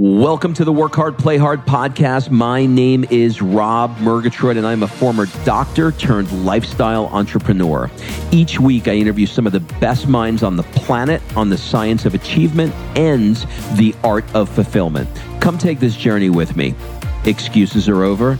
Welcome 0.00 0.54
to 0.54 0.64
the 0.64 0.72
Work 0.72 0.94
Hard, 0.94 1.18
Play 1.18 1.38
Hard 1.38 1.66
podcast. 1.66 2.30
My 2.30 2.64
name 2.66 3.04
is 3.10 3.42
Rob 3.42 3.98
Murgatroyd, 3.98 4.56
and 4.56 4.64
I'm 4.64 4.84
a 4.84 4.86
former 4.86 5.26
doctor 5.44 5.90
turned 5.90 6.46
lifestyle 6.46 7.06
entrepreneur. 7.06 7.90
Each 8.30 8.60
week, 8.60 8.86
I 8.86 8.92
interview 8.92 9.26
some 9.26 9.44
of 9.44 9.52
the 9.52 9.58
best 9.80 10.06
minds 10.06 10.44
on 10.44 10.54
the 10.54 10.62
planet 10.62 11.20
on 11.36 11.48
the 11.48 11.58
science 11.58 12.06
of 12.06 12.14
achievement 12.14 12.72
and 12.96 13.34
the 13.74 13.92
art 14.04 14.24
of 14.36 14.48
fulfillment. 14.48 15.08
Come 15.40 15.58
take 15.58 15.80
this 15.80 15.96
journey 15.96 16.30
with 16.30 16.56
me. 16.56 16.76
Excuses 17.24 17.88
are 17.88 18.04
over. 18.04 18.38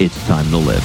It's 0.00 0.26
time 0.26 0.50
to 0.50 0.56
live. 0.56 0.82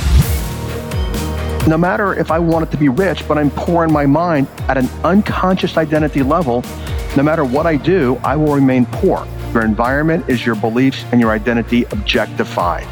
No 1.68 1.80
matter 1.80 2.14
if 2.14 2.30
I 2.30 2.38
want 2.38 2.68
it 2.68 2.70
to 2.74 2.78
be 2.78 2.90
rich, 2.90 3.28
but 3.28 3.40
I'm 3.40 3.50
poor 3.50 3.86
in 3.86 3.92
my 3.92 4.06
mind 4.06 4.48
at 4.68 4.78
an 4.78 4.88
unconscious 5.04 5.78
identity 5.78 6.22
level, 6.22 6.64
no 7.18 7.24
matter 7.24 7.44
what 7.44 7.66
I 7.66 7.76
do, 7.76 8.22
I 8.24 8.36
will 8.36 8.54
remain 8.54 8.86
poor. 8.86 9.28
Your 9.54 9.66
environment 9.66 10.30
is 10.30 10.46
your 10.46 10.56
beliefs 10.56 11.04
and 11.12 11.20
your 11.20 11.32
identity 11.32 11.84
objectified. 11.92 12.88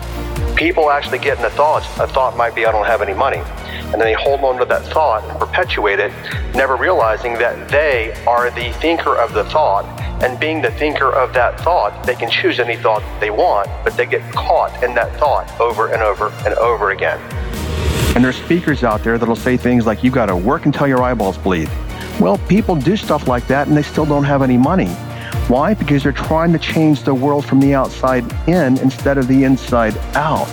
People 0.58 0.92
actually 0.92 1.20
get 1.20 1.38
in 1.38 1.44
the 1.44 1.50
thoughts, 1.52 1.86
a 2.00 2.08
thought 2.08 2.36
might 2.36 2.54
be, 2.54 2.66
I 2.66 2.72
don't 2.74 2.86
have 2.86 3.02
any 3.02 3.14
money. 3.14 3.38
And 3.38 3.94
then 3.94 4.02
they 4.02 4.14
hold 4.14 4.42
on 4.42 4.60
to 4.60 4.66
that 4.66 4.84
thought 4.88 5.24
and 5.24 5.40
perpetuate 5.40 6.00
it, 6.00 6.12
never 6.54 6.76
realizing 6.76 7.36
that 7.36 7.70
they 7.70 8.14
are 8.28 8.52
the 8.52 8.74
thinker 8.74 9.16
of 9.16 9.34
the 9.34 9.46
thought. 9.46 9.86
And 10.22 10.38
being 10.38 10.62
the 10.62 10.72
thinker 10.72 11.10
of 11.10 11.34
that 11.34 11.58
thought, 11.62 12.06
they 12.06 12.16
can 12.16 12.30
choose 12.30 12.60
any 12.60 12.76
thought 12.76 13.02
they 13.22 13.30
want, 13.30 13.70
but 13.86 13.96
they 13.96 14.06
get 14.06 14.22
caught 14.34 14.84
in 14.84 14.94
that 14.96 15.18
thought 15.18 15.50
over 15.62 15.88
and 15.94 16.04
over 16.04 16.28
and 16.46 16.54
over 16.56 16.92
again. 16.92 17.20
And 18.16 18.26
there's 18.26 18.36
speakers 18.36 18.84
out 18.84 19.02
there 19.02 19.18
that'll 19.18 19.38
say 19.38 19.56
things 19.56 19.86
like, 19.86 20.04
you 20.04 20.12
got 20.12 20.26
to 20.26 20.36
work 20.36 20.66
until 20.66 20.88
your 20.88 21.02
eyeballs 21.02 21.38
bleed. 21.38 21.70
Well, 22.20 22.38
people 22.50 22.76
do 22.76 22.98
stuff 22.98 23.30
like 23.30 23.48
that 23.48 23.70
and 23.70 23.78
they 23.78 23.82
still 23.82 24.06
don't 24.06 24.26
have 24.26 24.42
any 24.42 24.58
money. 24.58 24.94
Why? 25.50 25.74
Because 25.74 26.04
they're 26.04 26.12
trying 26.12 26.54
to 26.54 26.60
change 26.60 27.02
the 27.02 27.16
world 27.16 27.44
from 27.44 27.60
the 27.60 27.74
outside 27.74 28.24
in 28.48 28.78
instead 28.78 29.18
of 29.18 29.28
the 29.28 29.46
inside 29.46 29.98
out. 30.14 30.46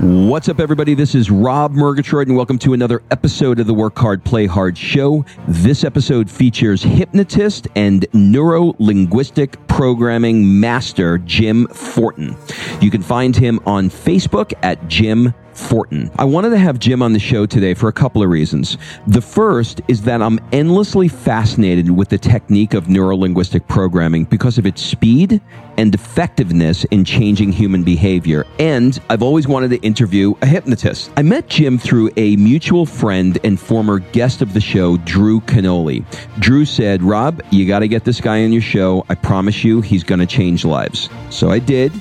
What's 0.00 0.48
up, 0.48 0.58
everybody? 0.58 0.94
This 0.94 1.14
is 1.14 1.30
Rob 1.30 1.70
Murgatroyd, 1.70 2.26
and 2.26 2.36
welcome 2.36 2.58
to 2.58 2.72
another 2.72 3.00
episode 3.12 3.60
of 3.60 3.68
the 3.68 3.74
Work 3.74 3.96
Hard, 3.96 4.24
Play 4.24 4.46
Hard 4.46 4.76
show. 4.76 5.24
This 5.46 5.84
episode 5.84 6.28
features 6.28 6.82
hypnotist 6.82 7.68
and 7.76 8.04
neuro 8.12 8.74
linguistic 8.80 9.64
programming 9.68 10.58
master 10.58 11.18
Jim 11.18 11.68
Fortin. 11.68 12.36
You 12.80 12.90
can 12.90 13.02
find 13.02 13.36
him 13.36 13.60
on 13.66 13.88
Facebook 13.88 14.52
at 14.64 14.88
Jim 14.88 15.32
Fortin. 15.56 16.10
I 16.16 16.24
wanted 16.24 16.50
to 16.50 16.58
have 16.58 16.78
Jim 16.78 17.02
on 17.02 17.12
the 17.12 17.18
show 17.18 17.46
today 17.46 17.74
for 17.74 17.88
a 17.88 17.92
couple 17.92 18.22
of 18.22 18.28
reasons. 18.28 18.78
The 19.06 19.20
first 19.20 19.80
is 19.88 20.02
that 20.02 20.22
I'm 20.22 20.38
endlessly 20.52 21.08
fascinated 21.08 21.90
with 21.90 22.08
the 22.08 22.18
technique 22.18 22.74
of 22.74 22.84
neurolinguistic 22.84 23.66
programming 23.68 24.24
because 24.24 24.58
of 24.58 24.66
its 24.66 24.82
speed 24.82 25.40
and 25.78 25.94
effectiveness 25.94 26.84
in 26.84 27.04
changing 27.04 27.52
human 27.52 27.82
behavior. 27.82 28.44
And 28.58 28.98
I've 29.10 29.22
always 29.22 29.46
wanted 29.46 29.70
to 29.70 29.78
interview 29.78 30.34
a 30.42 30.46
hypnotist. 30.46 31.10
I 31.16 31.22
met 31.22 31.48
Jim 31.48 31.78
through 31.78 32.10
a 32.16 32.36
mutual 32.36 32.86
friend 32.86 33.38
and 33.44 33.58
former 33.58 33.98
guest 33.98 34.42
of 34.42 34.54
the 34.54 34.60
show, 34.60 34.96
Drew 34.98 35.40
Canole. 35.42 36.04
Drew 36.38 36.64
said, 36.64 37.02
Rob, 37.02 37.42
you 37.50 37.66
got 37.66 37.80
to 37.80 37.88
get 37.88 38.04
this 38.04 38.20
guy 38.20 38.44
on 38.44 38.52
your 38.52 38.62
show. 38.62 39.04
I 39.08 39.14
promise 39.14 39.64
you, 39.64 39.80
he's 39.80 40.04
going 40.04 40.20
to 40.20 40.26
change 40.26 40.64
lives. 40.64 41.08
So 41.30 41.50
I 41.50 41.58
did. 41.58 41.92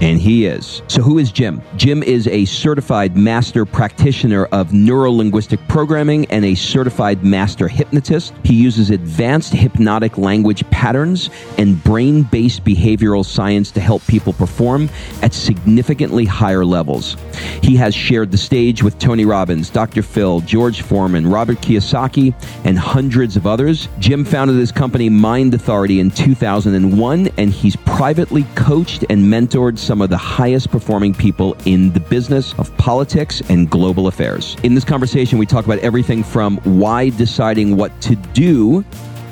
And 0.00 0.20
he 0.20 0.46
is. 0.46 0.82
So, 0.86 1.02
who 1.02 1.18
is 1.18 1.32
Jim? 1.32 1.60
Jim 1.76 2.02
is 2.02 2.28
a 2.28 2.44
certified 2.44 3.16
master 3.16 3.64
practitioner 3.64 4.44
of 4.46 4.68
neurolinguistic 4.68 5.66
programming 5.68 6.26
and 6.26 6.44
a 6.44 6.54
certified 6.54 7.24
master 7.24 7.66
hypnotist. 7.66 8.32
He 8.44 8.54
uses 8.54 8.90
advanced 8.90 9.52
hypnotic 9.52 10.16
language 10.16 10.68
patterns 10.70 11.30
and 11.56 11.82
brain 11.82 12.22
based 12.22 12.64
behavioral 12.64 13.24
science 13.24 13.72
to 13.72 13.80
help 13.80 14.06
people 14.06 14.32
perform 14.32 14.88
at 15.22 15.34
significantly 15.34 16.24
higher 16.24 16.64
levels. 16.64 17.16
He 17.62 17.74
has 17.76 17.94
shared 17.94 18.30
the 18.30 18.38
stage 18.38 18.82
with 18.82 18.98
Tony 18.98 19.24
Robbins, 19.24 19.68
Dr. 19.68 20.02
Phil, 20.02 20.40
George 20.42 20.82
Foreman, 20.82 21.26
Robert 21.26 21.58
Kiyosaki, 21.58 22.34
and 22.64 22.78
hundreds 22.78 23.36
of 23.36 23.46
others. 23.46 23.88
Jim 23.98 24.24
founded 24.24 24.56
his 24.56 24.70
company 24.70 25.08
Mind 25.08 25.54
Authority 25.54 25.98
in 25.98 26.10
2001, 26.10 27.28
and 27.36 27.52
he's 27.52 27.76
privately 27.76 28.44
coached 28.54 29.04
and 29.10 29.24
mentored 29.24 29.78
some 29.88 30.02
of 30.02 30.10
the 30.10 30.18
highest 30.18 30.70
performing 30.70 31.14
people 31.14 31.56
in 31.64 31.90
the 31.94 32.00
business 32.00 32.52
of 32.58 32.76
politics 32.76 33.40
and 33.48 33.70
global 33.70 34.06
affairs. 34.06 34.54
In 34.62 34.74
this 34.74 34.84
conversation, 34.84 35.38
we 35.38 35.46
talk 35.46 35.64
about 35.64 35.78
everything 35.78 36.22
from 36.22 36.58
why 36.58 37.08
deciding 37.08 37.74
what 37.74 37.98
to 38.02 38.14
do 38.14 38.84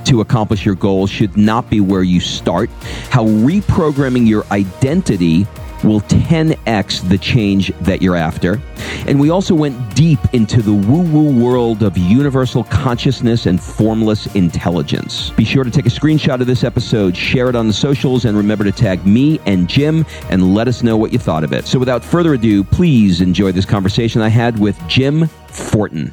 to 0.06 0.22
accomplish 0.22 0.64
your 0.64 0.74
goals 0.74 1.10
should 1.10 1.36
not 1.36 1.68
be 1.68 1.82
where 1.82 2.02
you 2.02 2.20
start, 2.20 2.70
how 3.10 3.26
reprogramming 3.26 4.26
your 4.26 4.46
identity 4.50 5.46
will 5.86 6.00
10x 6.02 7.08
the 7.08 7.16
change 7.16 7.68
that 7.80 8.02
you're 8.02 8.16
after. 8.16 8.60
And 9.06 9.20
we 9.20 9.30
also 9.30 9.54
went 9.54 9.94
deep 9.94 10.18
into 10.32 10.60
the 10.60 10.72
woo 10.72 11.02
woo 11.02 11.44
world 11.44 11.82
of 11.82 11.96
universal 11.96 12.64
consciousness 12.64 13.46
and 13.46 13.60
formless 13.60 14.26
intelligence. 14.34 15.30
Be 15.30 15.44
sure 15.44 15.64
to 15.64 15.70
take 15.70 15.86
a 15.86 15.90
screenshot 15.90 16.40
of 16.40 16.46
this 16.46 16.64
episode, 16.64 17.16
share 17.16 17.48
it 17.48 17.54
on 17.54 17.68
the 17.68 17.72
socials, 17.72 18.24
and 18.24 18.36
remember 18.36 18.64
to 18.64 18.72
tag 18.72 19.06
me 19.06 19.40
and 19.46 19.68
Jim 19.68 20.04
and 20.28 20.54
let 20.54 20.68
us 20.68 20.82
know 20.82 20.96
what 20.96 21.12
you 21.12 21.18
thought 21.18 21.44
of 21.44 21.52
it. 21.52 21.66
So 21.66 21.78
without 21.78 22.04
further 22.04 22.34
ado, 22.34 22.64
please 22.64 23.20
enjoy 23.20 23.52
this 23.52 23.64
conversation 23.64 24.20
I 24.20 24.28
had 24.28 24.58
with 24.58 24.76
Jim 24.88 25.28
Fortin. 25.48 26.12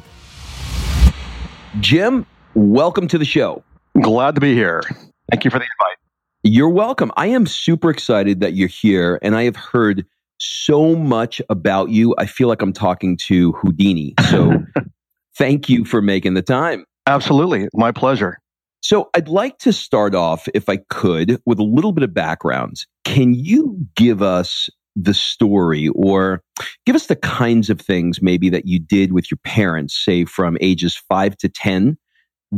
Jim, 1.80 2.24
welcome 2.54 3.08
to 3.08 3.18
the 3.18 3.24
show. 3.24 3.64
Glad 4.00 4.36
to 4.36 4.40
be 4.40 4.54
here. 4.54 4.82
Thank 5.30 5.44
you 5.44 5.50
for 5.50 5.58
the 5.58 5.64
invite. 5.64 6.03
You're 6.46 6.68
welcome. 6.68 7.10
I 7.16 7.28
am 7.28 7.46
super 7.46 7.88
excited 7.88 8.40
that 8.40 8.52
you're 8.52 8.68
here, 8.68 9.18
and 9.22 9.34
I 9.34 9.44
have 9.44 9.56
heard 9.56 10.04
so 10.36 10.94
much 10.94 11.40
about 11.48 11.88
you. 11.88 12.14
I 12.18 12.26
feel 12.26 12.48
like 12.48 12.60
I'm 12.60 12.74
talking 12.74 13.16
to 13.28 13.52
Houdini. 13.52 14.12
So 14.28 14.52
thank 15.38 15.70
you 15.70 15.86
for 15.86 16.02
making 16.02 16.34
the 16.34 16.42
time. 16.42 16.84
Absolutely. 17.06 17.68
My 17.72 17.92
pleasure. 17.92 18.38
So 18.82 19.08
I'd 19.14 19.28
like 19.28 19.56
to 19.60 19.72
start 19.72 20.14
off, 20.14 20.46
if 20.52 20.68
I 20.68 20.80
could, 20.90 21.40
with 21.46 21.58
a 21.58 21.64
little 21.64 21.92
bit 21.92 22.04
of 22.04 22.12
background. 22.12 22.84
Can 23.06 23.32
you 23.32 23.78
give 23.96 24.20
us 24.20 24.68
the 24.94 25.14
story 25.14 25.88
or 25.94 26.42
give 26.84 26.94
us 26.94 27.06
the 27.06 27.16
kinds 27.16 27.70
of 27.70 27.80
things 27.80 28.20
maybe 28.20 28.50
that 28.50 28.66
you 28.66 28.78
did 28.78 29.12
with 29.12 29.30
your 29.30 29.38
parents, 29.44 29.96
say 29.96 30.26
from 30.26 30.58
ages 30.60 30.94
five 31.08 31.38
to 31.38 31.48
10, 31.48 31.96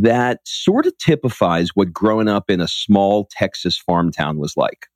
that 0.02 0.40
sort 0.44 0.86
of 0.86 0.96
typifies 0.98 1.70
what 1.74 1.92
growing 1.92 2.28
up 2.28 2.50
in 2.50 2.60
a 2.60 2.68
small 2.68 3.28
Texas 3.30 3.78
farm 3.78 4.12
town 4.12 4.38
was 4.38 4.56
like? 4.56 4.86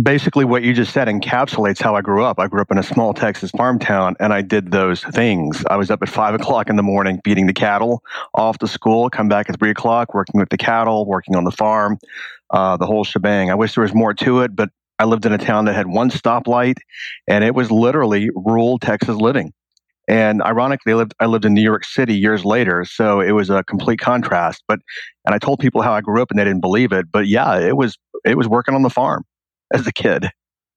basically 0.00 0.44
what 0.44 0.62
you 0.62 0.74
just 0.74 0.92
said 0.92 1.06
encapsulates 1.08 1.80
how 1.80 1.94
I 1.94 2.00
grew 2.00 2.24
up. 2.24 2.38
I 2.40 2.48
grew 2.48 2.60
up 2.60 2.70
in 2.70 2.78
a 2.78 2.82
small 2.82 3.14
Texas 3.14 3.50
farm 3.52 3.78
town 3.78 4.16
and 4.18 4.32
I 4.32 4.42
did 4.42 4.72
those 4.72 5.02
things. 5.04 5.64
I 5.70 5.76
was 5.76 5.90
up 5.90 6.02
at 6.02 6.08
five 6.08 6.34
o'clock 6.34 6.68
in 6.68 6.76
the 6.76 6.82
morning 6.82 7.20
feeding 7.24 7.46
the 7.46 7.52
cattle 7.52 8.02
off 8.34 8.58
to 8.58 8.66
school, 8.66 9.08
come 9.08 9.28
back 9.28 9.48
at 9.48 9.58
three 9.58 9.70
o'clock, 9.70 10.14
working 10.14 10.40
with 10.40 10.48
the 10.48 10.56
cattle, 10.56 11.06
working 11.06 11.36
on 11.36 11.44
the 11.44 11.52
farm, 11.52 11.98
uh, 12.50 12.76
the 12.76 12.86
whole 12.86 13.04
shebang. 13.04 13.50
I 13.50 13.54
wish 13.54 13.74
there 13.74 13.82
was 13.82 13.94
more 13.94 14.14
to 14.14 14.40
it, 14.40 14.56
but 14.56 14.70
I 14.98 15.04
lived 15.04 15.26
in 15.26 15.32
a 15.32 15.38
town 15.38 15.64
that 15.66 15.74
had 15.74 15.86
one 15.86 16.10
stoplight 16.10 16.78
and 17.28 17.44
it 17.44 17.54
was 17.54 17.70
literally 17.70 18.30
rural 18.34 18.78
Texas 18.78 19.16
living. 19.16 19.52
And 20.06 20.42
ironically, 20.42 20.92
I 20.92 20.96
lived, 20.96 21.14
I 21.20 21.26
lived 21.26 21.44
in 21.44 21.54
New 21.54 21.62
York 21.62 21.84
City 21.84 22.14
years 22.14 22.44
later, 22.44 22.84
so 22.84 23.20
it 23.20 23.32
was 23.32 23.48
a 23.50 23.64
complete 23.64 23.98
contrast. 23.98 24.62
But 24.68 24.80
and 25.24 25.34
I 25.34 25.38
told 25.38 25.60
people 25.60 25.82
how 25.82 25.92
I 25.92 26.00
grew 26.00 26.20
up, 26.20 26.30
and 26.30 26.38
they 26.38 26.44
didn't 26.44 26.60
believe 26.60 26.92
it. 26.92 27.10
But 27.10 27.26
yeah, 27.26 27.58
it 27.58 27.76
was 27.76 27.96
it 28.24 28.36
was 28.36 28.48
working 28.48 28.74
on 28.74 28.82
the 28.82 28.90
farm 28.90 29.24
as 29.74 29.86
a 29.86 29.92
kid. 29.92 30.28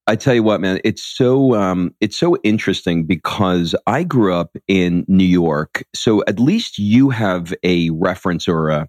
I 0.09 0.15
tell 0.15 0.33
you 0.33 0.43
what, 0.43 0.61
man, 0.61 0.79
it's 0.85 1.03
so 1.03 1.55
um, 1.55 1.93
it's 1.99 2.17
so 2.17 2.37
interesting 2.43 3.05
because 3.05 3.75
I 3.85 4.03
grew 4.03 4.33
up 4.33 4.55
in 4.67 5.03
New 5.09 5.25
York, 5.25 5.83
so 5.93 6.23
at 6.27 6.39
least 6.39 6.79
you 6.79 7.09
have 7.09 7.53
a 7.63 7.89
reference 7.89 8.47
or 8.47 8.69
a 8.69 8.87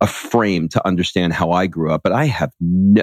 a 0.00 0.06
frame 0.06 0.68
to 0.68 0.86
understand 0.86 1.32
how 1.32 1.50
I 1.50 1.66
grew 1.66 1.92
up. 1.92 2.02
But 2.02 2.12
I 2.12 2.26
have 2.26 2.50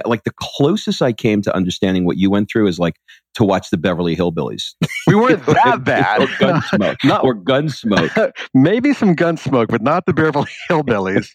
like 0.04 0.24
the 0.24 0.32
closest 0.38 1.02
I 1.02 1.12
came 1.12 1.42
to 1.42 1.54
understanding 1.54 2.04
what 2.04 2.16
you 2.16 2.30
went 2.30 2.50
through 2.50 2.66
is 2.68 2.78
like 2.78 2.96
to 3.36 3.44
watch 3.44 3.70
the 3.70 3.76
Beverly 3.78 4.16
Hillbillies. 4.16 4.74
We 5.06 5.14
weren't 5.14 5.44
that 5.46 5.84
bad. 5.84 6.22
or 6.22 6.26
Gunsmoke. 6.26 6.96
not 7.04 7.24
or 7.24 7.34
Gunsmoke. 7.34 8.32
Maybe 8.54 8.92
some 8.92 9.14
Gunsmoke, 9.14 9.68
but 9.68 9.82
not 9.82 10.06
the 10.06 10.12
Beverly 10.12 10.48
Hillbillies. 10.70 11.28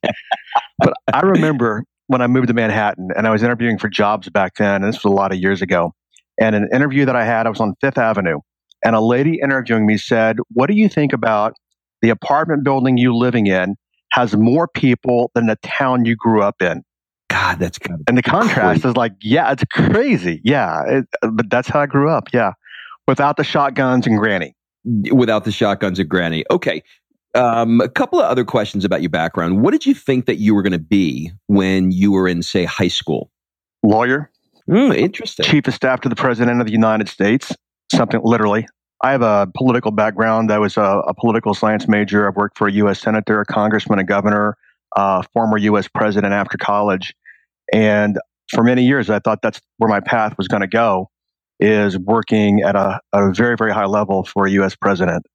but 0.79 0.93
I 1.13 1.21
remember 1.21 1.83
when 2.07 2.21
I 2.21 2.27
moved 2.27 2.47
to 2.47 2.53
Manhattan 2.53 3.09
and 3.15 3.27
I 3.27 3.29
was 3.31 3.43
interviewing 3.43 3.77
for 3.77 3.87
jobs 3.87 4.29
back 4.29 4.53
then, 4.57 4.83
and 4.83 4.93
this 4.93 5.03
was 5.03 5.11
a 5.11 5.15
lot 5.15 5.31
of 5.31 5.37
years 5.39 5.61
ago. 5.61 5.93
And 6.39 6.55
an 6.55 6.67
interview 6.73 7.05
that 7.05 7.15
I 7.15 7.23
had, 7.23 7.45
I 7.45 7.49
was 7.49 7.59
on 7.59 7.75
Fifth 7.81 7.97
Avenue, 7.99 8.39
and 8.83 8.95
a 8.95 9.01
lady 9.01 9.39
interviewing 9.41 9.85
me 9.85 9.97
said, 9.97 10.37
What 10.49 10.67
do 10.67 10.75
you 10.75 10.89
think 10.89 11.13
about 11.13 11.53
the 12.01 12.09
apartment 12.09 12.63
building 12.63 12.97
you 12.97 13.15
living 13.15 13.45
in 13.47 13.75
has 14.13 14.35
more 14.35 14.67
people 14.67 15.29
than 15.35 15.45
the 15.45 15.57
town 15.63 16.03
you 16.05 16.15
grew 16.15 16.41
up 16.41 16.61
in? 16.61 16.81
God, 17.31 17.59
that's 17.59 17.77
kind 17.79 17.99
of 17.99 18.03
And 18.07 18.17
the 18.17 18.21
contrast 18.23 18.81
crazy. 18.81 18.89
is 18.89 18.97
like, 18.97 19.13
yeah, 19.21 19.51
it's 19.51 19.63
crazy. 19.71 20.41
Yeah. 20.43 20.81
It, 20.87 21.05
but 21.31 21.49
that's 21.49 21.67
how 21.67 21.79
I 21.79 21.85
grew 21.85 22.09
up. 22.09 22.27
Yeah. 22.33 22.53
Without 23.07 23.37
the 23.37 23.43
shotguns 23.43 24.05
and 24.05 24.17
granny. 24.17 24.55
without 25.11 25.45
the 25.45 25.51
shotguns 25.51 25.99
and 25.99 26.09
Granny. 26.09 26.43
Okay. 26.51 26.83
Um, 27.33 27.79
a 27.81 27.87
couple 27.87 28.19
of 28.19 28.25
other 28.25 28.43
questions 28.43 28.83
about 28.83 29.01
your 29.01 29.09
background. 29.09 29.61
What 29.61 29.71
did 29.71 29.85
you 29.85 29.93
think 29.93 30.25
that 30.25 30.35
you 30.37 30.53
were 30.53 30.61
going 30.61 30.73
to 30.73 30.79
be 30.79 31.31
when 31.47 31.91
you 31.91 32.11
were 32.11 32.27
in, 32.27 32.41
say, 32.43 32.65
high 32.65 32.89
school? 32.89 33.31
Lawyer. 33.83 34.29
Mm, 34.69 34.95
interesting. 34.97 35.45
Chief 35.45 35.65
of 35.67 35.73
Staff 35.73 36.01
to 36.01 36.09
the 36.09 36.15
President 36.15 36.59
of 36.59 36.67
the 36.67 36.73
United 36.73 37.07
States. 37.09 37.55
Something 37.91 38.21
literally. 38.23 38.67
I 39.01 39.11
have 39.11 39.21
a 39.21 39.47
political 39.55 39.91
background. 39.91 40.51
I 40.51 40.59
was 40.59 40.77
a, 40.77 40.81
a 41.07 41.13
political 41.13 41.53
science 41.53 41.87
major. 41.87 42.27
I've 42.27 42.35
worked 42.35 42.57
for 42.57 42.67
a 42.67 42.71
U.S. 42.73 42.99
senator, 42.99 43.41
a 43.41 43.45
congressman, 43.45 43.97
a 43.99 44.03
governor, 44.03 44.55
a 44.95 45.23
former 45.33 45.57
U.S. 45.57 45.87
president 45.87 46.33
after 46.33 46.57
college. 46.57 47.13
And 47.71 48.19
for 48.49 48.63
many 48.63 48.83
years, 48.83 49.09
I 49.09 49.19
thought 49.19 49.41
that's 49.41 49.61
where 49.77 49.89
my 49.89 49.99
path 49.99 50.37
was 50.37 50.47
going 50.47 50.61
to 50.61 50.67
go, 50.67 51.09
is 51.59 51.97
working 51.97 52.61
at 52.61 52.75
a, 52.75 52.99
a 53.13 53.31
very, 53.31 53.55
very 53.55 53.71
high 53.71 53.85
level 53.85 54.25
for 54.25 54.45
a 54.45 54.51
U.S. 54.51 54.75
president. 54.75 55.25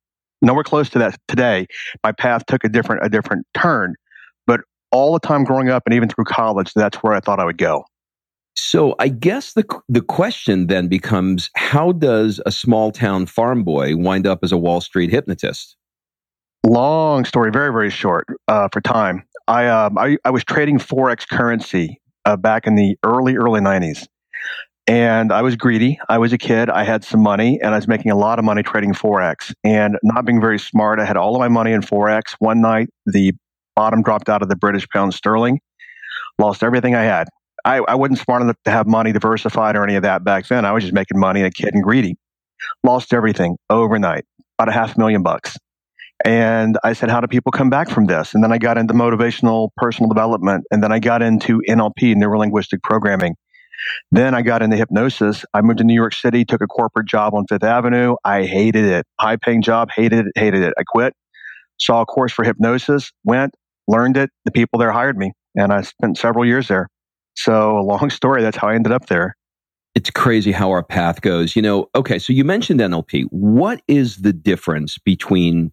Nowhere 0.42 0.64
close 0.64 0.90
to 0.90 0.98
that 0.98 1.18
today. 1.28 1.66
My 2.04 2.12
path 2.12 2.44
took 2.46 2.62
a 2.62 2.68
different, 2.68 3.04
a 3.04 3.08
different 3.08 3.46
turn. 3.54 3.94
But 4.46 4.60
all 4.92 5.14
the 5.14 5.20
time 5.20 5.44
growing 5.44 5.70
up 5.70 5.84
and 5.86 5.94
even 5.94 6.08
through 6.08 6.24
college, 6.24 6.72
that's 6.74 6.98
where 6.98 7.14
I 7.14 7.20
thought 7.20 7.40
I 7.40 7.44
would 7.44 7.58
go. 7.58 7.84
So 8.54 8.94
I 8.98 9.08
guess 9.08 9.52
the 9.52 9.64
the 9.88 10.00
question 10.00 10.66
then 10.66 10.88
becomes: 10.88 11.50
How 11.56 11.92
does 11.92 12.40
a 12.46 12.50
small 12.50 12.90
town 12.90 13.26
farm 13.26 13.62
boy 13.62 13.96
wind 13.96 14.26
up 14.26 14.38
as 14.42 14.50
a 14.50 14.56
Wall 14.56 14.80
Street 14.80 15.10
hypnotist? 15.10 15.76
Long 16.64 17.26
story, 17.26 17.50
very 17.50 17.70
very 17.70 17.90
short 17.90 18.26
uh, 18.48 18.68
for 18.72 18.80
time. 18.80 19.22
I, 19.46 19.68
um, 19.68 19.98
I, 19.98 20.16
I 20.24 20.30
was 20.30 20.42
trading 20.42 20.78
forex 20.78 21.28
currency 21.28 22.00
uh, 22.26 22.36
back 22.36 22.66
in 22.66 22.74
the 22.74 22.98
early 23.02 23.36
early 23.36 23.60
'90s, 23.60 24.06
and 24.86 25.32
I 25.32 25.42
was 25.42 25.56
greedy. 25.56 25.98
I 26.08 26.18
was 26.18 26.32
a 26.32 26.38
kid. 26.38 26.68
I 26.68 26.84
had 26.84 27.04
some 27.04 27.22
money, 27.22 27.58
and 27.62 27.74
I 27.74 27.78
was 27.78 27.88
making 27.88 28.10
a 28.12 28.16
lot 28.16 28.38
of 28.38 28.44
money 28.44 28.62
trading 28.62 28.92
forex. 28.92 29.54
And 29.64 29.96
not 30.02 30.26
being 30.26 30.40
very 30.40 30.58
smart, 30.58 31.00
I 31.00 31.04
had 31.04 31.16
all 31.16 31.34
of 31.34 31.40
my 31.40 31.48
money 31.48 31.72
in 31.72 31.80
forex. 31.80 32.34
One 32.38 32.60
night, 32.60 32.88
the 33.06 33.32
bottom 33.74 34.02
dropped 34.02 34.28
out 34.28 34.42
of 34.42 34.48
the 34.48 34.56
British 34.56 34.86
pound 34.88 35.14
sterling. 35.14 35.60
Lost 36.38 36.62
everything 36.62 36.94
I 36.94 37.04
had. 37.04 37.28
I, 37.64 37.78
I 37.78 37.94
wasn't 37.96 38.20
smart 38.20 38.42
enough 38.42 38.56
to 38.64 38.70
have 38.70 38.86
money 38.86 39.10
diversified 39.10 39.74
or 39.74 39.82
any 39.82 39.96
of 39.96 40.02
that 40.02 40.22
back 40.22 40.46
then. 40.46 40.64
I 40.64 40.72
was 40.72 40.84
just 40.84 40.94
making 40.94 41.18
money, 41.18 41.42
a 41.42 41.50
kid 41.50 41.70
and 41.72 41.82
greedy. 41.82 42.16
Lost 42.84 43.12
everything 43.12 43.56
overnight, 43.70 44.24
about 44.58 44.68
a 44.68 44.72
half 44.72 44.96
million 44.96 45.22
bucks. 45.22 45.56
And 46.24 46.78
I 46.82 46.92
said, 46.92 47.10
how 47.10 47.20
do 47.20 47.26
people 47.26 47.52
come 47.52 47.70
back 47.70 47.90
from 47.90 48.06
this? 48.06 48.34
And 48.34 48.42
then 48.42 48.52
I 48.52 48.58
got 48.58 48.78
into 48.78 48.94
motivational 48.94 49.68
personal 49.76 50.08
development. 50.08 50.64
And 50.70 50.82
then 50.82 50.90
I 50.92 50.98
got 50.98 51.22
into 51.22 51.60
NLP, 51.68 52.16
neuro 52.16 52.38
linguistic 52.38 52.82
programming. 52.82 53.34
Then 54.10 54.34
I 54.34 54.42
got 54.42 54.62
into 54.62 54.76
hypnosis. 54.76 55.44
I 55.54 55.60
moved 55.60 55.78
to 55.78 55.84
New 55.84 55.94
York 55.94 56.14
City, 56.14 56.44
took 56.44 56.62
a 56.62 56.66
corporate 56.66 57.06
job 57.06 57.34
on 57.34 57.44
Fifth 57.48 57.64
Avenue. 57.64 58.16
I 58.24 58.44
hated 58.44 58.84
it. 58.84 59.06
High 59.20 59.36
paying 59.36 59.62
job, 59.62 59.90
hated 59.94 60.26
it, 60.26 60.32
hated 60.34 60.62
it. 60.62 60.72
I 60.78 60.82
quit. 60.86 61.14
Saw 61.78 62.00
a 62.00 62.06
course 62.06 62.32
for 62.32 62.44
hypnosis, 62.44 63.12
went, 63.24 63.54
learned 63.86 64.16
it. 64.16 64.30
The 64.46 64.50
people 64.50 64.78
there 64.78 64.92
hired 64.92 65.18
me. 65.18 65.32
And 65.54 65.72
I 65.72 65.82
spent 65.82 66.16
several 66.18 66.44
years 66.44 66.68
there. 66.68 66.88
So, 67.34 67.78
a 67.78 67.82
long 67.82 68.10
story, 68.10 68.42
that's 68.42 68.56
how 68.56 68.68
I 68.68 68.74
ended 68.74 68.92
up 68.92 69.06
there. 69.06 69.36
It's 69.94 70.10
crazy 70.10 70.52
how 70.52 70.70
our 70.70 70.82
path 70.82 71.22
goes. 71.22 71.56
You 71.56 71.62
know, 71.62 71.86
okay, 71.94 72.18
so 72.18 72.32
you 72.32 72.44
mentioned 72.44 72.80
NLP. 72.80 73.24
What 73.30 73.80
is 73.88 74.18
the 74.18 74.32
difference 74.32 74.98
between, 74.98 75.72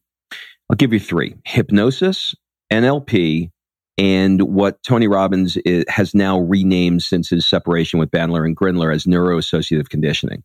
I'll 0.74 0.76
give 0.76 0.92
you 0.92 1.00
three 1.00 1.36
hypnosis, 1.46 2.34
NLP, 2.72 3.52
and 4.00 4.42
what 4.42 4.82
Tony 4.82 5.08
Robbins 5.08 5.56
is, 5.58 5.86
has 5.88 6.16
now 6.16 6.40
renamed 6.40 7.04
since 7.04 7.30
his 7.30 7.48
separation 7.48 8.00
with 8.00 8.10
Bandler 8.10 8.44
and 8.44 8.56
Grinder 8.56 8.92
as 8.92 9.04
neuroassociative 9.04 9.90
conditioning? 9.90 10.44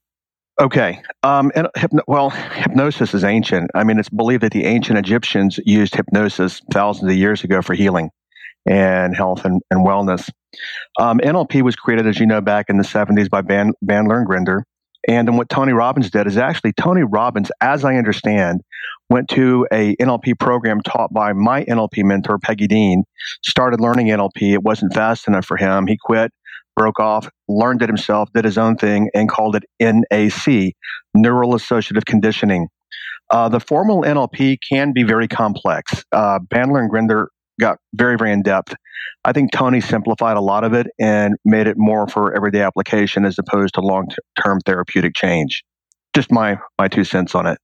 Okay. 0.61 1.01
Um, 1.23 1.51
and 1.55 1.69
hypno- 1.75 2.03
well, 2.07 2.29
hypnosis 2.29 3.15
is 3.15 3.25
ancient. 3.25 3.71
I 3.75 3.85
mean, 3.85 3.99
it's 3.99 4.11
believed 4.11 4.43
that 4.43 4.53
the 4.53 4.67
ancient 4.67 4.99
Egyptians 4.99 5.59
used 5.65 5.95
hypnosis 5.95 6.61
thousands 6.71 7.11
of 7.11 7.17
years 7.17 7.43
ago 7.43 7.63
for 7.63 7.73
healing 7.73 8.11
and 8.67 9.17
health 9.17 9.47
and, 9.47 9.63
and 9.71 9.81
wellness. 9.81 10.29
Um, 11.01 11.21
NLP 11.21 11.63
was 11.63 11.75
created, 11.75 12.07
as 12.07 12.21
you 12.21 12.27
know, 12.27 12.43
back 12.43 12.67
in 12.69 12.77
the 12.77 12.85
70s 12.85 13.31
by 13.31 13.41
Bandler 13.41 13.73
and 14.19 14.27
Grinder. 14.27 14.63
And 15.09 15.27
then 15.27 15.39
what 15.39 15.49
Tony 15.49 15.73
Robbins 15.73 16.11
did 16.11 16.27
is 16.27 16.37
actually 16.37 16.75
Tony 16.75 17.03
Robbins, 17.03 17.51
as 17.63 17.83
I 17.83 17.95
understand, 17.95 18.61
went 19.09 19.29
to 19.31 19.67
a 19.73 19.97
NLP 19.97 20.39
program 20.39 20.81
taught 20.81 21.13
by 21.13 21.33
my 21.33 21.65
NLP 21.65 22.05
mentor, 22.05 22.39
Peggy 22.39 22.67
Dean, 22.67 23.05
started 23.45 23.81
learning 23.81 24.09
NLP. 24.09 24.53
It 24.53 24.63
wasn't 24.63 24.95
fast 24.95 25.29
enough 25.29 25.47
for 25.47 25.57
him. 25.57 25.87
He 25.87 25.97
quit, 26.01 26.33
broke 26.77 27.01
off, 27.01 27.29
learned 27.49 27.83
it 27.83 27.89
himself, 27.89 28.29
did 28.35 28.45
his 28.45 28.59
own 28.59 28.77
thing, 28.77 29.11
and 29.15 29.29
called 29.29 29.57
it 29.57 29.65
NAC, 29.81 30.75
Neural 31.15 31.55
Associative 31.55 32.05
Conditioning. 32.05 32.69
Uh, 33.31 33.49
the 33.49 33.61
formal 33.61 34.03
NLP 34.03 34.59
can 34.71 34.93
be 34.93 35.03
very 35.03 35.29
complex. 35.29 36.05
Uh, 36.13 36.39
Bandler 36.39 36.81
and 36.81 36.89
Grinder 36.89 37.31
got 37.61 37.79
very, 37.95 38.17
very 38.17 38.33
in 38.33 38.43
depth. 38.43 38.75
I 39.25 39.33
think 39.33 39.53
Tony 39.53 39.81
simplified 39.81 40.37
a 40.37 40.41
lot 40.41 40.65
of 40.65 40.73
it 40.73 40.87
and 40.99 41.35
made 41.45 41.67
it 41.67 41.77
more 41.77 42.07
for 42.07 42.35
everyday 42.35 42.63
application 42.63 43.25
as 43.25 43.39
opposed 43.39 43.75
to 43.75 43.81
long 43.81 44.09
term 44.43 44.61
therapeutic 44.65 45.15
change. 45.15 45.65
Just 46.15 46.31
my, 46.31 46.59
my 46.79 46.89
two 46.89 47.05
cents 47.05 47.35
on 47.35 47.47
it. 47.47 47.59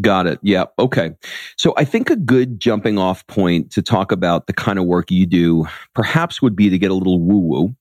Got 0.00 0.26
it. 0.26 0.38
Yeah. 0.42 0.64
Okay. 0.78 1.12
So 1.56 1.72
I 1.78 1.84
think 1.84 2.10
a 2.10 2.16
good 2.16 2.60
jumping 2.60 2.98
off 2.98 3.26
point 3.28 3.70
to 3.72 3.82
talk 3.82 4.12
about 4.12 4.46
the 4.46 4.52
kind 4.52 4.78
of 4.78 4.84
work 4.84 5.10
you 5.10 5.24
do 5.24 5.66
perhaps 5.94 6.42
would 6.42 6.54
be 6.54 6.68
to 6.68 6.78
get 6.78 6.90
a 6.90 6.94
little 6.94 7.18
woo 7.18 7.38
woo 7.38 7.76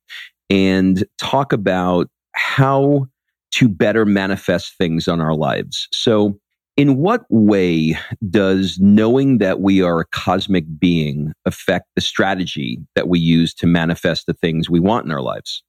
and 0.50 1.04
talk 1.18 1.52
about 1.52 2.08
how 2.34 3.08
to 3.52 3.68
better 3.68 4.06
manifest 4.06 4.78
things 4.78 5.08
on 5.08 5.20
our 5.20 5.36
lives. 5.36 5.90
So 5.92 6.40
in 6.78 6.98
what 6.98 7.26
way 7.30 7.98
does 8.30 8.78
knowing 8.80 9.38
that 9.40 9.60
we 9.60 9.82
are 9.82 10.00
a 10.00 10.06
cosmic 10.06 10.66
being 10.80 11.34
affect 11.46 11.86
the 11.96 12.02
strategy 12.02 12.80
that 12.96 13.10
we 13.10 13.20
use 13.20 13.54
to 13.56 13.68
manifest 13.68 14.26
the 14.26 14.34
things 14.34 14.70
we 14.70 14.80
want 14.80 15.06
in 15.06 15.12
our 15.12 15.22
lives? 15.22 15.64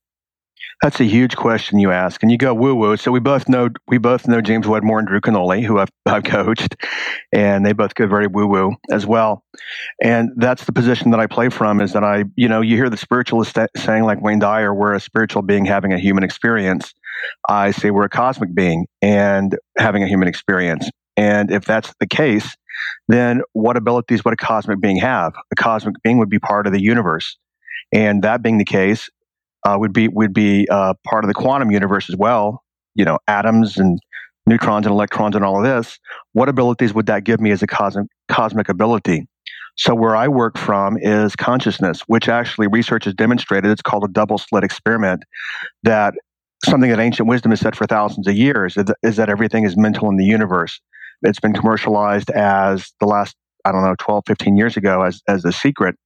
That's 0.82 1.00
a 1.00 1.04
huge 1.04 1.36
question 1.36 1.78
you 1.78 1.90
ask, 1.90 2.22
and 2.22 2.30
you 2.30 2.36
go 2.36 2.52
woo 2.52 2.74
woo. 2.74 2.96
So 2.98 3.10
we 3.10 3.18
both 3.18 3.48
know 3.48 3.70
we 3.88 3.96
both 3.96 4.28
know 4.28 4.42
James 4.42 4.68
Wedmore 4.68 4.98
and 4.98 5.08
Drew 5.08 5.20
Canole, 5.20 5.64
who 5.64 5.78
I've, 5.78 5.88
I've 6.06 6.24
coached, 6.24 6.76
and 7.32 7.64
they 7.64 7.72
both 7.72 7.94
go 7.94 8.06
very 8.06 8.26
woo 8.26 8.46
woo 8.46 8.76
as 8.90 9.06
well. 9.06 9.42
And 10.02 10.30
that's 10.36 10.64
the 10.64 10.72
position 10.72 11.12
that 11.12 11.20
I 11.20 11.26
play 11.26 11.48
from. 11.48 11.80
Is 11.80 11.94
that 11.94 12.04
I, 12.04 12.24
you 12.36 12.48
know, 12.48 12.60
you 12.60 12.76
hear 12.76 12.90
the 12.90 12.96
spiritualist 12.98 13.56
saying 13.76 14.04
like 14.04 14.20
Wayne 14.20 14.38
Dyer, 14.38 14.74
we're 14.74 14.92
a 14.92 15.00
spiritual 15.00 15.42
being 15.42 15.64
having 15.64 15.94
a 15.94 15.98
human 15.98 16.24
experience. 16.24 16.92
I 17.48 17.70
say 17.70 17.90
we're 17.90 18.04
a 18.04 18.10
cosmic 18.10 18.54
being 18.54 18.86
and 19.00 19.56
having 19.78 20.02
a 20.02 20.06
human 20.06 20.28
experience. 20.28 20.90
And 21.16 21.50
if 21.50 21.64
that's 21.64 21.94
the 22.00 22.06
case, 22.06 22.54
then 23.08 23.40
what 23.54 23.78
abilities 23.78 24.24
would 24.24 24.34
a 24.34 24.36
cosmic 24.36 24.80
being 24.80 24.98
have? 24.98 25.32
A 25.50 25.56
cosmic 25.56 25.94
being 26.02 26.18
would 26.18 26.28
be 26.28 26.38
part 26.38 26.66
of 26.66 26.74
the 26.74 26.82
universe. 26.82 27.38
And 27.92 28.22
that 28.22 28.42
being 28.42 28.58
the 28.58 28.64
case, 28.64 29.08
uh, 29.66 29.76
would 29.78 29.92
be 29.92 30.08
would 30.08 30.32
be 30.32 30.66
uh, 30.70 30.94
part 31.04 31.24
of 31.24 31.28
the 31.28 31.34
quantum 31.34 31.70
universe 31.70 32.08
as 32.08 32.16
well. 32.16 32.62
You 32.94 33.04
know, 33.04 33.18
atoms 33.26 33.76
and 33.76 33.98
neutrons 34.46 34.86
and 34.86 34.92
electrons 34.92 35.34
and 35.34 35.44
all 35.44 35.58
of 35.58 35.64
this. 35.64 35.98
What 36.32 36.48
abilities 36.48 36.94
would 36.94 37.06
that 37.06 37.24
give 37.24 37.40
me 37.40 37.50
as 37.50 37.62
a 37.62 37.66
cosmic 37.66 38.06
cosmic 38.28 38.68
ability? 38.68 39.26
So 39.76 39.94
where 39.94 40.16
I 40.16 40.28
work 40.28 40.56
from 40.56 40.96
is 40.98 41.36
consciousness, 41.36 42.00
which 42.06 42.28
actually 42.28 42.68
research 42.68 43.04
has 43.04 43.14
demonstrated. 43.14 43.70
It's 43.70 43.82
called 43.82 44.04
a 44.04 44.08
double 44.08 44.38
slit 44.38 44.64
experiment. 44.64 45.24
That 45.82 46.14
something 46.64 46.88
that 46.90 47.00
ancient 47.00 47.28
wisdom 47.28 47.50
has 47.50 47.60
said 47.60 47.76
for 47.76 47.86
thousands 47.86 48.26
of 48.26 48.34
years 48.34 48.78
is 49.02 49.16
that 49.16 49.28
everything 49.28 49.64
is 49.64 49.76
mental 49.76 50.08
in 50.08 50.16
the 50.16 50.24
universe. 50.24 50.80
It's 51.22 51.40
been 51.40 51.52
commercialized 51.52 52.30
as 52.30 52.92
the 53.00 53.06
last, 53.06 53.36
I 53.64 53.72
don't 53.72 53.82
know, 53.82 53.96
12, 53.98 54.24
15 54.26 54.56
years 54.56 54.76
ago 54.76 55.02
as, 55.02 55.20
as 55.28 55.44
a 55.44 55.52
secret. 55.52 55.96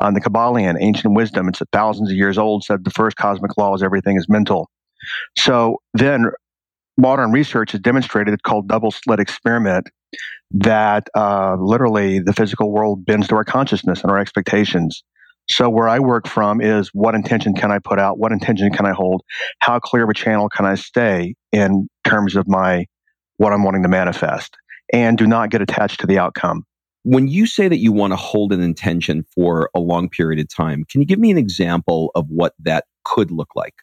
On 0.00 0.14
the 0.14 0.20
Kybalion, 0.20 0.76
ancient 0.80 1.14
wisdom, 1.14 1.48
it's 1.48 1.60
thousands 1.72 2.10
of 2.10 2.16
years 2.16 2.36
old, 2.36 2.64
said 2.64 2.84
the 2.84 2.90
first 2.90 3.16
cosmic 3.16 3.56
law 3.56 3.74
is 3.74 3.82
everything 3.82 4.16
is 4.16 4.28
mental. 4.28 4.68
So 5.38 5.78
then 5.94 6.26
modern 6.98 7.32
research 7.32 7.72
has 7.72 7.80
demonstrated 7.80 8.34
it's 8.34 8.42
called 8.42 8.68
double 8.68 8.90
slit 8.90 9.20
experiment 9.20 9.88
that 10.52 11.08
uh, 11.14 11.56
literally 11.58 12.20
the 12.20 12.32
physical 12.32 12.72
world 12.72 13.04
bends 13.04 13.28
to 13.28 13.36
our 13.36 13.44
consciousness 13.44 14.02
and 14.02 14.10
our 14.10 14.18
expectations. 14.18 15.02
So 15.48 15.68
where 15.68 15.88
I 15.88 16.00
work 16.00 16.26
from 16.26 16.60
is 16.60 16.90
what 16.92 17.14
intention 17.14 17.54
can 17.54 17.70
I 17.70 17.78
put 17.78 17.98
out? 17.98 18.18
What 18.18 18.32
intention 18.32 18.70
can 18.70 18.84
I 18.84 18.92
hold? 18.92 19.22
How 19.60 19.78
clear 19.78 20.04
of 20.04 20.10
a 20.10 20.14
channel 20.14 20.48
can 20.48 20.66
I 20.66 20.74
stay 20.74 21.34
in 21.52 21.88
terms 22.04 22.36
of 22.36 22.48
my 22.48 22.86
what 23.36 23.52
I'm 23.52 23.62
wanting 23.62 23.82
to 23.82 23.88
manifest? 23.88 24.56
And 24.92 25.16
do 25.16 25.26
not 25.26 25.50
get 25.50 25.62
attached 25.62 26.00
to 26.00 26.06
the 26.06 26.18
outcome. 26.18 26.64
When 27.06 27.28
you 27.28 27.46
say 27.46 27.68
that 27.68 27.78
you 27.78 27.92
want 27.92 28.14
to 28.14 28.16
hold 28.16 28.52
an 28.52 28.60
intention 28.60 29.24
for 29.32 29.70
a 29.76 29.78
long 29.78 30.08
period 30.08 30.40
of 30.40 30.52
time, 30.52 30.82
can 30.90 31.00
you 31.00 31.06
give 31.06 31.20
me 31.20 31.30
an 31.30 31.38
example 31.38 32.10
of 32.16 32.26
what 32.28 32.54
that 32.58 32.86
could 33.04 33.30
look 33.30 33.50
like? 33.54 33.74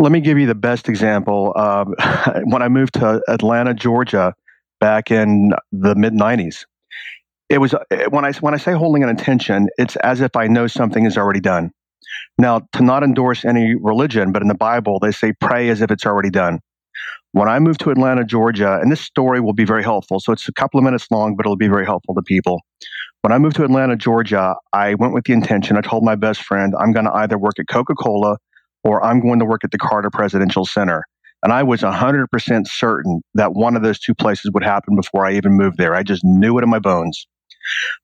Let 0.00 0.10
me 0.10 0.18
give 0.18 0.36
you 0.36 0.48
the 0.48 0.56
best 0.56 0.88
example. 0.88 1.52
Um, 1.56 1.94
when 2.46 2.62
I 2.62 2.68
moved 2.68 2.94
to 2.94 3.22
Atlanta, 3.28 3.72
Georgia, 3.72 4.34
back 4.80 5.12
in 5.12 5.52
the 5.70 5.94
mid 5.94 6.12
'90s, 6.12 6.64
it 7.48 7.58
was 7.58 7.72
when 8.10 8.24
I 8.24 8.32
when 8.32 8.52
I 8.52 8.56
say 8.56 8.72
holding 8.72 9.04
an 9.04 9.10
intention, 9.10 9.68
it's 9.78 9.94
as 10.02 10.20
if 10.20 10.34
I 10.34 10.48
know 10.48 10.66
something 10.66 11.06
is 11.06 11.16
already 11.16 11.38
done. 11.38 11.70
Now, 12.36 12.62
to 12.72 12.82
not 12.82 13.04
endorse 13.04 13.44
any 13.44 13.76
religion, 13.76 14.32
but 14.32 14.42
in 14.42 14.48
the 14.48 14.54
Bible, 14.54 14.98
they 14.98 15.12
say 15.12 15.32
pray 15.40 15.68
as 15.68 15.82
if 15.82 15.92
it's 15.92 16.04
already 16.04 16.30
done. 16.30 16.58
When 17.36 17.50
I 17.50 17.58
moved 17.58 17.80
to 17.80 17.90
Atlanta, 17.90 18.24
Georgia, 18.24 18.78
and 18.80 18.90
this 18.90 19.02
story 19.02 19.42
will 19.42 19.52
be 19.52 19.66
very 19.66 19.82
helpful. 19.82 20.20
So 20.20 20.32
it's 20.32 20.48
a 20.48 20.54
couple 20.54 20.78
of 20.78 20.84
minutes 20.84 21.06
long, 21.10 21.36
but 21.36 21.44
it'll 21.44 21.54
be 21.54 21.68
very 21.68 21.84
helpful 21.84 22.14
to 22.14 22.22
people. 22.22 22.62
When 23.20 23.30
I 23.30 23.36
moved 23.36 23.56
to 23.56 23.64
Atlanta, 23.64 23.94
Georgia, 23.94 24.54
I 24.72 24.94
went 24.94 25.12
with 25.12 25.24
the 25.24 25.34
intention, 25.34 25.76
I 25.76 25.82
told 25.82 26.02
my 26.02 26.14
best 26.14 26.40
friend, 26.42 26.72
I'm 26.80 26.92
going 26.92 27.04
to 27.04 27.12
either 27.12 27.36
work 27.36 27.58
at 27.58 27.68
Coca 27.68 27.92
Cola 27.92 28.38
or 28.84 29.04
I'm 29.04 29.20
going 29.20 29.38
to 29.40 29.44
work 29.44 29.64
at 29.64 29.70
the 29.70 29.76
Carter 29.76 30.08
Presidential 30.08 30.64
Center. 30.64 31.04
And 31.42 31.52
I 31.52 31.62
was 31.62 31.82
100% 31.82 32.66
certain 32.68 33.20
that 33.34 33.52
one 33.52 33.76
of 33.76 33.82
those 33.82 33.98
two 33.98 34.14
places 34.14 34.50
would 34.54 34.64
happen 34.64 34.96
before 34.96 35.26
I 35.26 35.34
even 35.34 35.52
moved 35.52 35.76
there. 35.76 35.94
I 35.94 36.04
just 36.04 36.24
knew 36.24 36.56
it 36.56 36.62
in 36.62 36.70
my 36.70 36.78
bones. 36.78 37.26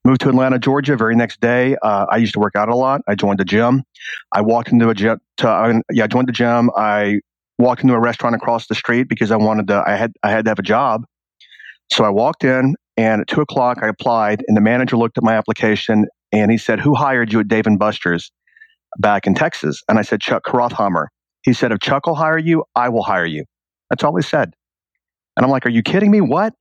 Moved 0.05 0.21
to 0.21 0.29
Atlanta, 0.29 0.59
Georgia. 0.59 0.95
Very 0.95 1.15
next 1.15 1.41
day, 1.41 1.75
uh, 1.81 2.05
I 2.11 2.17
used 2.17 2.33
to 2.33 2.39
work 2.39 2.55
out 2.55 2.69
a 2.69 2.75
lot. 2.75 3.01
I 3.07 3.15
joined 3.15 3.41
a 3.41 3.45
gym. 3.45 3.81
I 4.31 4.41
walked 4.41 4.71
into 4.71 4.89
a 4.89 4.93
gym. 4.93 5.17
To, 5.37 5.49
uh, 5.49 5.79
yeah, 5.91 6.03
I 6.03 6.07
joined 6.07 6.27
the 6.27 6.33
gym. 6.33 6.69
I 6.77 7.21
walked 7.57 7.83
into 7.83 7.93
a 7.93 7.99
restaurant 7.99 8.35
across 8.35 8.67
the 8.67 8.75
street 8.75 9.07
because 9.07 9.31
I 9.31 9.37
wanted 9.37 9.67
to. 9.67 9.83
I 9.85 9.95
had 9.95 10.13
I 10.23 10.31
had 10.31 10.45
to 10.45 10.51
have 10.51 10.59
a 10.59 10.63
job. 10.63 11.05
So 11.91 12.03
I 12.03 12.09
walked 12.09 12.43
in, 12.43 12.75
and 12.97 13.21
at 13.21 13.27
two 13.27 13.41
o'clock, 13.41 13.79
I 13.81 13.87
applied, 13.87 14.43
and 14.47 14.57
the 14.57 14.61
manager 14.61 14.97
looked 14.97 15.17
at 15.17 15.23
my 15.23 15.35
application 15.35 16.05
and 16.31 16.51
he 16.51 16.57
said, 16.57 16.79
"Who 16.79 16.95
hired 16.95 17.31
you 17.31 17.39
at 17.39 17.47
Dave 17.47 17.67
and 17.67 17.77
Buster's 17.77 18.31
back 18.99 19.27
in 19.27 19.35
Texas?" 19.35 19.81
And 19.87 19.99
I 19.99 20.01
said, 20.01 20.21
"Chuck 20.21 20.43
Karothhammer." 20.45 21.07
He 21.43 21.53
said, 21.53 21.71
"If 21.71 21.79
Chuck 21.79 22.07
will 22.07 22.15
hire 22.15 22.37
you, 22.37 22.63
I 22.75 22.89
will 22.89 23.03
hire 23.03 23.25
you." 23.25 23.45
That's 23.89 24.03
all 24.03 24.15
he 24.15 24.23
said. 24.23 24.53
And 25.37 25.45
I'm 25.45 25.51
like, 25.51 25.65
"Are 25.65 25.69
you 25.69 25.83
kidding 25.83 26.11
me? 26.11 26.21
What?" 26.21 26.53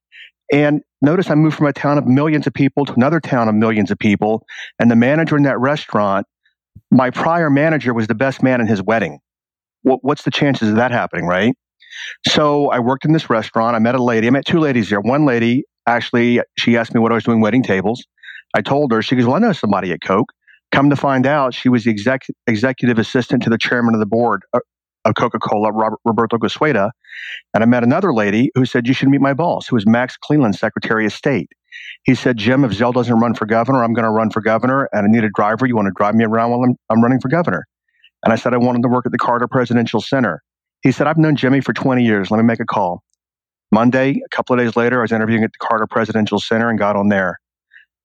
And 0.52 0.82
notice 1.00 1.30
I 1.30 1.34
moved 1.34 1.56
from 1.56 1.66
a 1.66 1.72
town 1.72 1.96
of 1.98 2.06
millions 2.06 2.46
of 2.46 2.52
people 2.52 2.84
to 2.84 2.92
another 2.94 3.20
town 3.20 3.48
of 3.48 3.54
millions 3.54 3.90
of 3.90 3.98
people. 3.98 4.44
And 4.78 4.90
the 4.90 4.96
manager 4.96 5.36
in 5.36 5.44
that 5.44 5.58
restaurant, 5.58 6.26
my 6.90 7.10
prior 7.10 7.48
manager 7.48 7.94
was 7.94 8.06
the 8.06 8.14
best 8.14 8.42
man 8.42 8.60
in 8.60 8.66
his 8.66 8.82
wedding. 8.82 9.18
What's 9.82 10.22
the 10.22 10.30
chances 10.30 10.70
of 10.70 10.76
that 10.76 10.90
happening, 10.90 11.26
right? 11.26 11.54
So 12.28 12.70
I 12.70 12.78
worked 12.78 13.04
in 13.04 13.12
this 13.12 13.28
restaurant. 13.30 13.76
I 13.76 13.78
met 13.78 13.94
a 13.94 14.02
lady. 14.02 14.26
I 14.26 14.30
met 14.30 14.44
two 14.46 14.60
ladies 14.60 14.90
there. 14.90 15.00
One 15.00 15.24
lady, 15.26 15.64
actually, 15.86 16.40
she 16.58 16.76
asked 16.76 16.94
me 16.94 17.00
what 17.00 17.12
I 17.12 17.16
was 17.16 17.24
doing 17.24 17.40
wedding 17.40 17.62
tables. 17.62 18.04
I 18.54 18.62
told 18.62 18.92
her, 18.92 19.02
she 19.02 19.16
goes, 19.16 19.26
Well, 19.26 19.36
I 19.36 19.38
know 19.38 19.52
somebody 19.52 19.92
at 19.92 20.00
Coke. 20.02 20.32
Come 20.72 20.90
to 20.90 20.96
find 20.96 21.26
out, 21.26 21.54
she 21.54 21.68
was 21.68 21.84
the 21.84 21.90
exec- 21.90 22.26
executive 22.46 22.98
assistant 22.98 23.42
to 23.42 23.50
the 23.50 23.58
chairman 23.58 23.94
of 23.94 24.00
the 24.00 24.06
board 24.06 24.42
uh, 24.54 24.60
of 25.04 25.14
Coca 25.16 25.38
Cola, 25.38 25.70
Roberto 26.04 26.38
Goizueta. 26.38 26.90
And 27.54 27.62
I 27.62 27.66
met 27.66 27.82
another 27.82 28.12
lady 28.12 28.50
who 28.54 28.64
said, 28.64 28.86
You 28.86 28.94
should 28.94 29.08
meet 29.08 29.20
my 29.20 29.34
boss, 29.34 29.66
who 29.68 29.76
was 29.76 29.86
Max 29.86 30.16
Cleland, 30.16 30.54
Secretary 30.56 31.06
of 31.06 31.12
State. 31.12 31.50
He 32.04 32.14
said, 32.14 32.36
Jim, 32.36 32.64
if 32.64 32.72
Zell 32.72 32.92
doesn't 32.92 33.18
run 33.20 33.34
for 33.34 33.46
governor, 33.46 33.84
I'm 33.84 33.94
going 33.94 34.04
to 34.04 34.10
run 34.10 34.30
for 34.30 34.40
governor, 34.40 34.88
and 34.92 35.06
I 35.06 35.10
need 35.10 35.24
a 35.24 35.30
driver. 35.34 35.66
You 35.66 35.76
want 35.76 35.86
to 35.86 35.94
drive 35.96 36.14
me 36.14 36.24
around 36.24 36.50
while 36.50 36.62
I'm, 36.64 36.76
I'm 36.90 37.02
running 37.02 37.20
for 37.20 37.28
governor? 37.28 37.66
And 38.24 38.32
I 38.32 38.36
said, 38.36 38.54
I 38.54 38.58
wanted 38.58 38.82
to 38.82 38.88
work 38.88 39.06
at 39.06 39.12
the 39.12 39.18
Carter 39.18 39.48
Presidential 39.48 40.00
Center. 40.00 40.42
He 40.82 40.92
said, 40.92 41.06
I've 41.06 41.18
known 41.18 41.36
Jimmy 41.36 41.60
for 41.60 41.72
20 41.72 42.04
years. 42.04 42.30
Let 42.30 42.38
me 42.38 42.44
make 42.44 42.60
a 42.60 42.64
call. 42.64 43.02
Monday, 43.70 44.20
a 44.24 44.28
couple 44.36 44.54
of 44.54 44.64
days 44.64 44.76
later, 44.76 44.98
I 44.98 45.02
was 45.02 45.12
interviewing 45.12 45.44
at 45.44 45.52
the 45.52 45.66
Carter 45.66 45.86
Presidential 45.86 46.38
Center 46.38 46.68
and 46.68 46.78
got 46.78 46.96
on 46.96 47.08
there. 47.08 47.38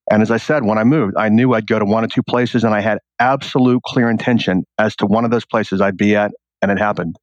And 0.10 0.22
as 0.22 0.32
I 0.32 0.38
said, 0.38 0.64
when 0.64 0.78
I 0.78 0.86
moved, 0.86 1.16
I 1.18 1.28
knew 1.28 1.54
I'd 1.54 1.68
go 1.68 1.80
to 1.80 1.86
one 1.86 2.06
or 2.06 2.08
two 2.08 2.24
places, 2.24 2.64
and 2.64 2.74
I 2.74 2.80
had 2.80 3.00
absolute 3.20 3.84
clear 3.84 4.10
intention 4.10 4.64
as 4.78 4.96
to 4.98 5.06
one 5.06 5.26
of 5.26 5.32
those 5.32 5.46
places 5.46 5.82
I'd 5.82 5.98
be 5.98 6.16
at 6.16 6.32
and 6.62 6.72
it 6.72 6.80
happened. 6.80 7.18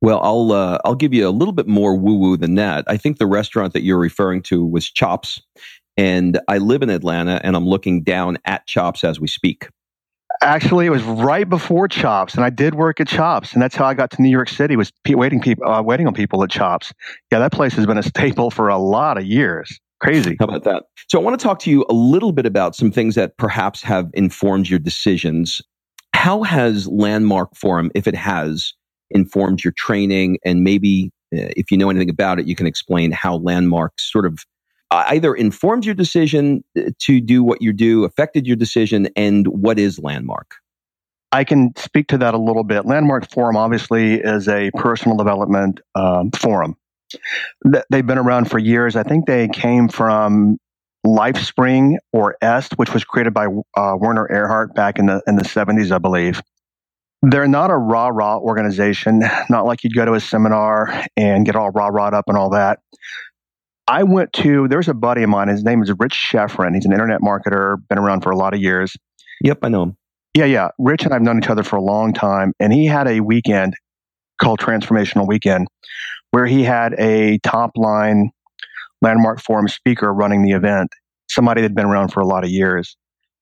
Well, 0.00 0.20
I'll 0.22 0.52
uh, 0.52 0.78
I'll 0.84 0.94
give 0.94 1.12
you 1.12 1.28
a 1.28 1.30
little 1.30 1.52
bit 1.52 1.66
more 1.66 1.96
woo 1.96 2.18
woo 2.18 2.36
than 2.36 2.54
that. 2.54 2.84
I 2.86 2.96
think 2.96 3.18
the 3.18 3.26
restaurant 3.26 3.72
that 3.72 3.82
you're 3.82 3.98
referring 3.98 4.42
to 4.42 4.64
was 4.64 4.88
Chops, 4.90 5.40
and 5.96 6.40
I 6.46 6.58
live 6.58 6.82
in 6.82 6.90
Atlanta, 6.90 7.40
and 7.42 7.56
I'm 7.56 7.66
looking 7.66 8.02
down 8.02 8.38
at 8.44 8.66
Chops 8.66 9.02
as 9.02 9.18
we 9.18 9.26
speak. 9.26 9.68
Actually, 10.42 10.86
it 10.86 10.90
was 10.90 11.02
right 11.02 11.48
before 11.48 11.88
Chops, 11.88 12.34
and 12.34 12.44
I 12.44 12.50
did 12.50 12.74
work 12.74 13.00
at 13.00 13.08
Chops, 13.08 13.52
and 13.52 13.62
that's 13.62 13.74
how 13.74 13.86
I 13.86 13.94
got 13.94 14.10
to 14.12 14.22
New 14.22 14.28
York 14.28 14.48
City. 14.48 14.76
Was 14.76 14.92
waiting 15.08 15.40
people 15.40 15.66
uh, 15.66 15.82
waiting 15.82 16.06
on 16.06 16.14
people 16.14 16.42
at 16.44 16.50
Chops. 16.50 16.92
Yeah, 17.32 17.38
that 17.38 17.52
place 17.52 17.72
has 17.74 17.86
been 17.86 17.98
a 17.98 18.02
staple 18.02 18.50
for 18.50 18.68
a 18.68 18.78
lot 18.78 19.18
of 19.18 19.24
years. 19.24 19.80
Crazy. 20.00 20.36
How 20.38 20.46
about 20.46 20.64
that? 20.64 20.84
So, 21.08 21.18
I 21.18 21.22
want 21.22 21.38
to 21.38 21.42
talk 21.42 21.58
to 21.60 21.70
you 21.70 21.84
a 21.88 21.94
little 21.94 22.32
bit 22.32 22.46
about 22.46 22.76
some 22.76 22.92
things 22.92 23.14
that 23.16 23.36
perhaps 23.36 23.82
have 23.82 24.10
informed 24.14 24.68
your 24.68 24.78
decisions 24.78 25.60
how 26.18 26.42
has 26.42 26.88
Landmark 26.88 27.54
Forum, 27.54 27.92
if 27.94 28.08
it 28.08 28.14
has, 28.16 28.74
informed 29.12 29.62
your 29.62 29.72
training? 29.76 30.38
And 30.44 30.64
maybe 30.64 31.12
uh, 31.32 31.54
if 31.56 31.70
you 31.70 31.78
know 31.78 31.90
anything 31.90 32.10
about 32.10 32.40
it, 32.40 32.46
you 32.46 32.56
can 32.56 32.66
explain 32.66 33.12
how 33.12 33.36
Landmark 33.36 33.92
sort 34.00 34.26
of 34.26 34.40
either 34.90 35.34
informed 35.34 35.84
your 35.84 35.94
decision 35.94 36.64
uh, 36.76 36.90
to 37.00 37.20
do 37.20 37.42
what 37.44 37.62
you 37.62 37.72
do, 37.72 38.04
affected 38.04 38.46
your 38.46 38.56
decision, 38.56 39.08
and 39.16 39.46
what 39.48 39.78
is 39.78 39.98
Landmark? 39.98 40.54
I 41.30 41.44
can 41.44 41.72
speak 41.76 42.08
to 42.08 42.18
that 42.18 42.34
a 42.34 42.38
little 42.38 42.64
bit. 42.64 42.86
Landmark 42.86 43.30
Forum 43.30 43.56
obviously 43.56 44.14
is 44.14 44.48
a 44.48 44.70
personal 44.74 45.16
development 45.16 45.80
um, 45.94 46.30
forum. 46.30 46.76
They've 47.90 48.06
been 48.06 48.18
around 48.18 48.50
for 48.50 48.58
years. 48.58 48.96
I 48.96 49.02
think 49.02 49.26
they 49.26 49.48
came 49.48 49.88
from 49.88 50.58
LifeSpring 51.06 51.96
or 52.12 52.36
EST, 52.42 52.78
which 52.78 52.92
was 52.92 53.04
created 53.04 53.34
by 53.34 53.46
uh, 53.46 53.96
Werner 53.98 54.26
Erhard 54.30 54.74
back 54.74 54.98
in 54.98 55.06
the 55.06 55.22
in 55.26 55.36
the 55.36 55.44
70s, 55.44 55.90
I 55.90 55.98
believe. 55.98 56.42
They're 57.22 57.48
not 57.48 57.70
a 57.70 57.76
rah 57.76 58.08
rah 58.08 58.38
organization, 58.38 59.22
not 59.50 59.66
like 59.66 59.84
you'd 59.84 59.94
go 59.94 60.04
to 60.04 60.14
a 60.14 60.20
seminar 60.20 61.04
and 61.16 61.44
get 61.44 61.56
all 61.56 61.70
rah 61.70 61.88
rah 61.88 62.08
up 62.08 62.24
and 62.28 62.36
all 62.36 62.50
that. 62.50 62.80
I 63.88 64.02
went 64.02 64.34
to, 64.34 64.68
there's 64.68 64.88
a 64.88 64.94
buddy 64.94 65.22
of 65.22 65.30
mine, 65.30 65.48
his 65.48 65.64
name 65.64 65.82
is 65.82 65.90
Rich 65.98 66.12
Schefren. 66.12 66.74
He's 66.74 66.84
an 66.84 66.92
internet 66.92 67.22
marketer, 67.22 67.76
been 67.88 67.98
around 67.98 68.20
for 68.20 68.30
a 68.30 68.36
lot 68.36 68.52
of 68.52 68.60
years. 68.60 68.94
Yep, 69.42 69.60
I 69.62 69.68
know 69.70 69.84
him. 69.84 69.96
Yeah, 70.34 70.44
yeah. 70.44 70.68
Rich 70.78 71.04
and 71.04 71.12
I 71.12 71.16
have 71.16 71.22
known 71.22 71.38
each 71.38 71.48
other 71.48 71.62
for 71.62 71.76
a 71.76 71.82
long 71.82 72.12
time. 72.12 72.52
And 72.60 72.72
he 72.72 72.84
had 72.84 73.08
a 73.08 73.20
weekend 73.20 73.74
called 74.40 74.60
Transformational 74.60 75.26
Weekend 75.26 75.68
where 76.32 76.44
he 76.44 76.62
had 76.62 76.94
a 76.98 77.38
top 77.38 77.70
line 77.76 78.30
Landmark 79.00 79.40
Forum 79.40 79.68
speaker 79.68 80.12
running 80.12 80.42
the 80.42 80.52
event, 80.52 80.90
somebody 81.30 81.62
that 81.62 81.70
had 81.70 81.74
been 81.74 81.86
around 81.86 82.08
for 82.08 82.20
a 82.20 82.26
lot 82.26 82.44
of 82.44 82.50
years. 82.50 82.94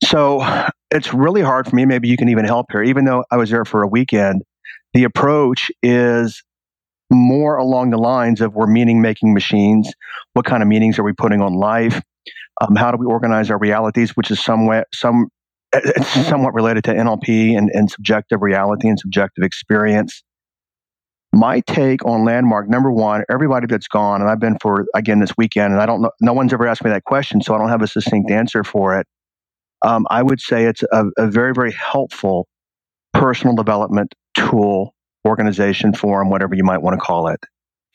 So 0.04 0.46
it's 0.92 1.12
really 1.12 1.42
hard 1.42 1.66
for 1.66 1.74
me. 1.74 1.86
Maybe 1.86 2.08
you 2.08 2.16
can 2.16 2.28
even 2.28 2.44
help 2.44 2.66
here. 2.70 2.84
Even 2.84 3.04
though 3.04 3.24
I 3.32 3.36
was 3.36 3.50
there 3.50 3.64
for 3.64 3.82
a 3.82 3.88
weekend, 3.88 4.42
the 4.94 5.02
approach 5.02 5.72
is 5.82 6.42
more 7.10 7.56
along 7.56 7.90
the 7.90 7.98
lines 7.98 8.40
of 8.40 8.54
we're 8.54 8.66
meaning 8.66 9.00
making 9.00 9.32
machines. 9.32 9.92
What 10.32 10.44
kind 10.44 10.62
of 10.62 10.68
meanings 10.68 10.98
are 10.98 11.04
we 11.04 11.12
putting 11.12 11.40
on 11.40 11.54
life? 11.54 12.02
Um, 12.60 12.74
how 12.74 12.90
do 12.90 12.96
we 12.96 13.06
organize 13.06 13.50
our 13.50 13.58
realities, 13.58 14.16
which 14.16 14.30
is 14.30 14.42
somewhat 14.42 14.86
some 14.94 15.28
it's 15.72 16.26
somewhat 16.26 16.54
related 16.54 16.84
to 16.84 16.94
NLP 16.94 17.56
and, 17.56 17.70
and 17.72 17.90
subjective 17.90 18.40
reality 18.40 18.88
and 18.88 18.98
subjective 18.98 19.44
experience 19.44 20.22
my 21.36 21.60
take 21.60 22.04
on 22.04 22.24
landmark 22.24 22.68
number 22.68 22.90
one 22.90 23.22
everybody 23.30 23.66
that's 23.66 23.88
gone 23.88 24.20
and 24.20 24.30
i've 24.30 24.40
been 24.40 24.56
for 24.60 24.86
again 24.94 25.20
this 25.20 25.36
weekend 25.36 25.72
and 25.72 25.82
i 25.82 25.86
don't 25.86 26.00
know 26.00 26.10
no 26.20 26.32
one's 26.32 26.52
ever 26.52 26.66
asked 26.66 26.82
me 26.82 26.90
that 26.90 27.04
question 27.04 27.42
so 27.42 27.54
i 27.54 27.58
don't 27.58 27.68
have 27.68 27.82
a 27.82 27.86
succinct 27.86 28.30
answer 28.30 28.64
for 28.64 28.98
it 28.98 29.06
um, 29.82 30.06
i 30.10 30.22
would 30.22 30.40
say 30.40 30.64
it's 30.64 30.82
a, 30.92 31.06
a, 31.18 31.26
very 31.26 31.52
very 31.52 31.72
helpful 31.72 32.48
personal 33.12 33.54
development 33.54 34.14
tool 34.34 34.94
organization 35.26 35.92
forum 35.92 36.30
whatever 36.30 36.54
you 36.54 36.64
might 36.64 36.78
want 36.78 36.94
to 36.94 37.04
call 37.04 37.28
it 37.28 37.40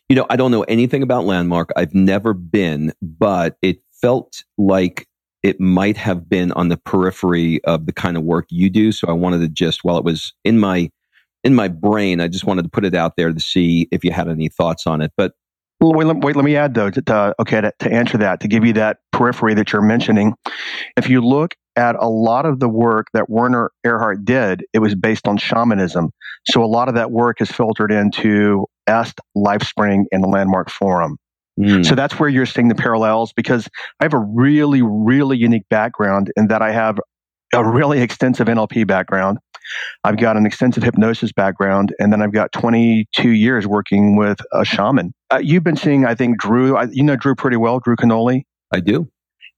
you 0.10 0.16
know 0.16 0.26
i 0.30 0.36
don't 0.36 0.52
know 0.52 0.64
anything 0.64 1.02
about 1.02 1.26
landmark 1.26 1.70
i've 1.76 1.94
never 1.94 2.34
been 2.34 2.94
but 3.02 3.58
it 3.62 3.82
felt 3.92 4.44
like 4.58 5.08
it 5.44 5.60
might 5.60 5.98
have 5.98 6.30
been 6.30 6.52
on 6.52 6.68
the 6.68 6.78
periphery 6.78 7.64
of 7.64 7.86
the 7.88 7.94
kind 7.94 8.18
of 8.18 8.24
work 8.24 8.46
you 8.50 8.70
do 8.70 8.92
so 8.92 9.08
i 9.08 9.14
wanted 9.14 9.40
to 9.40 9.48
just 9.48 9.84
while 9.84 9.98
it 9.98 10.04
was 10.04 10.34
in 10.44 10.60
my 10.60 10.90
in 11.44 11.56
my 11.56 11.68
brain. 11.68 12.20
I 12.20 12.28
just 12.28 12.46
wanted 12.46 12.64
to 12.64 12.70
put 12.70 12.86
it 12.86 12.96
out 12.96 13.16
there 13.16 13.32
to 13.32 13.40
see 13.40 13.88
if 13.92 14.04
you 14.04 14.12
had 14.12 14.30
any 14.30 14.50
thoughts 14.50 14.86
on 14.86 15.02
it. 15.02 15.12
But 15.18 15.34
wait, 15.90 16.06
let, 16.06 16.18
wait, 16.18 16.36
let 16.36 16.46
me 16.46 16.56
add 16.56 16.74
though, 16.74 16.90
to, 16.90 17.02
to, 17.02 17.36
okay, 17.40 17.62
to, 17.62 17.74
to 17.80 17.92
answer 17.92 18.18
that, 18.20 18.40
to 18.42 18.48
give 18.48 18.64
you 18.66 18.74
that 18.74 18.98
periphery 19.12 19.54
that 19.56 19.74
you're 19.74 19.82
mentioning. 19.82 20.34
If 20.96 21.10
you 21.10 21.22
look 21.22 21.56
at 21.76 21.96
a 22.00 22.08
lot 22.08 22.46
of 22.46 22.60
the 22.60 22.70
work 22.70 23.08
that 23.14 23.30
Werner 23.30 23.72
Erhard 23.86 24.26
did, 24.26 24.64
it 24.74 24.80
was 24.80 24.96
based 24.96 25.28
on 25.28 25.38
shamanism. 25.38 26.12
So 26.50 26.64
a 26.64 26.66
lot 26.66 26.88
of 26.88 26.96
that 26.96 27.12
work 27.12 27.42
is 27.42 27.52
filtered 27.52 27.92
into 27.92 28.68
EST, 28.88 29.20
LifeSpring, 29.38 30.04
and 30.12 30.24
the 30.24 30.28
Landmark 30.28 30.70
Forum. 30.70 31.18
Mm. 31.60 31.86
So 31.86 31.96
that's 31.96 32.20
where 32.20 32.30
you're 32.30 32.46
seeing 32.46 32.68
the 32.68 32.76
parallels 32.76 33.34
because 33.34 33.68
I 34.00 34.06
have 34.06 34.14
a 34.14 34.20
really, 34.20 34.82
really 34.82 35.38
unique 35.38 35.68
background 35.70 36.32
in 36.36 36.48
that 36.48 36.62
I 36.62 36.72
have 36.72 37.00
a 37.54 37.64
really 37.64 38.02
extensive 38.02 38.48
NLP 38.48 38.88
background. 38.88 39.38
I've 40.04 40.18
got 40.18 40.38
an 40.38 40.46
extensive 40.46 40.84
hypnosis 40.84 41.32
background, 41.32 41.94
and 42.00 42.12
then 42.12 42.22
I've 42.22 42.34
got 42.34 42.52
22 42.52 43.30
years 43.30 43.68
working 43.68 44.16
with 44.16 44.40
a 44.54 44.66
shaman. 44.66 45.14
Uh, 45.32 45.40
you've 45.42 45.64
been 45.64 45.76
seeing, 45.76 46.06
I 46.06 46.16
think, 46.16 46.40
Drew. 46.40 46.76
I, 46.76 46.88
you 46.92 47.04
know 47.04 47.16
Drew 47.16 47.36
pretty 47.36 47.58
well, 47.58 47.80
Drew 47.80 47.96
Canole. 47.96 48.44
I 48.74 48.80
do. 48.80 49.10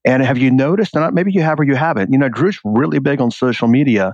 And 0.05 0.21
have 0.23 0.37
you 0.37 0.51
noticed? 0.51 0.95
And 0.95 1.13
maybe 1.13 1.31
you 1.31 1.41
have 1.41 1.59
or 1.59 1.63
you 1.63 1.75
haven't. 1.75 2.11
You 2.11 2.17
know, 2.17 2.29
Drew's 2.29 2.59
really 2.63 2.99
big 2.99 3.21
on 3.21 3.31
social 3.31 3.67
media, 3.67 4.13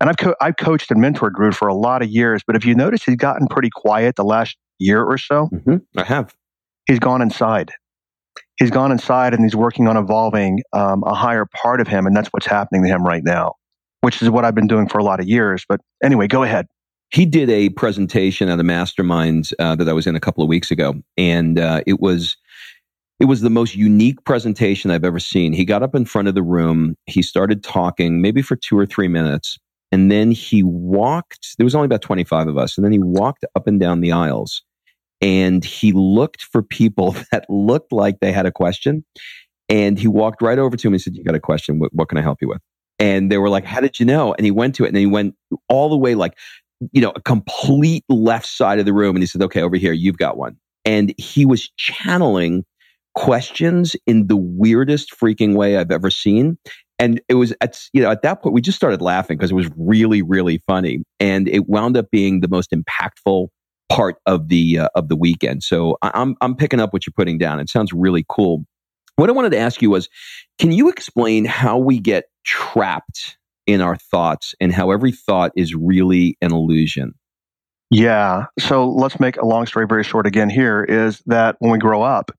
and 0.00 0.10
I've 0.10 0.16
co- 0.16 0.36
I've 0.40 0.56
coached 0.56 0.90
and 0.90 1.00
mentored 1.00 1.34
Drew 1.34 1.52
for 1.52 1.68
a 1.68 1.74
lot 1.74 2.02
of 2.02 2.08
years. 2.08 2.42
But 2.46 2.56
if 2.56 2.64
you 2.64 2.74
notice, 2.74 3.04
he's 3.04 3.16
gotten 3.16 3.46
pretty 3.46 3.70
quiet 3.72 4.16
the 4.16 4.24
last 4.24 4.56
year 4.78 5.02
or 5.02 5.18
so. 5.18 5.48
Mm-hmm. 5.52 5.76
I 5.96 6.04
have. 6.04 6.34
He's 6.86 6.98
gone 6.98 7.22
inside 7.22 7.72
he's 8.58 8.70
gone 8.70 8.92
inside 8.92 9.32
and 9.34 9.44
he's 9.44 9.56
working 9.56 9.88
on 9.88 9.96
evolving 9.96 10.60
um, 10.72 11.02
a 11.04 11.14
higher 11.14 11.46
part 11.46 11.80
of 11.80 11.88
him, 11.88 12.06
and 12.06 12.14
that's 12.14 12.28
what's 12.28 12.46
happening 12.46 12.82
to 12.82 12.88
him 12.88 13.04
right 13.04 13.22
now, 13.24 13.54
which 14.02 14.22
is 14.22 14.30
what 14.30 14.44
I've 14.44 14.54
been 14.54 14.68
doing 14.68 14.88
for 14.88 14.98
a 14.98 15.04
lot 15.04 15.20
of 15.20 15.28
years. 15.28 15.64
But 15.68 15.80
anyway, 16.02 16.26
go 16.28 16.42
ahead. 16.42 16.66
He 17.10 17.26
did 17.26 17.50
a 17.50 17.70
presentation 17.70 18.48
at 18.48 18.60
a 18.60 18.64
mastermind 18.64 19.50
uh, 19.58 19.76
that 19.76 19.88
I 19.88 19.92
was 19.94 20.06
in 20.06 20.16
a 20.16 20.20
couple 20.20 20.42
of 20.42 20.48
weeks 20.48 20.70
ago, 20.70 20.94
and 21.16 21.58
uh, 21.58 21.82
it 21.86 22.00
was 22.00 22.36
It 23.20 23.24
was 23.26 23.40
the 23.40 23.50
most 23.50 23.74
unique 23.74 24.22
presentation 24.24 24.90
I've 24.90 25.04
ever 25.04 25.18
seen. 25.18 25.52
He 25.52 25.64
got 25.64 25.82
up 25.82 25.94
in 25.94 26.04
front 26.04 26.28
of 26.28 26.34
the 26.34 26.42
room. 26.42 26.94
He 27.06 27.22
started 27.22 27.64
talking, 27.64 28.20
maybe 28.20 28.42
for 28.42 28.56
two 28.56 28.78
or 28.78 28.86
three 28.86 29.08
minutes. 29.08 29.58
And 29.90 30.10
then 30.12 30.30
he 30.30 30.62
walked, 30.62 31.56
there 31.56 31.64
was 31.64 31.74
only 31.74 31.86
about 31.86 32.02
25 32.02 32.48
of 32.48 32.58
us. 32.58 32.76
And 32.76 32.84
then 32.84 32.92
he 32.92 32.98
walked 32.98 33.44
up 33.56 33.66
and 33.66 33.80
down 33.80 34.00
the 34.00 34.12
aisles 34.12 34.62
and 35.22 35.64
he 35.64 35.92
looked 35.92 36.42
for 36.42 36.62
people 36.62 37.16
that 37.32 37.46
looked 37.50 37.92
like 37.92 38.20
they 38.20 38.32
had 38.32 38.46
a 38.46 38.52
question. 38.52 39.04
And 39.68 39.98
he 39.98 40.08
walked 40.08 40.42
right 40.42 40.58
over 40.58 40.76
to 40.76 40.88
him 40.88 40.94
and 40.94 41.02
said, 41.02 41.16
You 41.16 41.24
got 41.24 41.34
a 41.34 41.40
question. 41.40 41.78
What, 41.78 41.94
what 41.94 42.08
can 42.08 42.18
I 42.18 42.22
help 42.22 42.38
you 42.42 42.48
with? 42.48 42.62
And 42.98 43.30
they 43.30 43.38
were 43.38 43.48
like, 43.48 43.64
How 43.64 43.80
did 43.80 43.98
you 44.00 44.06
know? 44.06 44.34
And 44.34 44.44
he 44.44 44.50
went 44.50 44.74
to 44.76 44.84
it 44.84 44.88
and 44.88 44.96
he 44.96 45.06
went 45.06 45.34
all 45.68 45.88
the 45.88 45.96
way 45.96 46.14
like, 46.14 46.36
you 46.92 47.00
know, 47.00 47.12
a 47.14 47.20
complete 47.20 48.04
left 48.08 48.46
side 48.46 48.78
of 48.78 48.86
the 48.86 48.92
room. 48.92 49.16
And 49.16 49.22
he 49.22 49.26
said, 49.26 49.42
Okay, 49.42 49.62
over 49.62 49.76
here, 49.76 49.92
you've 49.92 50.18
got 50.18 50.36
one. 50.36 50.56
And 50.84 51.14
he 51.18 51.44
was 51.44 51.68
channeling 51.76 52.64
questions 53.14 53.96
in 54.06 54.28
the 54.28 54.36
weirdest 54.36 55.10
freaking 55.10 55.56
way 55.56 55.76
I've 55.76 55.90
ever 55.90 56.10
seen. 56.10 56.56
And 56.98 57.20
it 57.28 57.34
was 57.34 57.54
at, 57.60 57.80
you 57.92 58.02
know, 58.02 58.10
at 58.10 58.22
that 58.22 58.42
point, 58.42 58.54
we 58.54 58.60
just 58.60 58.76
started 58.76 59.00
laughing 59.00 59.36
because 59.36 59.50
it 59.50 59.54
was 59.54 59.70
really, 59.76 60.22
really 60.22 60.58
funny. 60.66 61.02
And 61.20 61.48
it 61.48 61.68
wound 61.68 61.96
up 61.96 62.10
being 62.10 62.40
the 62.40 62.48
most 62.48 62.72
impactful 62.72 63.48
part 63.88 64.16
of 64.26 64.48
the, 64.48 64.80
uh, 64.80 64.88
of 64.94 65.08
the 65.08 65.16
weekend. 65.16 65.62
So 65.62 65.96
I'm, 66.02 66.36
I'm 66.40 66.54
picking 66.54 66.80
up 66.80 66.92
what 66.92 67.06
you're 67.06 67.14
putting 67.16 67.38
down. 67.38 67.60
It 67.60 67.68
sounds 67.68 67.92
really 67.92 68.24
cool. 68.28 68.64
What 69.16 69.28
I 69.28 69.32
wanted 69.32 69.50
to 69.50 69.58
ask 69.58 69.82
you 69.82 69.90
was, 69.90 70.08
can 70.58 70.70
you 70.70 70.88
explain 70.88 71.44
how 71.44 71.76
we 71.78 71.98
get 71.98 72.26
trapped 72.44 73.36
in 73.66 73.80
our 73.80 73.96
thoughts 73.96 74.54
and 74.60 74.72
how 74.72 74.90
every 74.90 75.12
thought 75.12 75.52
is 75.56 75.74
really 75.74 76.36
an 76.40 76.52
illusion? 76.52 77.14
Yeah. 77.90 78.46
So 78.58 78.88
let's 78.88 79.18
make 79.18 79.36
a 79.36 79.46
long 79.46 79.66
story 79.66 79.86
very 79.86 80.04
short 80.04 80.26
again 80.26 80.50
here 80.50 80.84
is 80.84 81.22
that 81.26 81.56
when 81.58 81.70
we 81.70 81.78
grow 81.78 82.02
up, 82.02 82.30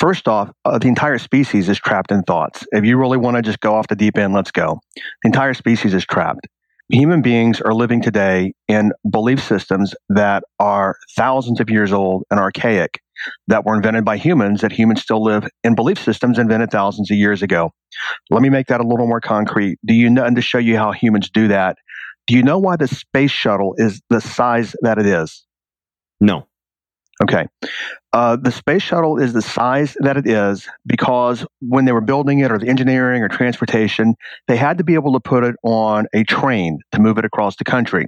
First 0.00 0.28
off, 0.28 0.50
uh, 0.64 0.78
the 0.78 0.88
entire 0.88 1.18
species 1.18 1.68
is 1.68 1.78
trapped 1.78 2.10
in 2.10 2.22
thoughts. 2.22 2.66
If 2.72 2.86
you 2.86 2.96
really 2.96 3.18
want 3.18 3.36
to 3.36 3.42
just 3.42 3.60
go 3.60 3.74
off 3.74 3.88
the 3.88 3.94
deep 3.94 4.16
end, 4.16 4.32
let's 4.32 4.50
go. 4.50 4.80
The 4.96 5.02
entire 5.26 5.52
species 5.52 5.92
is 5.92 6.06
trapped. 6.06 6.48
Human 6.92 7.22
beings 7.22 7.60
are 7.60 7.72
living 7.72 8.02
today 8.02 8.52
in 8.66 8.90
belief 9.08 9.40
systems 9.40 9.94
that 10.08 10.42
are 10.58 10.96
thousands 11.16 11.60
of 11.60 11.70
years 11.70 11.92
old 11.92 12.24
and 12.32 12.40
archaic, 12.40 13.00
that 13.46 13.64
were 13.64 13.76
invented 13.76 14.04
by 14.04 14.16
humans, 14.16 14.62
that 14.62 14.72
humans 14.72 15.00
still 15.00 15.22
live 15.22 15.46
in 15.62 15.76
belief 15.76 16.02
systems 16.02 16.36
invented 16.36 16.72
thousands 16.72 17.08
of 17.08 17.16
years 17.16 17.42
ago. 17.42 17.72
Let 18.28 18.42
me 18.42 18.48
make 18.48 18.66
that 18.66 18.80
a 18.80 18.86
little 18.86 19.06
more 19.06 19.20
concrete. 19.20 19.78
Do 19.86 19.94
you 19.94 20.10
know, 20.10 20.24
and 20.24 20.34
to 20.34 20.42
show 20.42 20.58
you 20.58 20.76
how 20.78 20.90
humans 20.90 21.30
do 21.30 21.46
that, 21.48 21.76
do 22.26 22.34
you 22.34 22.42
know 22.42 22.58
why 22.58 22.74
the 22.74 22.88
space 22.88 23.30
shuttle 23.30 23.74
is 23.76 24.02
the 24.10 24.20
size 24.20 24.74
that 24.82 24.98
it 24.98 25.06
is? 25.06 25.46
No. 26.20 26.48
Okay. 27.22 27.46
Uh, 28.12 28.36
the 28.36 28.50
space 28.50 28.82
shuttle 28.82 29.18
is 29.18 29.34
the 29.34 29.42
size 29.42 29.96
that 30.00 30.16
it 30.16 30.26
is 30.26 30.66
because 30.86 31.46
when 31.60 31.84
they 31.84 31.92
were 31.92 32.00
building 32.00 32.40
it 32.40 32.50
or 32.50 32.58
the 32.58 32.66
engineering 32.66 33.22
or 33.22 33.28
transportation, 33.28 34.14
they 34.48 34.56
had 34.56 34.78
to 34.78 34.84
be 34.84 34.94
able 34.94 35.12
to 35.12 35.20
put 35.20 35.44
it 35.44 35.54
on 35.62 36.06
a 36.14 36.24
train 36.24 36.78
to 36.92 37.00
move 37.00 37.18
it 37.18 37.24
across 37.24 37.56
the 37.56 37.64
country. 37.64 38.06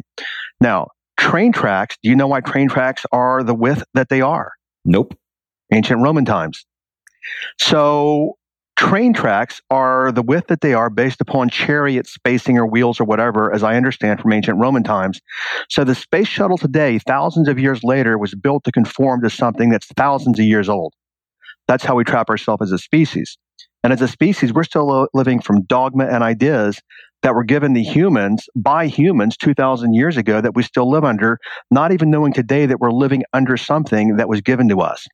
Now, 0.61 0.88
train 1.19 1.52
tracks, 1.52 1.97
do 2.02 2.09
you 2.09 2.16
know 2.16 2.26
why 2.26 2.40
train 2.40 2.69
tracks 2.69 3.04
are 3.12 3.42
the 3.42 3.54
width 3.54 3.85
that 3.95 4.09
they 4.09 4.23
are? 4.23 4.52
Nope. 4.85 5.14
Ancient 5.73 6.02
Roman 6.02 6.25
times. 6.25 6.64
So 7.59 8.37
Train 8.83 9.12
tracks 9.12 9.62
are 9.71 10.11
the 10.11 10.23
width 10.23 10.49
that 10.49 10.61
they 10.61 10.75
are 10.75 10.91
based 10.91 11.21
upon 11.21 11.49
chariot 11.49 12.05
spacing 12.09 12.59
or 12.59 12.67
wheels 12.67 13.01
or 13.01 13.05
whatever, 13.05 13.55
as 13.55 13.62
I 13.62 13.77
understand 13.77 14.21
from 14.21 14.33
ancient 14.33 14.59
Roman 14.59 14.83
times. 14.83 15.21
So 15.71 15.85
the 15.85 15.95
space 15.95 16.27
shuttle 16.27 16.59
today, 16.59 16.99
thousands 16.99 17.47
of 17.47 17.61
years 17.61 17.85
later, 17.85 18.19
was 18.19 18.35
built 18.35 18.65
to 18.65 18.73
conform 18.73 19.23
to 19.23 19.31
something 19.31 19.71
that's 19.71 19.87
thousands 19.97 20.41
of 20.41 20.47
years 20.47 20.69
old. 20.69 20.95
That's 21.69 21.85
how 21.85 21.95
we 21.95 22.03
trap 22.03 22.29
ourselves 22.29 22.61
as 22.61 22.73
a 22.73 22.79
species. 22.79 23.39
And 23.85 23.93
as 23.93 24.03
a 24.03 24.09
species, 24.09 24.53
we're 24.53 24.65
still 24.65 25.07
living 25.15 25.41
from 25.41 25.62
dogma 25.62 26.07
and 26.07 26.25
ideas 26.25 26.81
that 27.23 27.35
were 27.35 27.45
given 27.45 27.75
to 27.75 27.83
humans 27.83 28.47
by 28.57 28.87
humans 28.87 29.37
2,000 29.37 29.95
years 29.95 30.17
ago 30.17 30.41
that 30.41 30.55
we 30.55 30.62
still 30.62 30.91
live 30.91 31.05
under, 31.05 31.38
not 31.71 31.93
even 31.93 32.11
knowing 32.11 32.33
today 32.33 32.67
that 32.67 32.81
we're 32.81 32.91
living 32.93 33.23
under 33.33 33.57
something 33.57 34.17
that 34.17 34.29
was 34.29 34.41
given 34.41 34.69
to 34.69 34.81
us. 34.81 35.07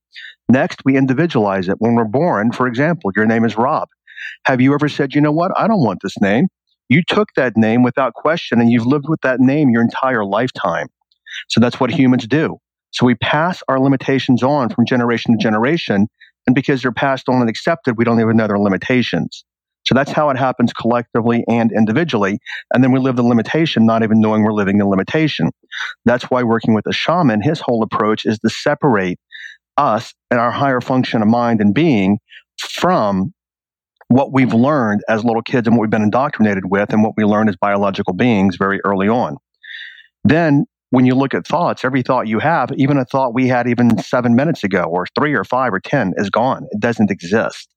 Next, 0.48 0.80
we 0.84 0.96
individualize 0.96 1.68
it. 1.68 1.76
When 1.78 1.94
we're 1.94 2.04
born, 2.04 2.52
for 2.52 2.66
example, 2.66 3.10
your 3.14 3.26
name 3.26 3.44
is 3.44 3.56
Rob. 3.56 3.88
Have 4.46 4.60
you 4.60 4.74
ever 4.74 4.88
said, 4.88 5.14
you 5.14 5.20
know 5.20 5.32
what? 5.32 5.52
I 5.56 5.68
don't 5.68 5.84
want 5.84 6.00
this 6.02 6.18
name. 6.20 6.48
You 6.88 7.02
took 7.06 7.28
that 7.36 7.56
name 7.56 7.82
without 7.82 8.14
question 8.14 8.60
and 8.60 8.70
you've 8.70 8.86
lived 8.86 9.08
with 9.08 9.20
that 9.20 9.40
name 9.40 9.68
your 9.70 9.82
entire 9.82 10.24
lifetime. 10.24 10.88
So 11.48 11.60
that's 11.60 11.78
what 11.78 11.90
humans 11.90 12.26
do. 12.26 12.56
So 12.92 13.04
we 13.04 13.14
pass 13.16 13.62
our 13.68 13.78
limitations 13.78 14.42
on 14.42 14.70
from 14.70 14.86
generation 14.86 15.32
to 15.32 15.42
generation. 15.42 16.06
And 16.46 16.54
because 16.54 16.80
they're 16.80 16.92
passed 16.92 17.28
on 17.28 17.42
and 17.42 17.50
accepted, 17.50 17.98
we 17.98 18.04
don't 18.04 18.20
even 18.20 18.38
know 18.38 18.46
their 18.46 18.58
limitations. 18.58 19.44
So 19.88 19.94
that's 19.94 20.12
how 20.12 20.28
it 20.28 20.36
happens 20.36 20.74
collectively 20.74 21.44
and 21.48 21.72
individually. 21.72 22.38
And 22.74 22.84
then 22.84 22.92
we 22.92 23.00
live 23.00 23.16
the 23.16 23.22
limitation, 23.22 23.86
not 23.86 24.02
even 24.02 24.20
knowing 24.20 24.42
we're 24.42 24.52
living 24.52 24.76
the 24.76 24.86
limitation. 24.86 25.48
That's 26.04 26.24
why 26.24 26.42
working 26.42 26.74
with 26.74 26.86
a 26.86 26.92
shaman, 26.92 27.40
his 27.40 27.58
whole 27.58 27.82
approach 27.82 28.26
is 28.26 28.38
to 28.40 28.50
separate 28.50 29.18
us 29.78 30.12
and 30.30 30.38
our 30.38 30.50
higher 30.50 30.82
function 30.82 31.22
of 31.22 31.28
mind 31.28 31.62
and 31.62 31.72
being 31.72 32.18
from 32.60 33.32
what 34.08 34.30
we've 34.30 34.52
learned 34.52 35.00
as 35.08 35.24
little 35.24 35.40
kids 35.40 35.66
and 35.66 35.74
what 35.74 35.82
we've 35.82 35.90
been 35.90 36.02
indoctrinated 36.02 36.64
with 36.66 36.92
and 36.92 37.02
what 37.02 37.14
we 37.16 37.24
learn 37.24 37.48
as 37.48 37.56
biological 37.56 38.12
beings 38.12 38.56
very 38.56 38.80
early 38.84 39.08
on. 39.08 39.38
Then 40.22 40.66
when 40.90 41.06
you 41.06 41.14
look 41.14 41.32
at 41.32 41.46
thoughts, 41.46 41.82
every 41.82 42.02
thought 42.02 42.28
you 42.28 42.40
have, 42.40 42.72
even 42.76 42.98
a 42.98 43.06
thought 43.06 43.32
we 43.32 43.48
had 43.48 43.66
even 43.66 43.96
seven 44.02 44.36
minutes 44.36 44.62
ago 44.64 44.82
or 44.82 45.06
three 45.18 45.32
or 45.32 45.44
five 45.44 45.72
or 45.72 45.80
10 45.80 46.12
is 46.18 46.28
gone. 46.28 46.66
It 46.72 46.80
doesn't 46.80 47.10
exist. 47.10 47.68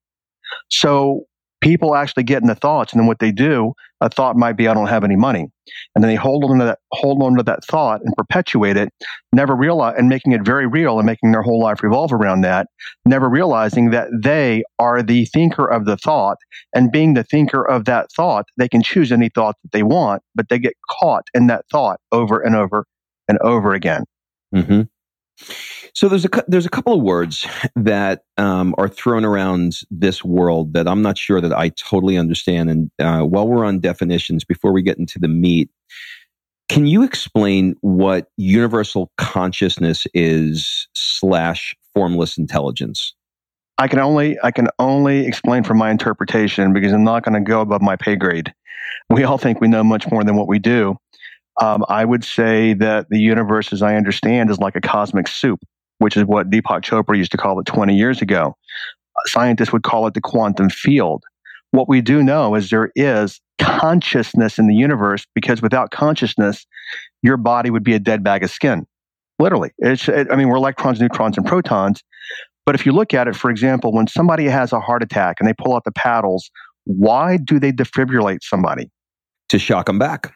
So 0.69 1.21
people 1.61 1.95
actually 1.95 2.23
get 2.23 2.41
in 2.41 2.47
the 2.47 2.55
thoughts 2.55 2.91
and 2.91 2.99
then 2.99 3.07
what 3.07 3.19
they 3.19 3.31
do 3.31 3.73
a 4.01 4.09
thought 4.09 4.35
might 4.35 4.53
be 4.53 4.67
i 4.67 4.73
don't 4.73 4.87
have 4.87 5.03
any 5.03 5.15
money 5.15 5.47
and 5.95 6.03
then 6.03 6.09
they 6.09 6.15
hold 6.15 6.43
on 6.43 6.57
to 6.57 6.65
that 6.65 6.79
hold 6.91 7.21
on 7.21 7.37
to 7.37 7.43
that 7.43 7.63
thought 7.63 8.01
and 8.03 8.13
perpetuate 8.17 8.75
it 8.75 8.89
never 9.31 9.55
realize 9.55 9.95
and 9.97 10.09
making 10.09 10.31
it 10.31 10.41
very 10.43 10.65
real 10.65 10.97
and 10.97 11.05
making 11.05 11.31
their 11.31 11.41
whole 11.41 11.61
life 11.61 11.83
revolve 11.83 12.11
around 12.11 12.41
that 12.41 12.67
never 13.05 13.29
realizing 13.29 13.91
that 13.91 14.09
they 14.21 14.63
are 14.79 15.01
the 15.01 15.25
thinker 15.25 15.65
of 15.65 15.85
the 15.85 15.97
thought 15.97 16.37
and 16.75 16.91
being 16.91 17.13
the 17.13 17.23
thinker 17.23 17.63
of 17.63 17.85
that 17.85 18.11
thought 18.11 18.45
they 18.57 18.67
can 18.67 18.81
choose 18.81 19.11
any 19.11 19.29
thought 19.29 19.55
that 19.63 19.71
they 19.71 19.83
want 19.83 20.21
but 20.35 20.49
they 20.49 20.59
get 20.59 20.73
caught 20.99 21.27
in 21.33 21.47
that 21.47 21.63
thought 21.71 21.99
over 22.11 22.39
and 22.41 22.55
over 22.55 22.85
and 23.27 23.37
over 23.39 23.73
again 23.73 24.03
mm-hmm. 24.53 24.81
So 25.93 26.07
there's 26.07 26.25
a 26.25 26.29
there's 26.47 26.65
a 26.65 26.69
couple 26.69 26.93
of 26.93 27.01
words 27.01 27.45
that 27.75 28.23
um, 28.37 28.73
are 28.77 28.87
thrown 28.87 29.25
around 29.25 29.79
this 29.89 30.23
world 30.23 30.73
that 30.73 30.87
I'm 30.87 31.01
not 31.01 31.17
sure 31.17 31.41
that 31.41 31.53
I 31.53 31.69
totally 31.69 32.17
understand. 32.17 32.69
And 32.69 32.91
uh, 32.99 33.21
while 33.21 33.47
we're 33.47 33.65
on 33.65 33.79
definitions, 33.79 34.45
before 34.45 34.71
we 34.71 34.81
get 34.81 34.97
into 34.97 35.19
the 35.19 35.27
meat, 35.27 35.69
can 36.69 36.85
you 36.85 37.03
explain 37.03 37.75
what 37.81 38.27
universal 38.37 39.11
consciousness 39.17 40.07
is 40.13 40.87
slash 40.95 41.75
formless 41.93 42.37
intelligence? 42.37 43.13
I 43.77 43.87
can 43.87 43.99
only 43.99 44.37
I 44.43 44.51
can 44.51 44.69
only 44.79 45.25
explain 45.25 45.63
from 45.63 45.77
my 45.77 45.91
interpretation 45.91 46.71
because 46.71 46.93
I'm 46.93 47.03
not 47.03 47.23
going 47.23 47.33
to 47.33 47.41
go 47.41 47.61
above 47.61 47.81
my 47.81 47.95
pay 47.95 48.15
grade. 48.15 48.53
We 49.09 49.23
all 49.23 49.37
think 49.37 49.59
we 49.59 49.67
know 49.67 49.83
much 49.83 50.09
more 50.09 50.23
than 50.23 50.35
what 50.35 50.47
we 50.47 50.59
do. 50.59 50.97
Um, 51.59 51.83
I 51.89 52.05
would 52.05 52.23
say 52.23 52.73
that 52.75 53.09
the 53.09 53.19
universe, 53.19 53.73
as 53.73 53.81
I 53.81 53.95
understand, 53.95 54.49
is 54.49 54.57
like 54.57 54.75
a 54.75 54.81
cosmic 54.81 55.27
soup 55.27 55.59
which 56.01 56.17
is 56.17 56.25
what 56.25 56.49
Deepak 56.49 56.81
Chopra 56.81 57.15
used 57.15 57.31
to 57.31 57.37
call 57.37 57.59
it 57.59 57.65
20 57.67 57.95
years 57.95 58.21
ago. 58.21 58.57
Scientists 59.27 59.71
would 59.71 59.83
call 59.83 60.07
it 60.07 60.15
the 60.15 60.21
quantum 60.21 60.69
field. 60.69 61.23
What 61.71 61.87
we 61.87 62.01
do 62.01 62.23
know 62.23 62.55
is 62.55 62.71
there 62.71 62.91
is 62.95 63.39
consciousness 63.59 64.57
in 64.57 64.67
the 64.67 64.73
universe 64.73 65.27
because 65.35 65.61
without 65.61 65.91
consciousness, 65.91 66.65
your 67.21 67.37
body 67.37 67.69
would 67.69 67.83
be 67.83 67.93
a 67.93 67.99
dead 67.99 68.23
bag 68.23 68.43
of 68.43 68.49
skin. 68.49 68.87
Literally. 69.37 69.71
It's, 69.77 70.09
it, 70.09 70.27
I 70.31 70.35
mean, 70.35 70.49
we're 70.49 70.55
electrons, 70.55 70.99
neutrons, 70.99 71.37
and 71.37 71.45
protons. 71.45 72.03
But 72.65 72.73
if 72.73 72.83
you 72.85 72.93
look 72.93 73.13
at 73.13 73.27
it, 73.27 73.35
for 73.35 73.51
example, 73.51 73.93
when 73.93 74.07
somebody 74.07 74.45
has 74.45 74.73
a 74.73 74.79
heart 74.79 75.03
attack 75.03 75.37
and 75.39 75.47
they 75.47 75.53
pull 75.53 75.75
out 75.75 75.83
the 75.83 75.91
paddles, 75.91 76.49
why 76.85 77.37
do 77.37 77.59
they 77.59 77.71
defibrillate 77.71 78.39
somebody? 78.41 78.89
To 79.49 79.59
shock 79.59 79.85
them 79.85 79.99
back. 79.99 80.33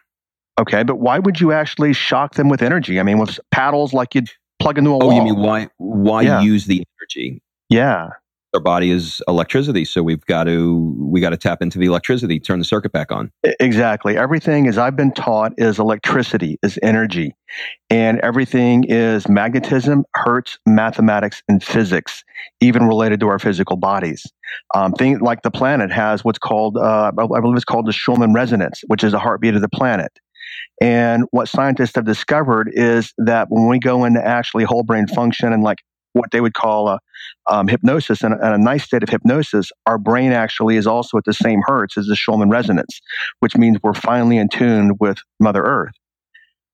Okay, 0.60 0.84
but 0.84 0.98
why 0.98 1.20
would 1.20 1.42
you 1.42 1.52
actually 1.52 1.94
shock 1.94 2.36
them 2.36 2.48
with 2.48 2.62
energy? 2.62 3.00
I 3.00 3.04
mean, 3.04 3.18
with 3.18 3.40
paddles 3.52 3.94
like 3.94 4.16
you'd 4.16 4.30
plug 4.60 4.78
into 4.78 4.92
a 4.92 4.94
oh, 4.96 5.08
wall. 5.08 5.14
you 5.14 5.22
mean 5.22 5.38
why 5.38 5.68
why 5.78 6.22
yeah. 6.22 6.42
use 6.42 6.66
the 6.66 6.84
energy? 7.00 7.42
Yeah. 7.70 8.10
Our 8.54 8.62
body 8.62 8.90
is 8.90 9.22
electricity, 9.28 9.84
so 9.84 10.02
we've 10.02 10.26
got 10.28 10.46
to 10.46 10.96
we 10.98 11.20
got 11.20 11.32
to 11.32 11.38
tap 11.38 11.62
into 11.62 11.78
the 11.78 11.88
electricity, 11.88 12.40
turn 12.40 12.60
the 12.60 12.64
circuit 12.64 12.94
back 12.94 13.12
on. 13.12 13.30
Exactly. 13.60 14.18
Everything, 14.18 14.66
as 14.68 14.78
I've 14.78 14.96
been 14.96 15.12
taught, 15.12 15.52
is 15.58 15.78
electricity, 15.78 16.58
is 16.64 16.80
energy, 16.82 17.36
and 17.90 18.22
everything 18.22 18.86
is 18.86 19.28
magnetism, 19.28 20.06
hertz, 20.14 20.58
mathematics, 20.66 21.44
and 21.50 21.62
physics, 21.62 22.24
even 22.62 22.88
related 22.88 23.20
to 23.20 23.28
our 23.28 23.40
physical 23.40 23.76
bodies. 23.76 24.26
Um, 24.74 24.94
things 24.94 25.20
like 25.20 25.42
the 25.42 25.52
planet 25.52 25.92
has 25.92 26.24
what's 26.24 26.40
called, 26.40 26.78
uh, 26.78 27.12
I 27.18 27.40
believe 27.42 27.58
it's 27.58 27.66
called 27.66 27.88
the 27.88 27.94
Schumann 27.94 28.32
resonance, 28.32 28.86
which 28.88 29.04
is 29.04 29.12
the 29.12 29.20
heartbeat 29.20 29.56
of 29.56 29.62
the 29.62 29.68
planet. 29.68 30.18
And 30.82 31.24
what 31.32 31.48
scientists 31.48 31.96
have 31.96 32.06
discovered 32.06 32.70
is 32.74 33.14
that 33.18 33.48
when 33.50 33.68
we 33.68 33.80
go 33.80 34.04
into 34.04 34.26
actually 34.26 34.66
whole 34.66 34.84
brain 34.84 35.08
function 35.08 35.54
and 35.54 35.64
like 35.64 35.80
what 36.14 36.32
they 36.32 36.42
would 36.42 36.54
call 36.54 36.88
a 36.90 37.00
um, 37.48 37.68
hypnosis 37.68 38.24
and, 38.24 38.34
and, 38.34 38.56
a 38.56 38.58
nice 38.58 38.84
state 38.84 39.04
of 39.04 39.10
hypnosis, 39.10 39.72
our 39.86 39.98
brain 39.98 40.32
actually 40.32 40.78
is 40.78 40.88
also 40.88 41.18
at 41.18 41.26
the 41.26 41.34
same 41.34 41.62
hertz 41.66 41.98
as 41.98 42.08
the 42.08 42.16
Schumann 42.16 42.50
resonance, 42.50 43.02
which 43.40 43.56
means 43.56 43.78
we're 43.84 43.94
finally 43.94 44.38
in 44.38 44.50
tune 44.50 44.94
with 45.00 45.18
Mother 45.40 45.64
Earth. 45.64 45.94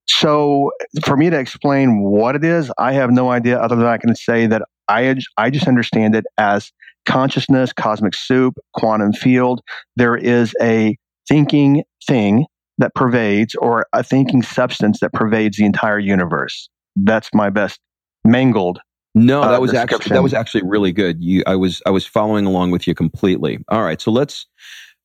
So 0.08 0.72
for 1.04 1.18
me 1.18 1.30
to 1.30 1.40
explain 1.40 2.02
what 2.02 2.36
it 2.36 2.44
is, 2.44 2.72
I 2.78 2.94
have 2.94 3.12
no 3.12 3.32
idea 3.32 3.60
other 3.60 3.76
than 3.76 3.86
I 3.86 3.98
can 3.98 4.16
say 4.16 4.48
that 4.48 4.62
I, 4.88 5.16
I 5.38 5.50
just 5.50 5.68
understand 5.68 6.16
it 6.16 6.26
as 6.38 6.72
consciousness, 7.06 7.74
cosmic 7.74 8.16
soup, 8.16 8.56
quantum 8.74 9.14
field. 9.14 9.62
There 9.96 10.16
is 10.16 10.54
a 10.62 10.98
thinking 11.28 11.84
thing 12.08 12.46
that 12.82 12.94
pervades 12.96 13.56
or 13.56 13.86
a 13.94 14.04
thinking 14.04 14.44
substance 14.44 15.00
that 15.00 15.13
pervades 15.13 15.58
the 15.58 15.65
entire 15.65 16.00
universe. 16.00 16.70
That's 16.96 17.30
my 17.34 17.50
best 17.50 17.80
mangled. 18.26 18.80
No, 19.13 19.41
that 19.41 19.56
uh, 19.56 19.60
was 19.60 19.74
actually 19.74 20.13
that 20.13 20.24
was 20.24 20.34
actually 20.34 20.63
really 20.63 20.91
good. 20.91 21.22
You, 21.22 21.44
I 21.46 21.56
was 21.56 21.82
I 21.86 21.89
was 21.89 22.06
following 22.06 22.46
along 22.46 22.72
with 22.72 22.88
you 22.88 22.96
completely. 22.96 23.60
All 23.70 23.84
right, 23.84 24.00
so 24.00 24.12
let's 24.12 24.46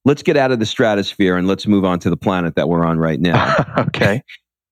let's 0.05 0.23
get 0.23 0.37
out 0.37 0.53
of 0.53 0.61
the 0.61 0.67
stratosphere 0.67 1.37
and 1.37 1.49
let's 1.49 1.67
move 1.67 1.85
on 1.85 1.99
to 2.01 2.11
the 2.11 2.17
planet 2.17 2.55
that 2.55 2.69
we're 2.69 2.85
on 2.85 2.99
right 2.99 3.21
now. 3.21 3.65
okay. 3.79 4.23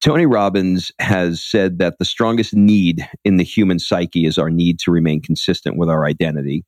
Tony 0.01 0.27
Robbins 0.27 0.93
has 1.01 1.43
said 1.43 1.79
that 1.79 1.95
the 1.99 2.05
strongest 2.05 2.55
need 2.55 3.09
in 3.25 3.39
the 3.39 3.45
human 3.45 3.79
psyche 3.79 4.27
is 4.27 4.39
our 4.39 4.51
need 4.51 4.79
to 4.81 4.91
remain 4.91 5.21
consistent 5.23 5.79
with 5.79 5.89
our 5.89 6.05
identity. 6.05 6.65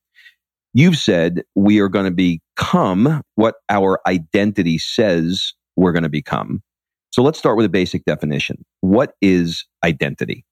You've 0.72 0.96
said 0.96 1.42
we 1.55 1.79
are 1.79 1.88
going 1.88 2.07
to 2.07 2.11
become 2.11 3.22
what 3.35 3.57
our 3.68 4.01
identity 4.07 4.79
says 4.79 5.53
we're 5.76 5.92
going 5.92 6.02
to 6.02 6.08
become. 6.08 6.62
So 7.10 7.22
let's 7.22 7.38
start 7.38 7.56
with 7.56 7.66
a 7.66 7.70
basic 7.70 8.04
definition. 8.04 8.64
What 8.80 9.14
is 9.22 9.64
identity? 9.84 10.44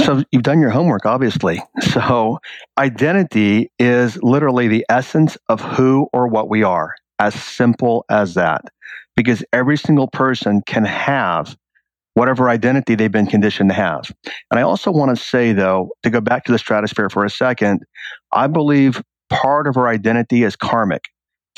So 0.00 0.22
you've 0.30 0.42
done 0.42 0.60
your 0.60 0.70
homework, 0.70 1.06
obviously. 1.06 1.62
So 1.80 2.38
identity 2.78 3.72
is 3.78 4.22
literally 4.22 4.68
the 4.68 4.84
essence 4.88 5.36
of 5.48 5.60
who 5.60 6.06
or 6.12 6.28
what 6.28 6.48
we 6.48 6.62
are, 6.62 6.94
as 7.18 7.34
simple 7.34 8.04
as 8.08 8.34
that. 8.34 8.62
Because 9.16 9.42
every 9.52 9.76
single 9.76 10.06
person 10.06 10.62
can 10.66 10.84
have 10.84 11.56
whatever 12.14 12.50
identity 12.50 12.94
they've 12.94 13.10
been 13.10 13.26
conditioned 13.26 13.70
to 13.70 13.74
have. 13.74 14.12
And 14.50 14.60
I 14.60 14.62
also 14.62 14.90
want 14.90 15.16
to 15.16 15.22
say, 15.22 15.52
though, 15.52 15.90
to 16.02 16.10
go 16.10 16.20
back 16.20 16.44
to 16.44 16.52
the 16.52 16.58
stratosphere 16.58 17.08
for 17.08 17.24
a 17.24 17.30
second, 17.30 17.80
I 18.32 18.46
believe 18.46 19.02
part 19.30 19.66
of 19.66 19.76
our 19.76 19.88
identity 19.88 20.42
is 20.42 20.56
karmic. 20.56 21.04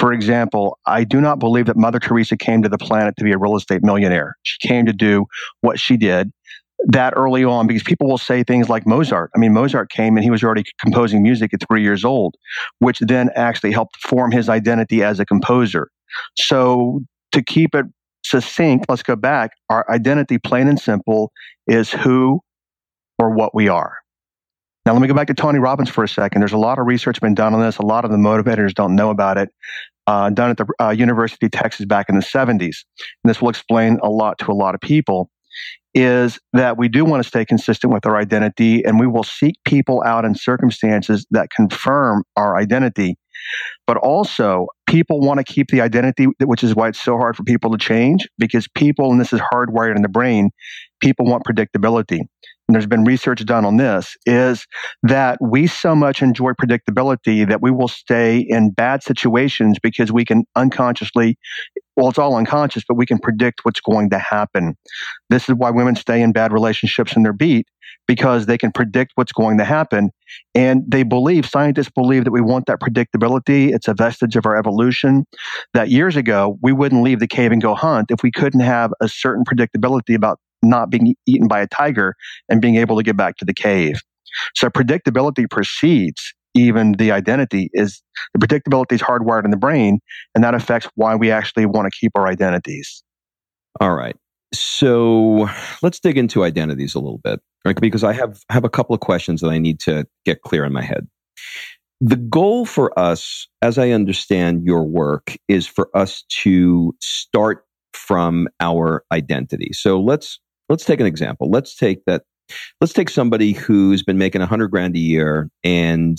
For 0.01 0.15
example, 0.15 0.79
I 0.87 1.05
do 1.05 1.21
not 1.21 1.39
believe 1.39 1.67
that 1.67 1.77
Mother 1.77 1.99
Teresa 1.99 2.35
came 2.35 2.63
to 2.63 2.71
the 2.71 2.79
planet 2.79 3.17
to 3.19 3.25
be 3.25 3.33
a 3.33 3.39
real 3.39 3.55
estate 3.55 3.83
millionaire. 3.83 4.35
She 4.45 4.57
came 4.67 4.87
to 4.87 4.95
do 4.95 5.27
what 5.61 5.79
she 5.79 5.99
did 5.99 6.33
that 6.87 7.13
early 7.15 7.45
on 7.45 7.67
because 7.67 7.83
people 7.83 8.09
will 8.09 8.17
say 8.17 8.43
things 8.43 8.71
like 8.71 8.87
Mozart. 8.87 9.31
I 9.37 9.39
mean, 9.39 9.53
Mozart 9.53 9.91
came 9.91 10.17
and 10.17 10.25
he 10.25 10.31
was 10.31 10.43
already 10.43 10.65
composing 10.81 11.23
music 11.23 11.53
at 11.53 11.61
three 11.69 11.83
years 11.83 12.03
old, 12.03 12.37
which 12.79 13.01
then 13.01 13.29
actually 13.37 13.73
helped 13.73 13.97
form 13.99 14.31
his 14.33 14.49
identity 14.49 15.03
as 15.03 15.21
a 15.21 15.27
composer. 15.27 15.91
So 16.39 17.01
to 17.33 17.43
keep 17.43 17.75
it 17.75 17.85
succinct, 18.25 18.87
let's 18.89 19.03
go 19.03 19.17
back. 19.17 19.51
Our 19.69 19.85
identity, 19.91 20.39
plain 20.39 20.67
and 20.67 20.81
simple, 20.81 21.31
is 21.67 21.91
who 21.91 22.41
or 23.19 23.29
what 23.35 23.55
we 23.55 23.69
are. 23.69 24.00
Now, 24.87 24.93
let 24.93 25.03
me 25.03 25.09
go 25.09 25.15
back 25.15 25.27
to 25.27 25.35
Tony 25.35 25.59
Robbins 25.59 25.91
for 25.91 26.03
a 26.03 26.09
second. 26.09 26.41
There's 26.41 26.53
a 26.53 26.59
lot 26.59 26.79
of 26.79 26.87
research 26.87 27.21
been 27.21 27.35
done 27.35 27.53
on 27.53 27.61
this. 27.61 27.79
A 27.79 27.83
lot 27.83 28.05
of 28.05 28.11
the 28.11 28.17
motivators 28.17 28.73
don't 28.75 28.95
know 28.95 29.11
about 29.11 29.37
it. 29.37 29.51
Uh, 30.07 30.31
done 30.31 30.51
at 30.51 30.57
the 30.57 30.67
uh, 30.81 30.91
University 30.91 31.47
of 31.47 31.53
Texas 31.53 31.87
back 31.87 32.09
in 32.09 32.17
the 32.17 32.23
70s. 32.23 32.61
And 32.61 32.75
this 33.25 33.43
will 33.43 33.51
explain 33.51 33.99
a 34.03 34.09
lot 34.09 34.39
to 34.39 34.51
a 34.51 34.55
lot 34.55 34.75
of 34.75 34.81
people. 34.81 35.31
Is 35.93 36.39
that 36.53 36.79
we 36.79 36.89
do 36.89 37.05
want 37.05 37.23
to 37.23 37.29
stay 37.29 37.45
consistent 37.45 37.93
with 37.93 38.07
our 38.07 38.17
identity 38.17 38.85
and 38.85 38.99
we 38.99 39.07
will 39.07 39.25
seek 39.25 39.57
people 39.65 40.03
out 40.07 40.25
in 40.25 40.35
circumstances 40.35 41.27
that 41.33 41.51
confirm 41.51 42.23
our 42.37 42.57
identity. 42.57 43.17
But 43.87 43.97
also, 43.99 44.69
people 44.91 45.21
want 45.21 45.39
to 45.39 45.45
keep 45.45 45.69
the 45.69 45.81
identity, 45.81 46.27
which 46.41 46.65
is 46.65 46.75
why 46.75 46.89
it's 46.89 47.01
so 47.01 47.17
hard 47.17 47.37
for 47.37 47.45
people 47.45 47.71
to 47.71 47.79
change 47.79 48.29
because 48.39 48.67
people, 48.75 49.11
and 49.11 49.21
this 49.21 49.33
is 49.33 49.41
hardwired 49.41 49.95
in 49.95 50.03
the 50.03 50.09
brain, 50.09 50.51
people 51.01 51.25
want 51.27 51.45
predictability 51.45 52.21
and 52.71 52.77
there's 52.77 52.87
been 52.87 53.03
research 53.03 53.45
done 53.45 53.65
on 53.65 53.79
this, 53.79 54.17
is 54.27 54.65
that 55.03 55.39
we 55.41 55.67
so 55.67 55.97
much 55.97 56.23
enjoy 56.23 56.53
predictability 56.53 57.49
that 57.49 57.61
we 57.61 57.73
will 57.73 57.89
stay 57.89 58.47
in 58.49 58.71
bad 58.71 59.03
situations 59.03 59.77
because 59.83 60.13
we 60.13 60.25
can 60.25 60.45
unconsciously, 60.55 61.37
well, 61.97 62.09
it's 62.09 62.19
all 62.19 62.37
unconscious, 62.37 62.85
but 62.87 62.95
we 62.95 63.07
can 63.07 63.19
predict 63.19 63.65
what's 63.65 63.81
going 63.81 64.09
to 64.11 64.21
happen. 64.21 64.77
This 65.31 65.49
is 65.49 65.57
why 65.57 65.71
women 65.71 65.97
stay 65.97 66.23
in 66.23 66.31
bad 66.31 66.53
relationships 66.53 67.17
in 67.17 67.25
their 67.25 67.33
beat 67.33 67.67
because 68.07 68.47
they 68.47 68.57
can 68.57 68.71
predict 68.71 69.13
what's 69.17 69.33
going 69.33 69.59
to 69.59 69.65
happen. 69.65 70.11
And 70.55 70.85
they 70.87 71.03
believe, 71.03 71.47
scientists 71.47 71.91
believe 71.93 72.23
that 72.23 72.31
we 72.31 72.41
want 72.41 72.67
that 72.67 72.79
predictability. 72.81 73.75
It's 73.75 73.89
a 73.89 73.95
vestige 73.95 74.37
of 74.37 74.47
our 74.47 74.57
evolution. 74.57 74.80
That 75.75 75.91
years 75.91 76.17
ago, 76.17 76.59
we 76.63 76.73
wouldn't 76.73 77.03
leave 77.03 77.21
the 77.21 77.29
cave 77.29 77.53
and 77.53 77.63
go 77.63 77.75
hunt 77.75 78.11
if 78.11 78.23
we 78.23 78.31
couldn't 78.31 78.61
have 78.61 78.93
a 79.01 79.09
certain 79.09 79.45
predictability 79.45 80.15
about 80.15 80.39
not 80.63 80.91
being 80.91 81.15
eaten 81.27 81.49
by 81.49 81.61
a 81.61 81.67
tiger 81.67 82.15
and 82.49 82.61
being 82.61 82.77
able 82.77 82.97
to 82.97 83.03
get 83.03 83.17
back 83.17 83.37
to 83.39 83.45
the 83.45 83.55
cave. 83.55 84.01
So 84.55 84.69
predictability 84.69 85.49
precedes 85.51 86.35
even 86.55 86.93
the 86.93 87.13
identity 87.13 87.71
is 87.73 88.03
the 88.35 88.45
predictability 88.45 88.93
is 88.93 89.03
hardwired 89.03 89.45
in 89.45 89.51
the 89.51 89.57
brain 89.57 90.01
and 90.35 90.43
that 90.43 90.55
affects 90.55 90.89
why 90.97 91.15
we 91.15 91.31
actually 91.31 91.67
want 91.67 91.91
to 91.91 91.97
keep 91.99 92.13
our 92.15 92.27
identities. 92.27 93.03
All 93.81 93.95
right. 93.95 94.17
So 94.53 95.49
let's 95.83 96.01
dig 96.01 96.19
into 96.19 96.43
identities 96.43 96.95
a 96.95 96.99
little 96.99 97.21
bit, 97.23 97.41
right? 97.65 97.81
Because 97.81 98.03
I 98.03 98.13
have 98.13 98.41
have 98.51 98.65
a 98.65 98.69
couple 98.69 98.95
of 98.95 99.01
questions 99.01 99.41
that 99.43 99.49
I 99.49 99.59
need 99.59 99.79
to 99.81 100.07
get 100.25 100.43
clear 100.43 100.65
in 100.65 100.73
my 100.73 100.83
head. 100.83 101.07
The 102.01 102.17
goal 102.17 102.65
for 102.65 102.99
us, 102.99 103.47
as 103.61 103.77
I 103.77 103.91
understand 103.91 104.65
your 104.65 104.85
work, 104.85 105.37
is 105.49 105.67
for 105.67 105.91
us 105.95 106.25
to 106.43 106.95
start 107.01 107.65
from 107.93 108.49
our 108.59 109.05
identity. 109.13 109.71
So 109.73 110.01
let's 110.01 110.41
let's 110.71 110.85
take 110.85 111.01
an 111.01 111.07
example. 111.07 111.51
Let's 111.51 111.77
take 111.77 112.05
that. 112.07 112.23
Let's 112.81 112.95
take 112.95 113.11
somebody 113.11 113.53
who's 113.53 114.03
been 114.03 114.19
making 114.19 114.41
a 114.41 114.47
hundred 114.47 114.69
grand 114.69 114.97
a 114.97 114.99
year, 114.99 115.51
and 115.63 116.19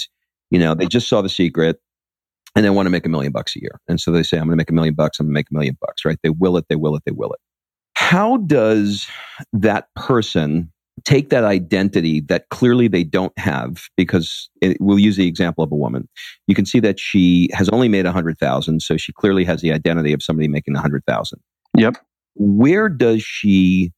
you 0.51 0.59
know 0.59 0.75
they 0.75 0.85
just 0.85 1.09
saw 1.09 1.21
the 1.21 1.29
secret, 1.29 1.79
and 2.55 2.63
they 2.63 2.69
want 2.69 2.85
to 2.85 2.91
make 2.91 3.05
a 3.05 3.09
million 3.09 3.31
bucks 3.31 3.55
a 3.55 3.61
year, 3.61 3.79
and 3.87 3.99
so 3.99 4.11
they 4.11 4.23
say, 4.23 4.37
"I'm 4.37 4.45
going 4.45 4.51
to 4.51 4.57
make 4.57 4.69
a 4.69 4.73
million 4.73 4.93
bucks. 4.93 5.19
I'm 5.19 5.25
going 5.25 5.33
to 5.33 5.39
make 5.39 5.47
a 5.51 5.53
million 5.53 5.77
bucks." 5.81 6.05
Right? 6.05 6.19
They 6.21 6.29
will 6.29 6.57
it. 6.57 6.65
They 6.69 6.75
will 6.75 6.95
it. 6.95 7.03
They 7.05 7.11
will 7.11 7.33
it. 7.33 7.39
How 7.95 8.37
does 8.37 9.07
that 9.53 9.87
person 9.95 10.71
take 11.03 11.29
that 11.29 11.43
identity 11.43 12.21
that 12.21 12.49
clearly 12.49 12.87
they 12.87 13.03
don't 13.03 13.37
have 13.37 13.83
because 13.97 14.49
it, 14.61 14.77
we'll 14.79 14.99
use 14.99 15.17
the 15.17 15.27
example 15.27 15.63
of 15.63 15.71
a 15.71 15.75
woman. 15.75 16.07
You 16.47 16.55
can 16.55 16.65
see 16.65 16.79
that 16.81 16.99
she 16.99 17.49
has 17.53 17.69
only 17.69 17.87
made 17.87 18.05
a 18.05 18.11
hundred 18.11 18.37
thousand 18.37 18.81
so 18.81 18.97
she 18.97 19.13
clearly 19.13 19.43
has 19.45 19.61
the 19.61 19.71
identity 19.71 20.13
of 20.13 20.21
somebody 20.21 20.47
making 20.47 20.75
a 20.75 20.81
hundred 20.81 21.03
thousand. 21.05 21.39
Yep. 21.77 21.97
Where 22.35 22.89
does 22.89 23.23
she 23.23 23.91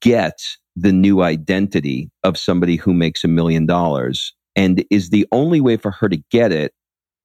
get 0.00 0.38
the 0.74 0.92
new 0.92 1.22
identity 1.22 2.10
of 2.22 2.38
somebody 2.38 2.76
who 2.76 2.92
makes 2.92 3.24
a 3.24 3.28
million 3.28 3.66
dollars? 3.66 4.32
And 4.54 4.84
is 4.90 5.10
the 5.10 5.26
only 5.32 5.60
way 5.60 5.76
for 5.76 5.90
her 5.90 6.08
to 6.08 6.16
get 6.30 6.52
it 6.52 6.72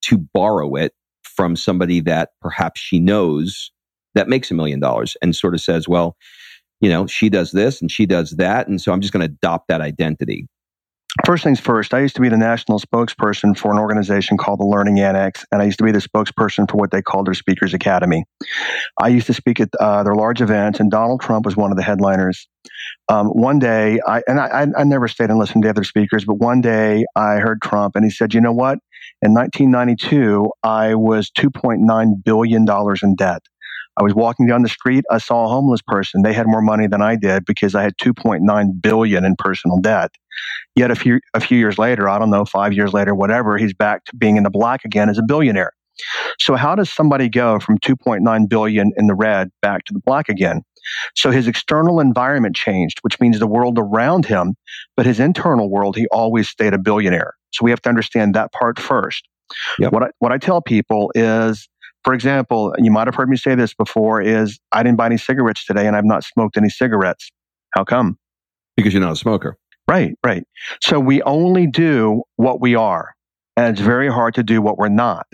to 0.03 0.17
borrow 0.17 0.75
it 0.75 0.93
from 1.23 1.55
somebody 1.55 2.01
that 2.01 2.29
perhaps 2.41 2.81
she 2.81 2.99
knows 2.99 3.71
that 4.13 4.27
makes 4.27 4.51
a 4.51 4.53
million 4.53 4.79
dollars 4.79 5.15
and 5.21 5.36
sort 5.36 5.53
of 5.53 5.62
says, 5.62 5.88
well, 5.88 6.17
you 6.82 6.89
know, 6.89 7.08
she 7.08 7.30
does 7.30 7.52
this 7.52 7.80
and 7.82 7.89
she 7.89 8.06
does 8.06 8.32
that. 8.32 8.67
And 8.67 8.82
so 8.82 8.91
I'm 8.91 9.02
just 9.02 9.13
going 9.13 9.26
to 9.26 9.34
adopt 9.34 9.67
that 9.70 9.82
identity. 9.82 10.48
First 11.26 11.44
things 11.44 11.60
first, 11.60 11.94
I 11.94 12.00
used 12.00 12.15
to 12.15 12.22
be 12.22 12.30
the 12.30 12.38
national 12.38 12.80
spokesperson 12.80 13.58
for 13.58 13.72
an 13.72 13.78
organization 13.78 14.38
called 14.38 14.62
the 14.62 14.65
Learning 14.65 15.02
Annex, 15.02 15.46
and 15.52 15.62
I 15.62 15.65
used 15.65 15.78
to 15.80 15.84
be 15.84 15.91
the 15.91 16.00
spokesperson 16.00 16.72
for 16.72 16.78
what 16.78 16.91
they 16.91 17.02
called 17.02 17.28
their 17.28 17.34
Speakers 17.34 17.74
Academy. 17.74 18.24
I 18.98 19.10
used 19.10 19.28
to 19.28 19.34
speak 19.34 19.60
at 19.60 19.67
uh, 19.78 20.04
their 20.04 20.15
large 20.15 20.41
events, 20.41 20.80
and 20.80 20.89
Donald 20.89 21.20
Trump 21.20 21.46
was 21.46 21.58
one 21.58 21.70
of 21.70 21.76
the 21.76 21.84
headliners. 21.84 22.48
Um, 23.10 23.28
one 23.28 23.60
day, 23.60 24.00
I 24.08 24.22
and 24.26 24.39
I, 24.39 24.67
I 24.78 24.86
never 24.86 25.10
stayed 25.10 25.30
and 25.30 25.38
listened 25.38 25.63
to 25.63 25.70
other 25.70 25.84
speakers, 25.84 26.24
but 26.24 26.36
one 26.36 26.62
day 26.62 27.04
I 27.17 27.36
heard 27.36 27.62
Trump, 27.62 27.98
and 27.98 28.06
he 28.06 28.10
said, 28.10 28.34
"You 28.34 28.39
know 28.39 28.54
what? 28.54 28.80
In 29.22 29.34
1992, 29.34 30.50
I 30.63 30.96
was 30.96 31.30
2.9 31.30 32.24
billion 32.24 32.63
dollars 32.63 33.04
in 33.04 33.15
debt." 33.15 33.41
I 33.97 34.04
was 34.04 34.15
walking 34.15 34.47
down 34.47 34.63
the 34.63 34.69
street. 34.69 35.04
I 35.12 35.17
saw 35.17 35.45
a 35.45 35.47
homeless 35.49 35.82
person. 35.86 36.21
They 36.21 36.34
had 36.34 36.47
more 36.47 36.62
money 36.62 36.88
than 36.88 37.01
I 37.01 37.15
did 37.15 37.45
because 37.45 37.75
I 37.75 37.84
had 37.84 37.97
2.9 37.97 38.82
billion 38.82 39.25
in 39.25 39.36
personal 39.38 39.80
debt. 39.80 40.12
Yet 40.75 40.91
a 40.91 40.95
few 40.95 41.19
a 41.34 41.41
few 41.41 41.58
years 41.58 41.77
later, 41.77 42.08
I 42.08 42.17
don't 42.17 42.30
know, 42.30 42.45
five 42.45 42.73
years 42.73 42.93
later, 42.93 43.13
whatever, 43.13 43.58
he's 43.58 43.73
back 43.73 44.06
to 44.06 44.15
being 44.15 44.38
in 44.38 44.43
the 44.43 44.49
black 44.49 44.86
again 44.86 45.10
as 45.10 45.17
a 45.17 45.23
billionaire. 45.23 45.73
So 46.39 46.56
how 46.56 46.75
does 46.75 46.89
somebody 46.89 47.30
go 47.30 47.60
from 47.60 47.77
2.9 47.80 48.49
billion 48.49 48.91
in 48.97 49.08
the 49.08 49.13
red 49.13 49.49
back 49.62 49.86
to 49.86 49.93
the 49.93 49.99
black 49.99 50.30
again? 50.30 50.62
So 51.15 51.30
his 51.30 51.47
external 51.47 51.99
environment 51.99 52.56
changed, 52.56 52.99
which 53.01 53.19
means 53.19 53.39
the 53.39 53.47
world 53.47 53.77
around 53.77 54.25
him, 54.25 54.56
but 54.95 55.06
his 55.06 55.19
internal 55.19 55.69
world, 55.69 55.95
he 55.95 56.08
always 56.08 56.49
stayed 56.49 56.73
a 56.73 56.80
billionaire. 56.80 57.36
So 57.51 57.63
we 57.63 57.69
have 57.69 57.82
to 57.84 57.89
understand 57.89 58.34
that 58.34 58.51
part 58.51 58.80
first. 58.80 59.27
Yep. 59.80 59.91
What 59.91 60.04
I, 60.04 60.10
what 60.19 60.32
I 60.32 60.38
tell 60.38 60.62
people 60.62 61.12
is 61.13 61.67
for 62.03 62.13
example, 62.13 62.73
you 62.79 62.91
might 62.91 63.07
have 63.07 63.15
heard 63.15 63.29
me 63.29 63.37
say 63.37 63.55
this 63.55 63.73
before 63.73 64.21
is 64.21 64.59
I 64.71 64.83
didn't 64.83 64.97
buy 64.97 65.05
any 65.07 65.17
cigarettes 65.17 65.65
today 65.65 65.87
and 65.87 65.95
I've 65.95 66.05
not 66.05 66.23
smoked 66.23 66.57
any 66.57 66.69
cigarettes. 66.69 67.29
How 67.75 67.83
come? 67.83 68.17
Because 68.75 68.93
you're 68.93 69.01
not 69.01 69.13
a 69.13 69.17
smoker. 69.17 69.57
Right, 69.87 70.15
right. 70.25 70.43
So 70.81 70.99
we 70.99 71.21
only 71.23 71.67
do 71.67 72.23
what 72.37 72.61
we 72.61 72.75
are. 72.75 73.13
And 73.57 73.67
it's 73.67 73.81
very 73.81 74.09
hard 74.09 74.33
to 74.35 74.43
do 74.43 74.61
what 74.61 74.77
we're 74.77 74.89
not 74.89 75.27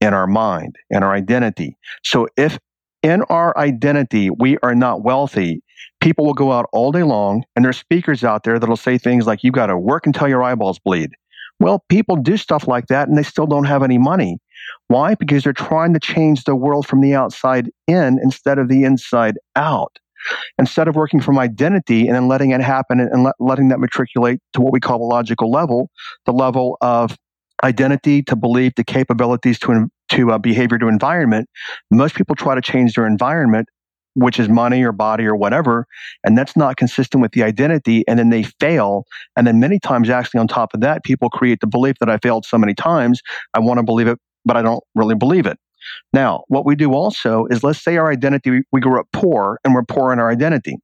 in 0.00 0.14
our 0.14 0.26
mind, 0.26 0.76
in 0.90 1.02
our 1.02 1.12
identity. 1.12 1.76
So 2.04 2.28
if 2.36 2.58
in 3.02 3.22
our 3.24 3.56
identity 3.58 4.30
we 4.30 4.56
are 4.58 4.74
not 4.74 5.02
wealthy, 5.02 5.62
people 6.00 6.24
will 6.24 6.34
go 6.34 6.52
out 6.52 6.66
all 6.72 6.92
day 6.92 7.02
long 7.02 7.44
and 7.54 7.64
there's 7.64 7.76
speakers 7.76 8.24
out 8.24 8.44
there 8.44 8.58
that'll 8.58 8.76
say 8.76 8.98
things 8.98 9.26
like, 9.26 9.42
you 9.42 9.50
got 9.50 9.66
to 9.66 9.76
work 9.76 10.06
until 10.06 10.28
your 10.28 10.42
eyeballs 10.42 10.78
bleed. 10.78 11.10
Well, 11.60 11.84
people 11.88 12.16
do 12.16 12.36
stuff 12.36 12.66
like 12.66 12.86
that 12.86 13.08
and 13.08 13.16
they 13.18 13.22
still 13.22 13.46
don't 13.46 13.64
have 13.64 13.82
any 13.82 13.98
money. 13.98 14.38
Why? 14.88 15.14
Because 15.14 15.44
they're 15.44 15.52
trying 15.52 15.94
to 15.94 16.00
change 16.00 16.44
the 16.44 16.54
world 16.54 16.86
from 16.86 17.00
the 17.00 17.14
outside 17.14 17.70
in 17.86 18.18
instead 18.22 18.58
of 18.58 18.68
the 18.68 18.84
inside 18.84 19.36
out 19.56 19.98
instead 20.58 20.88
of 20.88 20.94
working 20.94 21.20
from 21.20 21.38
identity 21.38 22.06
and 22.06 22.16
then 22.16 22.28
letting 22.28 22.50
it 22.50 22.60
happen 22.60 23.00
and 23.00 23.24
let, 23.24 23.34
letting 23.38 23.68
that 23.68 23.80
matriculate 23.80 24.40
to 24.52 24.60
what 24.60 24.72
we 24.72 24.80
call 24.80 24.98
the 24.98 25.04
logical 25.04 25.50
level, 25.50 25.90
the 26.26 26.32
level 26.32 26.76
of 26.80 27.16
identity 27.62 28.22
to 28.22 28.36
belief 28.36 28.74
to 28.74 28.84
capabilities 28.84 29.58
to 29.58 29.88
to 30.10 30.32
uh, 30.32 30.38
behavior 30.38 30.78
to 30.78 30.88
environment. 30.88 31.48
Most 31.90 32.14
people 32.14 32.36
try 32.36 32.54
to 32.54 32.60
change 32.60 32.94
their 32.94 33.06
environment, 33.06 33.68
which 34.14 34.38
is 34.38 34.48
money 34.48 34.82
or 34.82 34.92
body 34.92 35.24
or 35.24 35.34
whatever, 35.34 35.86
and 36.24 36.36
that's 36.36 36.56
not 36.56 36.76
consistent 36.76 37.22
with 37.22 37.32
the 37.32 37.42
identity. 37.42 38.04
And 38.06 38.18
then 38.18 38.28
they 38.28 38.42
fail. 38.42 39.04
And 39.36 39.46
then 39.46 39.60
many 39.60 39.78
times, 39.78 40.10
actually, 40.10 40.40
on 40.40 40.48
top 40.48 40.74
of 40.74 40.80
that, 40.80 41.04
people 41.04 41.30
create 41.30 41.60
the 41.60 41.66
belief 41.66 41.96
that 42.00 42.10
I 42.10 42.18
failed 42.18 42.44
so 42.44 42.58
many 42.58 42.74
times. 42.74 43.20
I 43.54 43.60
want 43.60 43.78
to 43.78 43.82
believe 43.82 44.08
it, 44.08 44.18
but 44.44 44.56
I 44.56 44.62
don't 44.62 44.82
really 44.94 45.14
believe 45.14 45.46
it. 45.46 45.58
Now, 46.12 46.44
what 46.48 46.64
we 46.64 46.76
do 46.76 46.92
also 46.92 47.46
is 47.50 47.62
let's 47.62 47.82
say 47.82 47.96
our 47.96 48.10
identity, 48.10 48.62
we 48.72 48.80
grew 48.80 48.98
up 48.98 49.06
poor 49.12 49.58
and 49.64 49.74
we're 49.74 49.84
poor 49.84 50.12
in 50.12 50.18
our 50.18 50.30
identity. 50.30 50.78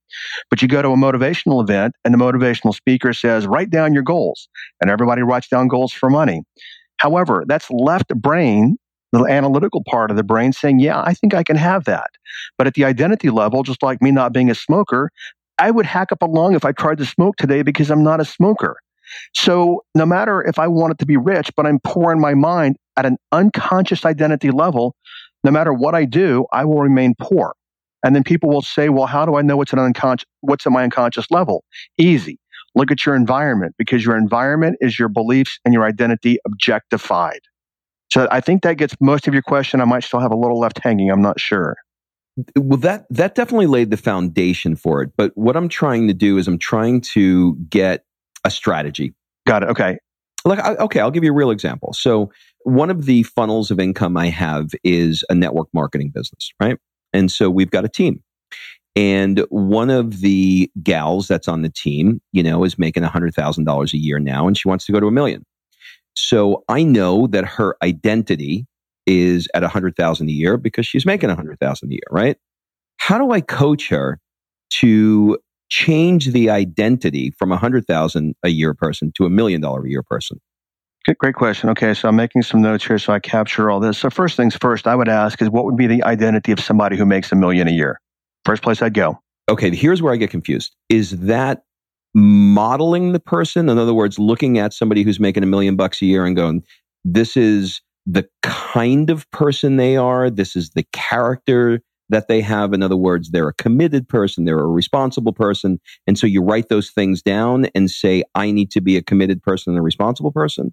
But 0.50 0.60
you 0.60 0.68
go 0.68 0.82
to 0.82 0.88
a 0.90 0.96
motivational 0.96 1.62
event 1.62 1.94
and 2.04 2.12
the 2.12 2.18
motivational 2.18 2.74
speaker 2.74 3.12
says, 3.12 3.46
write 3.46 3.70
down 3.70 3.94
your 3.94 4.02
goals. 4.02 4.48
And 4.80 4.90
everybody 4.90 5.22
writes 5.22 5.48
down 5.48 5.68
goals 5.68 5.92
for 5.92 6.10
money. 6.10 6.42
However, 6.98 7.44
that's 7.46 7.70
left 7.70 8.08
brain, 8.08 8.76
the 9.12 9.24
analytical 9.24 9.82
part 9.88 10.10
of 10.10 10.16
the 10.16 10.22
brain 10.22 10.52
saying, 10.52 10.80
yeah, 10.80 11.00
I 11.00 11.14
think 11.14 11.34
I 11.34 11.42
can 11.42 11.56
have 11.56 11.84
that. 11.84 12.10
But 12.58 12.66
at 12.66 12.74
the 12.74 12.84
identity 12.84 13.30
level, 13.30 13.62
just 13.62 13.82
like 13.82 14.02
me 14.02 14.10
not 14.10 14.32
being 14.32 14.50
a 14.50 14.54
smoker, 14.54 15.10
I 15.58 15.70
would 15.70 15.86
hack 15.86 16.12
up 16.12 16.22
a 16.22 16.26
lung 16.26 16.54
if 16.54 16.64
I 16.64 16.72
tried 16.72 16.98
to 16.98 17.06
smoke 17.06 17.36
today 17.36 17.62
because 17.62 17.90
I'm 17.90 18.02
not 18.02 18.20
a 18.20 18.24
smoker. 18.24 18.76
So 19.34 19.82
no 19.94 20.06
matter 20.06 20.42
if 20.42 20.58
I 20.58 20.68
wanted 20.68 20.98
to 21.00 21.06
be 21.06 21.16
rich, 21.16 21.50
but 21.56 21.66
I'm 21.66 21.80
poor 21.82 22.12
in 22.12 22.20
my 22.20 22.34
mind 22.34 22.76
at 23.00 23.06
an 23.06 23.16
unconscious 23.32 24.04
identity 24.04 24.50
level, 24.50 24.94
no 25.42 25.50
matter 25.50 25.72
what 25.72 25.94
I 25.94 26.04
do, 26.04 26.46
I 26.52 26.66
will 26.66 26.80
remain 26.80 27.14
poor. 27.18 27.54
And 28.04 28.14
then 28.14 28.24
people 28.24 28.50
will 28.50 28.62
say, 28.62 28.90
well, 28.90 29.06
how 29.06 29.24
do 29.24 29.36
I 29.36 29.42
know 29.42 29.56
what's 29.56 29.72
an 29.72 29.78
unconscious, 29.78 30.26
what's 30.42 30.66
at 30.66 30.72
my 30.72 30.84
unconscious 30.84 31.30
level? 31.30 31.64
Easy. 31.98 32.38
Look 32.74 32.90
at 32.90 33.04
your 33.06 33.14
environment 33.14 33.74
because 33.78 34.04
your 34.04 34.16
environment 34.16 34.76
is 34.80 34.98
your 34.98 35.08
beliefs 35.08 35.58
and 35.64 35.72
your 35.72 35.84
identity 35.84 36.38
objectified. 36.46 37.40
So 38.12 38.28
I 38.30 38.40
think 38.40 38.62
that 38.62 38.76
gets 38.76 38.94
most 39.00 39.26
of 39.28 39.34
your 39.34 39.42
question. 39.42 39.80
I 39.80 39.86
might 39.86 40.04
still 40.04 40.20
have 40.20 40.32
a 40.32 40.36
little 40.36 40.58
left 40.58 40.78
hanging. 40.82 41.10
I'm 41.10 41.22
not 41.22 41.40
sure. 41.40 41.76
Well, 42.56 42.78
that 42.80 43.06
that 43.10 43.34
definitely 43.34 43.66
laid 43.66 43.90
the 43.90 43.96
foundation 43.96 44.76
for 44.76 45.02
it. 45.02 45.10
But 45.16 45.32
what 45.36 45.56
I'm 45.56 45.68
trying 45.68 46.06
to 46.08 46.14
do 46.14 46.38
is 46.38 46.48
I'm 46.48 46.58
trying 46.58 47.00
to 47.12 47.56
get 47.68 48.04
a 48.44 48.50
strategy. 48.50 49.14
Got 49.46 49.64
it. 49.64 49.68
Okay. 49.70 49.98
Like, 50.44 50.64
okay, 50.64 51.00
I'll 51.00 51.10
give 51.10 51.24
you 51.24 51.30
a 51.30 51.34
real 51.34 51.50
example. 51.50 51.92
So, 51.92 52.30
one 52.64 52.90
of 52.90 53.06
the 53.06 53.22
funnels 53.22 53.70
of 53.70 53.80
income 53.80 54.16
I 54.16 54.28
have 54.28 54.70
is 54.84 55.24
a 55.30 55.34
network 55.34 55.68
marketing 55.72 56.12
business, 56.14 56.50
right? 56.60 56.78
And 57.12 57.30
so 57.30 57.50
we've 57.50 57.70
got 57.70 57.84
a 57.84 57.88
team. 57.88 58.22
And 58.96 59.46
one 59.50 59.88
of 59.88 60.20
the 60.20 60.70
gals 60.82 61.28
that's 61.28 61.48
on 61.48 61.62
the 61.62 61.70
team, 61.70 62.20
you 62.32 62.42
know, 62.42 62.64
is 62.64 62.78
making 62.78 63.02
$100,000 63.02 63.92
a 63.92 63.96
year 63.96 64.18
now, 64.18 64.46
and 64.46 64.58
she 64.58 64.68
wants 64.68 64.84
to 64.86 64.92
go 64.92 65.00
to 65.00 65.06
a 65.06 65.12
million. 65.12 65.44
So 66.14 66.64
I 66.68 66.82
know 66.82 67.26
that 67.28 67.44
her 67.44 67.76
identity 67.82 68.66
is 69.06 69.48
at 69.54 69.62
100,000 69.62 70.28
a 70.28 70.32
year 70.32 70.56
because 70.56 70.86
she's 70.86 71.06
making 71.06 71.28
100,000 71.28 71.88
a 71.88 71.92
year, 71.92 72.00
right? 72.10 72.36
How 72.96 73.18
do 73.18 73.30
I 73.30 73.40
coach 73.40 73.88
her 73.88 74.18
to 74.74 75.38
change 75.70 76.32
the 76.32 76.50
identity 76.50 77.32
from 77.38 77.52
a 77.52 77.56
hundred 77.56 77.86
thousand 77.86 78.34
a 78.42 78.48
year 78.50 78.74
person 78.74 79.12
to 79.16 79.24
a 79.24 79.30
million 79.30 79.60
dollar 79.60 79.84
a 79.84 79.88
year 79.88 80.02
person? 80.02 80.40
Good, 81.06 81.16
great 81.16 81.34
question. 81.34 81.70
Okay, 81.70 81.94
so 81.94 82.08
I'm 82.08 82.16
making 82.16 82.42
some 82.42 82.60
notes 82.60 82.86
here 82.86 82.98
so 82.98 83.12
I 83.12 83.20
capture 83.20 83.70
all 83.70 83.80
this. 83.80 83.96
So 83.96 84.10
first 84.10 84.36
things 84.36 84.54
first, 84.56 84.86
I 84.86 84.94
would 84.94 85.08
ask 85.08 85.40
is 85.40 85.48
what 85.48 85.64
would 85.64 85.76
be 85.76 85.86
the 85.86 86.04
identity 86.04 86.52
of 86.52 86.60
somebody 86.60 86.98
who 86.98 87.06
makes 87.06 87.32
a 87.32 87.36
million 87.36 87.68
a 87.68 87.70
year? 87.70 88.00
First 88.44 88.62
place 88.62 88.82
I'd 88.82 88.94
go. 88.94 89.18
Okay, 89.48 89.74
here's 89.74 90.02
where 90.02 90.12
I 90.12 90.16
get 90.16 90.30
confused. 90.30 90.76
Is 90.90 91.12
that 91.20 91.62
modeling 92.14 93.12
the 93.12 93.20
person? 93.20 93.68
In 93.68 93.78
other 93.78 93.94
words, 93.94 94.18
looking 94.18 94.58
at 94.58 94.74
somebody 94.74 95.02
who's 95.02 95.18
making 95.18 95.42
a 95.42 95.46
million 95.46 95.76
bucks 95.76 96.02
a 96.02 96.06
year 96.06 96.26
and 96.26 96.36
going, 96.36 96.62
this 97.04 97.36
is 97.36 97.80
the 98.06 98.28
kind 98.42 99.08
of 99.08 99.30
person 99.30 99.76
they 99.76 99.96
are. 99.96 100.28
This 100.28 100.54
is 100.54 100.70
the 100.70 100.84
character 100.92 101.80
that 102.10 102.28
they 102.28 102.40
have. 102.40 102.72
In 102.72 102.82
other 102.82 102.96
words, 102.96 103.30
they're 103.30 103.48
a 103.48 103.54
committed 103.54 104.08
person, 104.08 104.44
they're 104.44 104.58
a 104.58 104.66
responsible 104.66 105.32
person. 105.32 105.80
And 106.06 106.18
so 106.18 106.26
you 106.26 106.42
write 106.42 106.68
those 106.68 106.90
things 106.90 107.22
down 107.22 107.66
and 107.74 107.90
say, 107.90 108.22
I 108.34 108.50
need 108.50 108.70
to 108.72 108.80
be 108.80 108.96
a 108.96 109.02
committed 109.02 109.42
person 109.42 109.72
and 109.72 109.78
a 109.78 109.82
responsible 109.82 110.32
person. 110.32 110.72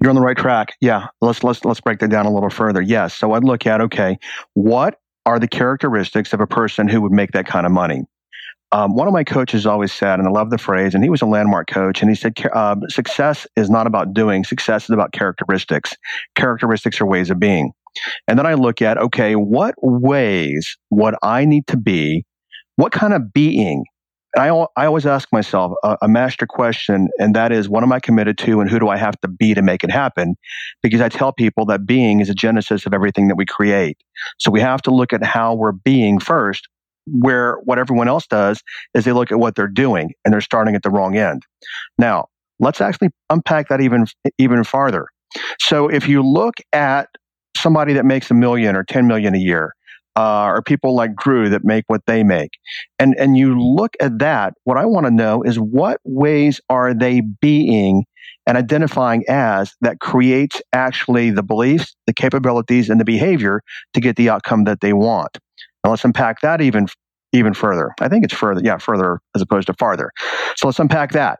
You're 0.00 0.10
on 0.10 0.16
the 0.16 0.22
right 0.22 0.36
track. 0.36 0.74
Yeah. 0.80 1.06
Let's 1.20 1.44
let's 1.44 1.64
let's 1.64 1.80
break 1.80 2.00
that 2.00 2.10
down 2.10 2.26
a 2.26 2.32
little 2.32 2.50
further. 2.50 2.82
Yes. 2.82 3.14
So 3.14 3.32
I'd 3.32 3.44
look 3.44 3.66
at 3.66 3.80
okay, 3.80 4.18
what 4.54 4.98
are 5.24 5.38
the 5.38 5.48
characteristics 5.48 6.32
of 6.32 6.40
a 6.40 6.46
person 6.46 6.88
who 6.88 7.00
would 7.00 7.12
make 7.12 7.32
that 7.32 7.46
kind 7.46 7.64
of 7.64 7.72
money? 7.72 8.04
Um, 8.72 8.94
one 8.94 9.06
of 9.06 9.12
my 9.12 9.22
coaches 9.22 9.66
always 9.66 9.92
said, 9.92 10.18
and 10.18 10.26
I 10.26 10.30
love 10.30 10.48
the 10.48 10.56
phrase, 10.56 10.94
and 10.94 11.04
he 11.04 11.10
was 11.10 11.20
a 11.20 11.26
landmark 11.26 11.68
coach, 11.68 12.00
and 12.00 12.10
he 12.10 12.16
said, 12.16 12.34
uh, 12.54 12.76
success 12.88 13.46
is 13.54 13.68
not 13.68 13.86
about 13.86 14.14
doing, 14.14 14.44
success 14.44 14.84
is 14.84 14.90
about 14.90 15.12
characteristics. 15.12 15.94
Characteristics 16.36 16.98
are 16.98 17.06
ways 17.06 17.28
of 17.28 17.38
being. 17.38 17.72
And 18.26 18.38
then 18.38 18.46
I 18.46 18.54
look 18.54 18.82
at, 18.82 18.98
okay, 18.98 19.34
what 19.34 19.74
ways 19.82 20.76
would 20.90 21.14
I 21.22 21.44
need 21.44 21.66
to 21.68 21.76
be? 21.76 22.24
What 22.76 22.92
kind 22.92 23.12
of 23.12 23.32
being? 23.32 23.84
I, 24.36 24.48
I 24.76 24.86
always 24.86 25.04
ask 25.04 25.28
myself 25.30 25.74
a, 25.84 25.98
a 26.02 26.08
master 26.08 26.46
question, 26.46 27.08
and 27.18 27.36
that 27.36 27.52
is, 27.52 27.68
what 27.68 27.82
am 27.82 27.92
I 27.92 28.00
committed 28.00 28.38
to 28.38 28.60
and 28.60 28.70
who 28.70 28.78
do 28.78 28.88
I 28.88 28.96
have 28.96 29.20
to 29.20 29.28
be 29.28 29.52
to 29.52 29.60
make 29.60 29.84
it 29.84 29.90
happen? 29.90 30.36
Because 30.82 31.02
I 31.02 31.10
tell 31.10 31.32
people 31.32 31.66
that 31.66 31.84
being 31.84 32.20
is 32.20 32.30
a 32.30 32.34
genesis 32.34 32.86
of 32.86 32.94
everything 32.94 33.28
that 33.28 33.36
we 33.36 33.44
create. 33.44 33.98
So 34.38 34.50
we 34.50 34.60
have 34.60 34.80
to 34.82 34.90
look 34.90 35.12
at 35.12 35.22
how 35.22 35.54
we're 35.54 35.72
being 35.72 36.18
first, 36.18 36.66
where 37.06 37.56
what 37.64 37.78
everyone 37.78 38.08
else 38.08 38.26
does 38.26 38.62
is 38.94 39.04
they 39.04 39.12
look 39.12 39.30
at 39.30 39.38
what 39.38 39.54
they're 39.54 39.68
doing 39.68 40.12
and 40.24 40.32
they're 40.32 40.40
starting 40.40 40.74
at 40.74 40.82
the 40.82 40.90
wrong 40.90 41.14
end. 41.14 41.42
Now, 41.98 42.28
let's 42.58 42.80
actually 42.80 43.10
unpack 43.28 43.68
that 43.68 43.82
even, 43.82 44.06
even 44.38 44.64
farther. 44.64 45.08
So 45.60 45.88
if 45.88 46.08
you 46.08 46.22
look 46.22 46.54
at 46.72 47.08
somebody 47.56 47.92
that 47.94 48.04
makes 48.04 48.30
a 48.30 48.34
million 48.34 48.76
or 48.76 48.84
10 48.84 49.06
million 49.06 49.34
a 49.34 49.38
year, 49.38 49.74
uh, 50.16 50.44
or 50.46 50.62
people 50.62 50.94
like 50.94 51.14
Drew 51.16 51.48
that 51.48 51.64
make 51.64 51.84
what 51.86 52.02
they 52.06 52.22
make. 52.22 52.50
And, 52.98 53.14
and 53.18 53.36
you 53.36 53.58
look 53.58 53.94
at 54.00 54.18
that, 54.18 54.54
what 54.64 54.76
I 54.76 54.84
want 54.84 55.06
to 55.06 55.10
know 55.10 55.42
is 55.42 55.56
what 55.56 56.00
ways 56.04 56.60
are 56.68 56.94
they 56.94 57.22
being 57.40 58.04
and 58.46 58.58
identifying 58.58 59.24
as 59.28 59.74
that 59.80 60.00
creates 60.00 60.60
actually 60.72 61.30
the 61.30 61.42
beliefs, 61.42 61.94
the 62.06 62.12
capabilities, 62.12 62.90
and 62.90 63.00
the 63.00 63.04
behavior 63.04 63.62
to 63.94 64.00
get 64.00 64.16
the 64.16 64.28
outcome 64.28 64.64
that 64.64 64.80
they 64.80 64.92
want. 64.92 65.38
Now 65.84 65.90
let's 65.90 66.04
unpack 66.04 66.40
that 66.40 66.60
even, 66.60 66.88
even 67.32 67.54
further. 67.54 67.92
I 68.00 68.08
think 68.08 68.24
it's 68.24 68.34
further, 68.34 68.60
yeah, 68.62 68.78
further 68.78 69.20
as 69.34 69.42
opposed 69.42 69.68
to 69.68 69.74
farther. 69.74 70.10
So 70.56 70.66
let's 70.66 70.78
unpack 70.78 71.12
that. 71.12 71.38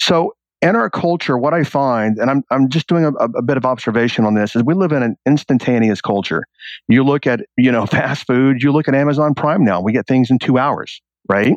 So 0.00 0.34
in 0.60 0.74
our 0.74 0.90
culture, 0.90 1.38
what 1.38 1.54
I 1.54 1.62
find, 1.62 2.18
and 2.18 2.30
I'm, 2.30 2.42
I'm 2.50 2.68
just 2.68 2.88
doing 2.88 3.04
a, 3.04 3.12
a, 3.12 3.42
bit 3.42 3.56
of 3.56 3.64
observation 3.64 4.24
on 4.24 4.34
this, 4.34 4.56
is 4.56 4.64
we 4.64 4.74
live 4.74 4.92
in 4.92 5.02
an 5.02 5.16
instantaneous 5.24 6.00
culture. 6.00 6.44
You 6.88 7.04
look 7.04 7.26
at, 7.26 7.40
you 7.56 7.70
know, 7.70 7.86
fast 7.86 8.26
food, 8.26 8.62
you 8.62 8.72
look 8.72 8.88
at 8.88 8.94
Amazon 8.94 9.34
Prime 9.34 9.64
now, 9.64 9.80
we 9.80 9.92
get 9.92 10.06
things 10.06 10.30
in 10.30 10.38
two 10.38 10.58
hours, 10.58 11.00
right? 11.28 11.54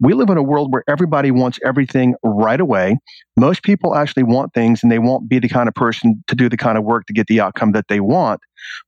We 0.00 0.14
live 0.14 0.30
in 0.30 0.36
a 0.36 0.42
world 0.42 0.72
where 0.72 0.82
everybody 0.88 1.30
wants 1.30 1.58
everything 1.64 2.14
right 2.24 2.60
away. 2.60 2.98
Most 3.36 3.62
people 3.62 3.94
actually 3.94 4.24
want 4.24 4.52
things 4.52 4.82
and 4.82 4.90
they 4.90 4.98
won't 4.98 5.28
be 5.28 5.38
the 5.38 5.48
kind 5.48 5.68
of 5.68 5.74
person 5.74 6.24
to 6.26 6.34
do 6.34 6.48
the 6.48 6.56
kind 6.56 6.76
of 6.76 6.84
work 6.84 7.06
to 7.06 7.12
get 7.12 7.28
the 7.28 7.40
outcome 7.40 7.72
that 7.72 7.86
they 7.88 8.00
want. 8.00 8.40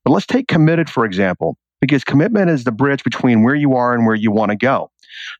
But 0.03 0.11
let's 0.11 0.25
take 0.25 0.47
committed, 0.47 0.89
for 0.89 1.05
example, 1.05 1.57
because 1.79 2.03
commitment 2.03 2.49
is 2.49 2.65
the 2.65 2.71
bridge 2.71 3.03
between 3.03 3.43
where 3.43 3.55
you 3.55 3.75
are 3.75 3.93
and 3.93 4.05
where 4.05 4.15
you 4.15 4.31
want 4.31 4.51
to 4.51 4.57
go. 4.57 4.91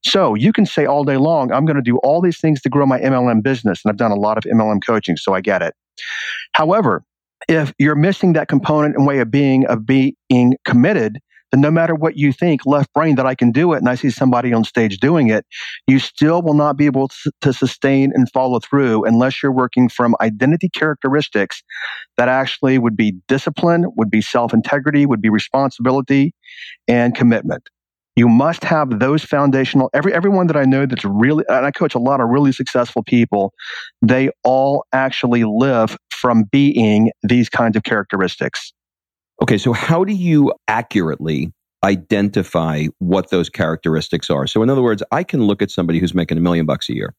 So 0.03 0.36
you 0.36 0.53
can 0.53 0.65
say 0.65 0.86
all 0.86 1.03
day 1.03 1.17
long, 1.17 1.51
I'm 1.51 1.65
going 1.65 1.75
to 1.75 1.82
do 1.82 1.97
all 1.97 2.21
these 2.21 2.39
things 2.39 2.62
to 2.62 2.69
grow 2.69 2.86
my 2.86 2.99
MLM 2.99 3.43
business. 3.43 3.82
And 3.84 3.91
I've 3.91 3.97
done 3.97 4.12
a 4.12 4.15
lot 4.15 4.38
of 4.38 4.43
MLM 4.43 4.80
coaching, 4.86 5.17
so 5.17 5.34
I 5.34 5.41
get 5.41 5.62
it. 5.62 5.73
However, 6.53 7.03
if 7.47 7.73
you're 7.77 7.95
missing 7.95 8.34
that 8.34 8.47
component 8.47 8.95
and 8.95 9.06
way 9.06 9.19
of 9.19 9.32
being, 9.32 9.65
of 9.67 9.86
being 9.86 10.56
committed, 10.65 11.19
then 11.51 11.62
no 11.62 11.71
matter 11.71 11.95
what 11.95 12.17
you 12.17 12.34
think, 12.34 12.62
left 12.65 12.91
brain, 12.93 13.15
that 13.15 13.25
I 13.25 13.36
can 13.36 13.51
do 13.51 13.73
it, 13.73 13.77
and 13.77 13.88
I 13.88 13.95
see 13.95 14.10
somebody 14.10 14.51
on 14.51 14.63
stage 14.63 14.97
doing 14.97 15.30
it, 15.30 15.45
you 15.88 15.99
still 15.99 16.41
will 16.41 16.53
not 16.53 16.75
be 16.75 16.86
able 16.86 17.10
to 17.41 17.53
sustain 17.53 18.12
and 18.13 18.30
follow 18.32 18.60
through 18.60 19.06
unless 19.06 19.41
you're 19.41 19.51
working 19.51 19.88
from 19.88 20.15
identity 20.19 20.69
characteristics 20.69 21.63
that 22.17 22.27
actually 22.27 22.77
would 22.80 22.97
be 22.97 23.13
discipline, 23.27 23.86
would 23.95 24.10
be 24.10 24.21
self 24.21 24.53
integrity, 24.53 25.06
would 25.06 25.21
be 25.21 25.30
responsibility, 25.30 26.34
and 26.88 27.15
commitment. 27.15 27.69
You 28.17 28.27
must 28.27 28.63
have 28.63 28.99
those 28.99 29.23
foundational. 29.23 29.91
Every 29.93 30.12
everyone 30.12 30.47
that 30.47 30.58
I 30.58 30.65
know 30.65 30.88
that's 30.88 31.06
really, 31.06 31.45
and 31.47 31.67
I 31.67 31.71
coach 31.71 31.93
a 31.93 31.99
lot 31.99 32.19
of 32.19 32.30
really 32.30 32.51
successful 32.51 33.03
people. 33.03 33.53
They 34.01 34.32
all 34.43 34.86
actually 34.91 35.43
live 35.43 35.95
from 36.10 36.45
being 36.51 37.12
these 37.21 37.47
kinds 37.47 37.77
of 37.77 37.84
characteristics. 37.84 38.73
Okay, 39.43 39.60
so 39.60 39.71
how 39.71 40.03
do 40.03 40.13
you 40.13 40.51
accurately 40.67 41.53
identify 41.84 42.86
what 42.97 43.30
those 43.30 43.49
characteristics 43.49 44.32
are? 44.32 44.47
So, 44.47 44.63
in 44.63 44.71
other 44.71 44.82
words, 44.82 45.03
I 45.12 45.23
can 45.23 45.43
look 45.43 45.62
at 45.62 45.69
somebody 45.69 45.99
who's 45.99 46.15
making 46.15 46.39
a 46.39 46.41
million 46.41 46.65
bucks 46.65 46.89
a 46.89 46.95
year, 46.95 47.13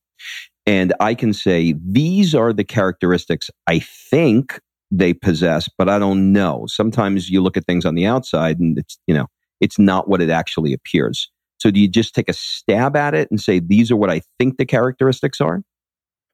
and 0.66 0.92
I 0.98 1.14
can 1.14 1.32
say 1.32 1.76
these 1.80 2.34
are 2.34 2.52
the 2.52 2.64
characteristics 2.64 3.50
I 3.68 3.78
think 3.78 4.60
they 4.90 5.14
possess, 5.14 5.68
but 5.78 5.88
I 5.88 6.00
don't 6.00 6.32
know. 6.32 6.64
Sometimes 6.66 7.30
you 7.30 7.40
look 7.40 7.56
at 7.56 7.66
things 7.66 7.84
on 7.84 7.94
the 7.94 8.04
outside, 8.04 8.58
and 8.58 8.76
it's 8.76 8.98
you 9.06 9.14
know 9.14 9.28
it's 9.60 9.78
not 9.78 10.08
what 10.08 10.20
it 10.20 10.30
actually 10.30 10.72
appears. 10.72 11.30
So 11.58 11.70
do 11.70 11.80
you 11.80 11.88
just 11.88 12.14
take 12.14 12.28
a 12.28 12.32
stab 12.32 12.96
at 12.96 13.14
it 13.14 13.28
and 13.30 13.40
say, 13.40 13.58
these 13.58 13.90
are 13.90 13.96
what 13.96 14.10
I 14.10 14.22
think 14.38 14.58
the 14.58 14.66
characteristics 14.66 15.40
are? 15.40 15.62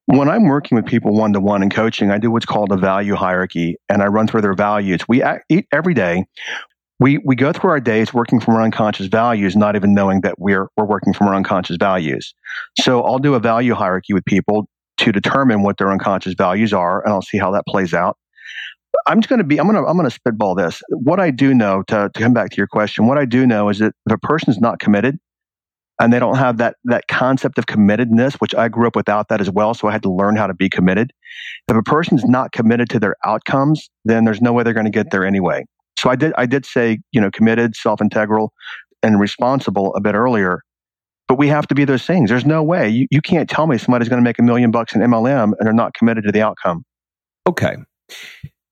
When 0.06 0.28
I'm 0.28 0.44
working 0.44 0.76
with 0.76 0.84
people 0.84 1.14
one 1.14 1.32
to 1.32 1.40
one 1.40 1.62
in 1.62 1.70
coaching, 1.70 2.10
I 2.10 2.18
do 2.18 2.30
what's 2.30 2.44
called 2.44 2.72
a 2.72 2.76
value 2.76 3.14
hierarchy 3.14 3.76
and 3.88 4.02
I 4.02 4.06
run 4.06 4.26
through 4.26 4.42
their 4.42 4.54
values. 4.54 5.00
We 5.08 5.22
eat 5.48 5.66
every 5.72 5.94
day. 5.94 6.26
We, 7.00 7.18
we 7.24 7.36
go 7.36 7.52
through 7.52 7.70
our 7.70 7.80
days 7.80 8.12
working 8.12 8.38
from 8.38 8.54
our 8.54 8.62
unconscious 8.62 9.06
values, 9.06 9.56
not 9.56 9.76
even 9.76 9.94
knowing 9.94 10.20
that 10.20 10.38
we're, 10.38 10.68
we're 10.76 10.84
working 10.84 11.12
from 11.14 11.28
our 11.28 11.34
unconscious 11.34 11.76
values. 11.78 12.34
So 12.80 13.02
I'll 13.02 13.18
do 13.18 13.34
a 13.34 13.40
value 13.40 13.74
hierarchy 13.74 14.12
with 14.12 14.24
people 14.26 14.68
to 14.98 15.10
determine 15.10 15.62
what 15.62 15.78
their 15.78 15.90
unconscious 15.90 16.34
values 16.34 16.72
are, 16.72 17.02
and 17.02 17.12
I'll 17.12 17.22
see 17.22 17.38
how 17.38 17.50
that 17.52 17.64
plays 17.66 17.94
out. 17.94 18.16
I'm 19.06 19.20
just 19.20 19.28
going 19.28 19.38
to 19.38 19.44
be, 19.44 19.58
I'm 19.58 19.66
going 19.66 19.82
to, 19.82 19.88
I'm 19.88 19.96
going 19.96 20.08
to 20.08 20.14
spitball 20.14 20.54
this. 20.54 20.82
What 20.88 21.20
I 21.20 21.30
do 21.30 21.54
know 21.54 21.82
to, 21.88 22.10
to 22.12 22.20
come 22.20 22.32
back 22.32 22.50
to 22.50 22.56
your 22.56 22.66
question, 22.66 23.06
what 23.06 23.18
I 23.18 23.24
do 23.24 23.46
know 23.46 23.68
is 23.68 23.78
that 23.78 23.94
if 24.06 24.12
a 24.12 24.18
person's 24.18 24.58
not 24.58 24.78
committed 24.78 25.18
and 26.00 26.12
they 26.12 26.18
don't 26.18 26.36
have 26.36 26.58
that, 26.58 26.76
that 26.84 27.06
concept 27.08 27.58
of 27.58 27.66
committedness, 27.66 28.34
which 28.34 28.54
I 28.54 28.68
grew 28.68 28.86
up 28.86 28.96
without 28.96 29.28
that 29.28 29.40
as 29.40 29.50
well. 29.50 29.74
So 29.74 29.88
I 29.88 29.92
had 29.92 30.02
to 30.02 30.12
learn 30.12 30.36
how 30.36 30.46
to 30.46 30.54
be 30.54 30.68
committed. 30.68 31.12
If 31.68 31.76
a 31.76 31.82
person's 31.82 32.24
not 32.24 32.52
committed 32.52 32.88
to 32.90 33.00
their 33.00 33.16
outcomes, 33.24 33.88
then 34.04 34.24
there's 34.24 34.40
no 34.40 34.52
way 34.52 34.62
they're 34.62 34.72
going 34.72 34.84
to 34.86 34.90
get 34.90 35.10
there 35.10 35.24
anyway. 35.24 35.64
So 35.98 36.10
I 36.10 36.16
did, 36.16 36.32
I 36.36 36.46
did 36.46 36.66
say, 36.66 36.98
you 37.12 37.20
know, 37.20 37.30
committed, 37.30 37.76
self 37.76 38.00
integral 38.00 38.52
and 39.02 39.20
responsible 39.20 39.94
a 39.94 40.00
bit 40.00 40.14
earlier. 40.14 40.60
But 41.28 41.38
we 41.38 41.48
have 41.48 41.66
to 41.68 41.74
be 41.74 41.84
those 41.84 42.04
things. 42.04 42.28
There's 42.28 42.44
no 42.44 42.62
way 42.62 42.88
you, 42.88 43.06
you 43.10 43.22
can't 43.22 43.48
tell 43.48 43.66
me 43.66 43.78
somebody's 43.78 44.08
going 44.08 44.20
to 44.20 44.24
make 44.24 44.38
a 44.38 44.42
million 44.42 44.70
bucks 44.70 44.94
in 44.94 45.00
MLM 45.00 45.52
and 45.58 45.66
they're 45.66 45.72
not 45.72 45.94
committed 45.94 46.24
to 46.24 46.32
the 46.32 46.42
outcome. 46.42 46.84
Okay. 47.46 47.76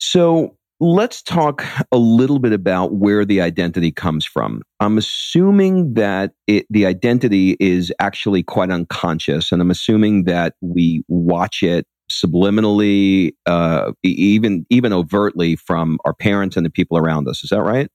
So 0.05 0.57
let's 0.81 1.23
talk 1.23 1.65
a 1.93 1.97
little 1.97 2.41
bit 2.41 2.53
about 2.53 2.95
where 2.95 3.25
the 3.25 3.41
identity 3.41 3.93
comes 3.93 4.25
from. 4.25 4.63
I'm 4.81 4.99
assuming 4.99 5.95
that 5.95 6.33
it, 6.49 6.67
the 6.69 6.87
identity 6.87 7.57
is 7.61 7.93
actually 8.01 8.43
quite 8.43 8.73
unconscious, 8.73 9.53
and 9.53 9.63
I'm 9.63 9.71
assuming 9.71 10.25
that 10.25 10.55
we 10.61 11.05
watch 11.07 11.63
it 11.63 11.87
subliminally, 12.11 13.35
uh, 13.47 13.93
even 14.03 14.67
even 14.71 14.93
overtly 14.93 15.55
from 15.55 16.01
our 16.05 16.15
parents 16.15 16.57
and 16.57 16.67
the 16.67 16.71
people 16.71 16.99
around 16.99 17.29
us. 17.29 17.45
Is 17.45 17.51
that 17.51 17.63
right? 17.63 17.89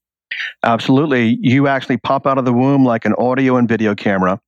Absolutely. 0.64 1.38
You 1.42 1.68
actually 1.68 1.98
pop 1.98 2.26
out 2.26 2.38
of 2.38 2.46
the 2.46 2.54
womb 2.54 2.86
like 2.86 3.04
an 3.04 3.16
audio 3.16 3.58
and 3.58 3.68
video 3.68 3.96
camera. 3.96 4.40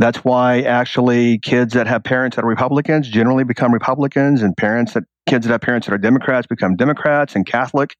That's 0.00 0.18
why 0.24 0.62
actually 0.62 1.38
kids 1.38 1.74
that 1.74 1.86
have 1.86 2.02
parents 2.02 2.34
that 2.34 2.44
are 2.44 2.48
Republicans 2.48 3.08
generally 3.08 3.44
become 3.44 3.72
Republicans, 3.72 4.42
and 4.42 4.56
parents 4.56 4.94
that 4.94 5.04
kids 5.26 5.46
that 5.46 5.52
have 5.52 5.60
parents 5.60 5.86
that 5.86 5.94
are 5.94 5.98
Democrats 5.98 6.46
become 6.46 6.76
Democrats 6.76 7.34
and 7.34 7.46
Catholic. 7.46 7.96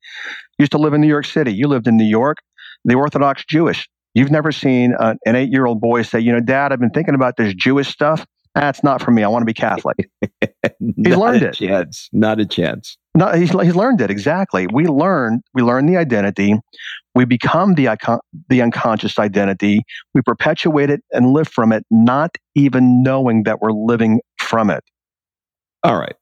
Used 0.58 0.72
to 0.72 0.78
live 0.78 0.94
in 0.94 1.00
New 1.00 1.08
York 1.08 1.26
City. 1.26 1.52
You 1.52 1.68
lived 1.68 1.86
in 1.86 1.96
New 1.96 2.04
York, 2.04 2.38
the 2.84 2.94
Orthodox 2.94 3.44
Jewish. 3.44 3.88
You've 4.14 4.30
never 4.30 4.52
seen 4.52 4.94
a, 4.98 5.16
an 5.26 5.34
eight 5.34 5.50
year 5.50 5.66
old 5.66 5.80
boy 5.80 6.02
say, 6.02 6.20
you 6.20 6.32
know, 6.32 6.40
Dad, 6.40 6.72
I've 6.72 6.80
been 6.80 6.90
thinking 6.90 7.14
about 7.14 7.36
this 7.36 7.52
Jewish 7.54 7.88
stuff. 7.88 8.24
That's 8.54 8.84
not 8.84 9.02
for 9.02 9.10
me. 9.10 9.24
I 9.24 9.28
want 9.28 9.42
to 9.42 9.46
be 9.46 9.54
Catholic. 9.54 10.08
he's 10.78 11.16
learned 11.16 11.42
it. 11.42 11.54
Chance. 11.54 12.08
Not 12.12 12.38
a 12.38 12.46
chance. 12.46 12.96
No, 13.16 13.32
he's, 13.32 13.50
he's 13.50 13.74
learned 13.74 14.00
it 14.00 14.10
exactly. 14.10 14.68
We 14.72 14.86
learn 14.86 15.42
we 15.54 15.62
learn 15.62 15.86
the 15.86 15.96
identity. 15.96 16.54
We 17.16 17.24
become 17.24 17.74
the 17.74 17.88
the 18.48 18.62
unconscious 18.62 19.18
identity. 19.18 19.82
We 20.14 20.22
perpetuate 20.22 20.90
it 20.90 21.02
and 21.10 21.32
live 21.32 21.48
from 21.48 21.72
it, 21.72 21.84
not 21.90 22.36
even 22.54 23.02
knowing 23.02 23.42
that 23.44 23.60
we're 23.60 23.72
living 23.72 24.20
from 24.38 24.70
it. 24.70 24.84
All 25.82 25.98
right. 25.98 26.14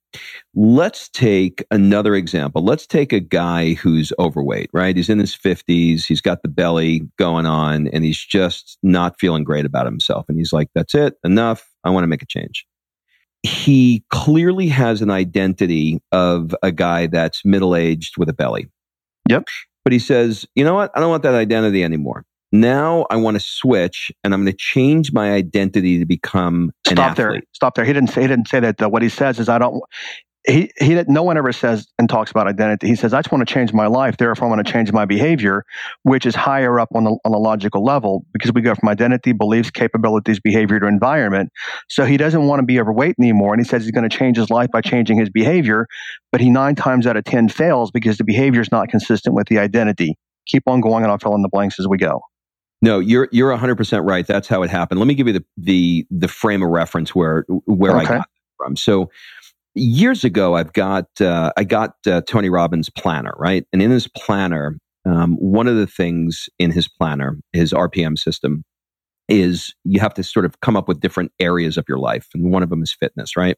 Let's 0.54 1.08
take 1.08 1.64
another 1.70 2.14
example. 2.14 2.64
Let's 2.64 2.86
take 2.86 3.12
a 3.12 3.20
guy 3.20 3.74
who's 3.74 4.12
overweight, 4.18 4.70
right? 4.72 4.96
He's 4.96 5.08
in 5.08 5.18
his 5.18 5.36
50s, 5.36 6.04
he's 6.04 6.20
got 6.20 6.42
the 6.42 6.48
belly 6.48 7.02
going 7.18 7.46
on, 7.46 7.88
and 7.88 8.04
he's 8.04 8.18
just 8.18 8.78
not 8.82 9.18
feeling 9.18 9.44
great 9.44 9.64
about 9.64 9.86
himself. 9.86 10.26
And 10.28 10.38
he's 10.38 10.52
like, 10.52 10.68
that's 10.74 10.94
it, 10.94 11.14
enough. 11.24 11.68
I 11.84 11.90
want 11.90 12.04
to 12.04 12.08
make 12.08 12.22
a 12.22 12.26
change. 12.26 12.66
He 13.42 14.04
clearly 14.10 14.68
has 14.68 15.02
an 15.02 15.10
identity 15.10 16.00
of 16.12 16.54
a 16.62 16.70
guy 16.70 17.08
that's 17.08 17.44
middle 17.44 17.74
aged 17.74 18.16
with 18.16 18.28
a 18.28 18.32
belly. 18.32 18.68
Yep. 19.28 19.44
But 19.84 19.92
he 19.92 19.98
says, 19.98 20.46
you 20.54 20.64
know 20.64 20.74
what? 20.74 20.92
I 20.94 21.00
don't 21.00 21.10
want 21.10 21.24
that 21.24 21.34
identity 21.34 21.82
anymore. 21.82 22.24
Now 22.52 23.06
I 23.10 23.16
want 23.16 23.36
to 23.36 23.44
switch 23.44 24.12
and 24.22 24.34
I'm 24.34 24.42
going 24.42 24.52
to 24.52 24.58
change 24.58 25.12
my 25.12 25.32
identity 25.32 25.98
to 25.98 26.04
become 26.04 26.70
Stop 26.86 27.12
athlete. 27.12 27.16
there. 27.16 27.42
Stop 27.52 27.74
there. 27.74 27.84
He 27.86 27.92
didn't 27.94 28.10
say, 28.10 28.22
he 28.22 28.28
didn't 28.28 28.48
say 28.48 28.60
that. 28.60 28.76
Though. 28.76 28.90
What 28.90 29.02
he 29.02 29.08
says 29.08 29.40
is, 29.40 29.48
I 29.48 29.58
don't, 29.58 29.82
he, 30.46 30.70
he 30.80 31.00
no 31.06 31.22
one 31.22 31.38
ever 31.38 31.52
says 31.52 31.86
and 31.98 32.08
talks 32.08 32.30
about 32.30 32.48
identity. 32.48 32.88
He 32.88 32.96
says, 32.96 33.14
I 33.14 33.20
just 33.20 33.30
want 33.30 33.46
to 33.46 33.52
change 33.52 33.72
my 33.72 33.86
life. 33.86 34.16
Therefore, 34.16 34.48
I 34.48 34.50
want 34.50 34.66
to 34.66 34.70
change 34.70 34.92
my 34.92 35.04
behavior, 35.04 35.64
which 36.02 36.26
is 36.26 36.34
higher 36.34 36.80
up 36.80 36.88
on 36.94 37.04
the, 37.04 37.16
on 37.24 37.32
the 37.32 37.38
logical 37.38 37.84
level 37.84 38.26
because 38.32 38.52
we 38.52 38.60
go 38.60 38.74
from 38.74 38.88
identity, 38.88 39.32
beliefs, 39.32 39.70
capabilities, 39.70 40.40
behavior 40.40 40.80
to 40.80 40.86
environment. 40.86 41.50
So 41.88 42.04
he 42.04 42.16
doesn't 42.16 42.46
want 42.46 42.58
to 42.58 42.66
be 42.66 42.80
overweight 42.80 43.16
anymore. 43.20 43.54
And 43.54 43.64
he 43.64 43.68
says 43.68 43.84
he's 43.84 43.92
going 43.92 44.08
to 44.08 44.14
change 44.14 44.36
his 44.36 44.50
life 44.50 44.68
by 44.72 44.80
changing 44.80 45.18
his 45.18 45.30
behavior. 45.30 45.86
But 46.32 46.40
he 46.40 46.50
nine 46.50 46.74
times 46.74 47.06
out 47.06 47.16
of 47.16 47.24
10 47.24 47.48
fails 47.48 47.90
because 47.92 48.18
the 48.18 48.24
behavior 48.24 48.60
is 48.60 48.72
not 48.72 48.88
consistent 48.88 49.36
with 49.36 49.46
the 49.46 49.58
identity. 49.58 50.16
Keep 50.46 50.64
on 50.66 50.80
going 50.80 51.04
and 51.04 51.12
I'll 51.12 51.18
fill 51.18 51.36
in 51.36 51.42
the 51.42 51.48
blanks 51.48 51.78
as 51.78 51.86
we 51.86 51.98
go. 51.98 52.20
No, 52.82 52.98
you're 52.98 53.28
you're 53.30 53.56
100% 53.56 54.04
right. 54.04 54.26
That's 54.26 54.48
how 54.48 54.62
it 54.62 54.70
happened. 54.70 54.98
Let 54.98 55.06
me 55.06 55.14
give 55.14 55.28
you 55.28 55.32
the 55.34 55.44
the 55.56 56.06
the 56.10 56.28
frame 56.28 56.62
of 56.62 56.68
reference 56.68 57.14
where 57.14 57.44
where 57.66 57.96
okay. 57.96 58.14
I 58.14 58.18
got 58.18 58.28
from. 58.58 58.76
So 58.76 59.08
years 59.74 60.24
ago, 60.24 60.56
I've 60.56 60.72
got 60.72 61.06
uh, 61.20 61.52
I 61.56 61.64
got 61.64 61.94
uh, 62.06 62.22
Tony 62.22 62.50
Robbins' 62.50 62.90
planner, 62.90 63.34
right? 63.38 63.64
And 63.72 63.80
in 63.80 63.90
his 63.92 64.08
planner, 64.08 64.78
um, 65.06 65.36
one 65.36 65.68
of 65.68 65.76
the 65.76 65.86
things 65.86 66.48
in 66.58 66.72
his 66.72 66.88
planner, 66.88 67.38
his 67.52 67.72
RPM 67.72 68.18
system, 68.18 68.64
is 69.28 69.74
you 69.84 70.00
have 70.00 70.14
to 70.14 70.24
sort 70.24 70.44
of 70.44 70.60
come 70.60 70.76
up 70.76 70.88
with 70.88 71.00
different 71.00 71.32
areas 71.38 71.76
of 71.76 71.84
your 71.88 71.98
life, 71.98 72.28
and 72.34 72.50
one 72.50 72.64
of 72.64 72.70
them 72.70 72.82
is 72.82 72.92
fitness, 72.92 73.36
right? 73.36 73.56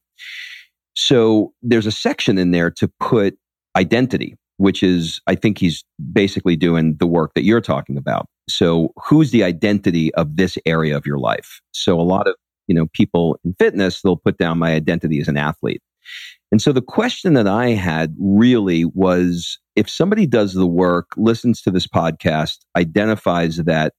So 0.94 1.52
there's 1.62 1.86
a 1.86 1.92
section 1.92 2.38
in 2.38 2.50
there 2.50 2.70
to 2.72 2.90
put 3.00 3.36
identity, 3.74 4.36
which 4.58 4.82
is 4.82 5.20
I 5.26 5.34
think 5.34 5.58
he's 5.58 5.82
basically 6.12 6.56
doing 6.56 6.96
the 6.98 7.06
work 7.06 7.32
that 7.34 7.42
you're 7.42 7.62
talking 7.62 7.96
about. 7.96 8.28
So 8.48 8.92
who's 8.96 9.30
the 9.30 9.44
identity 9.44 10.14
of 10.14 10.36
this 10.36 10.58
area 10.66 10.96
of 10.96 11.06
your 11.06 11.18
life? 11.18 11.60
So 11.72 11.98
a 11.98 12.02
lot 12.02 12.26
of, 12.26 12.34
you 12.66 12.74
know, 12.74 12.86
people 12.92 13.38
in 13.44 13.54
fitness, 13.58 14.02
they'll 14.02 14.16
put 14.16 14.38
down 14.38 14.58
my 14.58 14.74
identity 14.74 15.20
as 15.20 15.28
an 15.28 15.36
athlete. 15.36 15.82
And 16.52 16.60
so 16.60 16.72
the 16.72 16.82
question 16.82 17.34
that 17.34 17.48
I 17.48 17.70
had 17.70 18.14
really 18.18 18.84
was 18.84 19.58
if 19.76 19.88
somebody 19.88 20.26
does 20.26 20.54
the 20.54 20.66
work, 20.66 21.08
listens 21.16 21.62
to 21.62 21.70
this 21.70 21.86
podcast, 21.86 22.58
identifies 22.76 23.56
that 23.56 23.94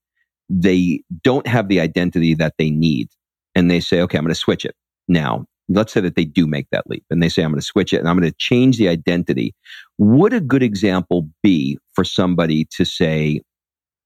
they 0.50 1.02
don't 1.24 1.48
have 1.48 1.68
the 1.68 1.80
identity 1.80 2.34
that 2.36 2.54
they 2.58 2.70
need, 2.70 3.10
and 3.56 3.70
they 3.70 3.80
say, 3.80 4.02
okay, 4.02 4.18
I'm 4.18 4.24
going 4.24 4.34
to 4.34 4.40
switch 4.40 4.66
it 4.66 4.76
now. 5.08 5.46
Let's 5.68 5.92
say 5.94 6.02
that 6.02 6.16
they 6.16 6.26
do 6.26 6.46
make 6.46 6.68
that 6.72 6.88
leap 6.88 7.04
and 7.10 7.24
they 7.24 7.30
say, 7.30 7.42
I'm 7.42 7.50
going 7.50 7.60
to 7.60 7.66
switch 7.66 7.92
it 7.92 7.98
and 7.98 8.08
I'm 8.08 8.18
going 8.18 8.30
to 8.30 8.38
change 8.38 8.78
the 8.78 8.88
identity. 8.88 9.56
Would 9.98 10.32
a 10.32 10.40
good 10.40 10.62
example 10.62 11.28
be 11.42 11.80
for 11.94 12.04
somebody 12.04 12.68
to 12.76 12.86
say, 12.86 13.42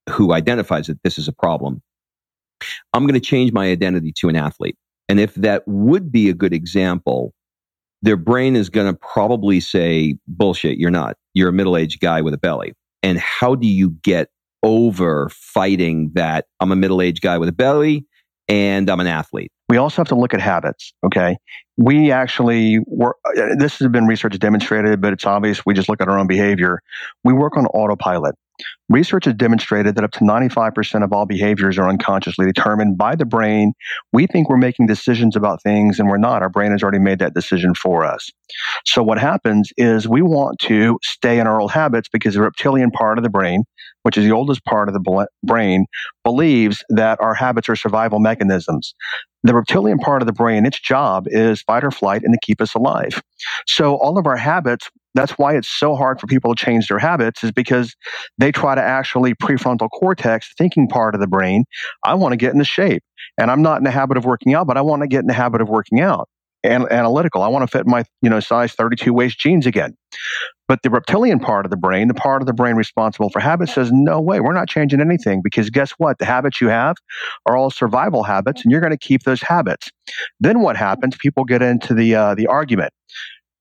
who 0.10 0.34
identifies 0.34 0.88
that 0.88 1.02
this 1.04 1.18
is 1.18 1.28
a 1.28 1.34
problem. 1.34 1.82
I'm 2.94 3.04
going 3.04 3.20
to 3.20 3.26
change 3.26 3.54
my 3.54 3.68
identity 3.68 4.14
to 4.18 4.30
an 4.30 4.36
athlete. 4.36 4.76
And 5.08 5.20
if 5.20 5.34
that 5.36 5.64
would 5.66 6.12
be 6.12 6.30
a 6.30 6.34
good 6.34 6.54
example, 6.54 7.34
their 8.02 8.18
brain 8.18 8.56
is 8.56 8.70
going 8.70 8.92
to 8.92 8.98
probably 8.98 9.60
say, 9.60 10.18
bullshit, 10.28 10.78
you're 10.78 10.92
not. 10.92 11.18
You're 11.34 11.50
a 11.50 11.54
middle 11.54 11.78
aged 11.78 12.00
guy 12.00 12.22
with 12.22 12.34
a 12.34 12.38
belly. 12.38 12.74
And 13.02 13.18
how 13.18 13.56
do 13.56 13.68
you 13.68 13.92
get 14.04 14.30
over 14.62 15.30
fighting 15.30 16.12
that 16.14 16.46
I'm 16.60 16.72
a 16.72 16.76
middle 16.76 17.02
aged 17.02 17.22
guy 17.22 17.38
with 17.38 17.50
a 17.50 17.54
belly 17.54 18.06
and 18.48 18.90
I'm 18.90 19.00
an 19.00 19.08
athlete? 19.08 19.52
We 19.70 19.78
also 19.78 19.98
have 19.98 20.08
to 20.10 20.16
look 20.16 20.34
at 20.34 20.42
habits. 20.42 20.94
Okay. 21.06 21.38
we 21.78 22.12
actually 22.12 22.80
work, 22.88 23.16
uh, 23.26 23.56
this 23.58 23.80
has 23.80 23.88
been 23.90 24.06
research 24.06 24.38
demonstrated, 24.40 25.00
but 25.00 25.14
it's 25.14 25.26
obvious 25.26 25.66
we 25.66 25.74
just 25.74 25.88
look 25.88 26.02
at 26.02 26.10
our 26.10 26.20
own 26.20 26.28
behavior. 26.28 26.82
We 27.24 27.34
work 27.34 27.56
on 27.56 27.68
autopilot. 27.68 28.36
Research 28.90 29.26
has 29.26 29.36
demonstrated 29.36 29.96
that 29.96 30.04
up 30.04 30.12
to 30.12 30.20
95% 30.20 31.04
of 31.04 31.14
all 31.14 31.26
behaviors 31.26 31.78
are 31.78 31.88
unconsciously 31.88 32.46
determined 32.46 32.98
by 32.98 33.16
the 33.16 33.26
brain. 33.26 33.72
We 34.12 34.28
think 34.28 34.50
we're 34.50 34.58
making 34.58 34.88
decisions 34.88 35.38
about 35.38 35.64
things 35.64 36.00
and 36.00 36.10
we're 36.10 36.18
not. 36.18 36.42
Our 36.42 36.50
brain 36.50 36.72
has 36.72 36.84
already 36.84 37.00
made 37.00 37.20
that 37.20 37.34
decision 37.34 37.74
for 37.74 38.04
us. 38.04 38.30
So 38.86 39.02
what 39.04 39.20
happens 39.20 39.72
is 39.78 40.08
we 40.08 40.22
want 40.22 40.60
to 40.62 41.00
stay 41.04 41.40
in 41.40 41.48
our 41.48 41.62
old 41.62 41.72
habits 41.72 42.10
because 42.12 42.34
the 42.34 42.42
reptilian 42.42 42.92
part 42.92 43.18
of 43.18 43.24
the 43.24 43.30
brain, 43.30 43.64
which 44.10 44.18
is 44.18 44.26
the 44.26 44.32
oldest 44.32 44.66
part 44.66 44.90
of 44.90 44.96
the 44.96 45.28
brain, 45.44 45.86
believes 46.24 46.84
that 46.90 47.22
our 47.22 47.36
habits 47.36 47.70
are 47.70 47.76
survival 47.76 48.18
mechanisms. 48.18 48.96
The 49.44 49.54
reptilian 49.54 50.00
part 50.00 50.24
of 50.24 50.26
the 50.26 50.34
brain, 50.34 50.66
its 50.66 50.80
job 50.80 51.28
is 51.28 51.62
fight 51.62 51.84
or 51.84 51.92
flight 51.92 52.24
and 52.24 52.34
to 52.34 52.40
keep 52.42 52.60
us 52.60 52.74
alive. 52.74 53.22
So 53.68 53.98
all 53.98 54.18
of 54.18 54.26
our 54.26 54.36
habits 54.36 54.90
that's 55.14 55.34
why 55.34 55.56
it's 55.56 55.68
so 55.68 55.96
hard 55.96 56.20
for 56.20 56.26
people 56.26 56.56
to 56.56 56.66
change 56.66 56.88
their 56.88 56.98
habits 56.98 57.44
is 57.44 57.52
because 57.52 57.96
they 58.40 58.52
try 58.52 58.74
to 58.74 58.82
actually 58.82 59.36
prefrontal 59.36 59.90
cortex 59.92 60.52
thinking 60.58 60.88
part 60.88 61.16
of 61.16 61.20
the 61.20 61.26
brain 61.26 61.66
i 62.06 62.14
want 62.14 62.32
to 62.32 62.38
get 62.38 62.54
into 62.54 62.64
shape 62.64 63.02
and 63.36 63.50
i'm 63.50 63.64
not 63.64 63.80
in 63.80 63.84
the 63.84 63.92
habit 63.92 64.18
of 64.18 64.26
working 64.26 64.54
out 64.54 64.68
but 64.68 64.78
i 64.78 64.82
want 64.82 65.02
to 65.02 65.08
get 65.08 65.22
in 65.22 65.26
the 65.26 65.34
habit 65.34 65.62
of 65.62 65.68
working 65.68 66.00
out 66.00 66.30
and 66.64 66.86
analytical 66.92 67.42
i 67.42 67.48
want 67.48 67.64
to 67.64 67.78
fit 67.78 67.88
my 67.88 68.04
you 68.22 68.30
know 68.30 68.40
size 68.40 68.74
32 68.74 69.12
waist 69.12 69.40
jeans 69.40 69.66
again 69.66 69.98
but 70.70 70.82
the 70.84 70.90
reptilian 70.90 71.40
part 71.40 71.66
of 71.66 71.72
the 71.72 71.78
brain 71.78 72.08
the 72.08 72.14
part 72.14 72.42
of 72.42 72.46
the 72.46 72.54
brain 72.54 72.78
responsible 72.78 73.30
for 73.30 73.42
habits 73.42 73.74
says 73.74 73.92
no 73.92 74.22
way 74.22 74.40
we're 74.40 74.54
not 74.54 74.70
changing 74.70 75.02
anything 75.02 75.42
because 75.44 75.70
guess 75.70 75.92
what 75.98 76.20
the 76.20 76.26
habits 76.26 76.62
you 76.62 76.70
have 76.70 76.96
are 77.46 77.58
all 77.58 77.70
survival 77.70 78.24
habits 78.24 78.64
and 78.64 78.72
you're 78.72 78.82
going 78.82 78.92
to 78.92 78.98
keep 78.98 79.24
those 79.24 79.42
habits 79.42 79.92
then 80.40 80.62
what 80.62 80.78
happens 80.78 81.18
people 81.18 81.44
get 81.44 81.62
into 81.62 81.94
the 81.94 82.16
uh, 82.16 82.36
the 82.36 82.48
argument 82.48 82.94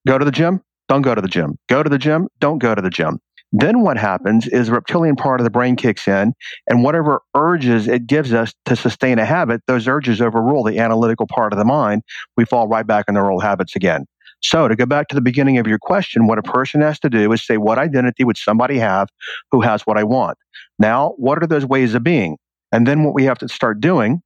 go 0.06 0.16
to 0.16 0.24
the 0.24 0.30
gym 0.30 0.62
don't 0.88 1.02
go 1.02 1.14
to 1.14 1.20
the 1.20 1.28
gym. 1.28 1.58
Go 1.68 1.82
to 1.82 1.90
the 1.90 1.98
gym, 1.98 2.28
don't 2.40 2.58
go 2.58 2.74
to 2.74 2.82
the 2.82 2.90
gym. 2.90 3.20
Then 3.52 3.80
what 3.80 3.96
happens 3.96 4.46
is 4.46 4.66
the 4.66 4.74
reptilian 4.74 5.16
part 5.16 5.40
of 5.40 5.44
the 5.44 5.50
brain 5.50 5.76
kicks 5.76 6.06
in, 6.06 6.34
and 6.68 6.82
whatever 6.82 7.22
urges 7.34 7.88
it 7.88 8.06
gives 8.06 8.32
us 8.34 8.52
to 8.66 8.76
sustain 8.76 9.18
a 9.18 9.24
habit, 9.24 9.62
those 9.66 9.88
urges 9.88 10.20
overrule 10.20 10.64
the 10.64 10.78
analytical 10.78 11.26
part 11.26 11.52
of 11.52 11.58
the 11.58 11.64
mind. 11.64 12.02
We 12.36 12.44
fall 12.44 12.68
right 12.68 12.86
back 12.86 13.06
in 13.08 13.16
our 13.16 13.30
old 13.30 13.42
habits 13.42 13.74
again. 13.74 14.04
So, 14.40 14.68
to 14.68 14.76
go 14.76 14.86
back 14.86 15.08
to 15.08 15.14
the 15.14 15.20
beginning 15.20 15.58
of 15.58 15.66
your 15.66 15.78
question, 15.78 16.26
what 16.26 16.38
a 16.38 16.42
person 16.42 16.80
has 16.80 17.00
to 17.00 17.10
do 17.10 17.32
is 17.32 17.44
say, 17.44 17.56
What 17.56 17.78
identity 17.78 18.24
would 18.24 18.36
somebody 18.36 18.78
have 18.78 19.08
who 19.50 19.60
has 19.60 19.82
what 19.82 19.98
I 19.98 20.04
want? 20.04 20.38
Now, 20.78 21.14
what 21.16 21.42
are 21.42 21.46
those 21.46 21.66
ways 21.66 21.94
of 21.94 22.04
being? 22.04 22.36
And 22.70 22.86
then 22.86 23.04
what 23.04 23.14
we 23.14 23.24
have 23.24 23.38
to 23.38 23.48
start 23.48 23.80
doing 23.80 24.22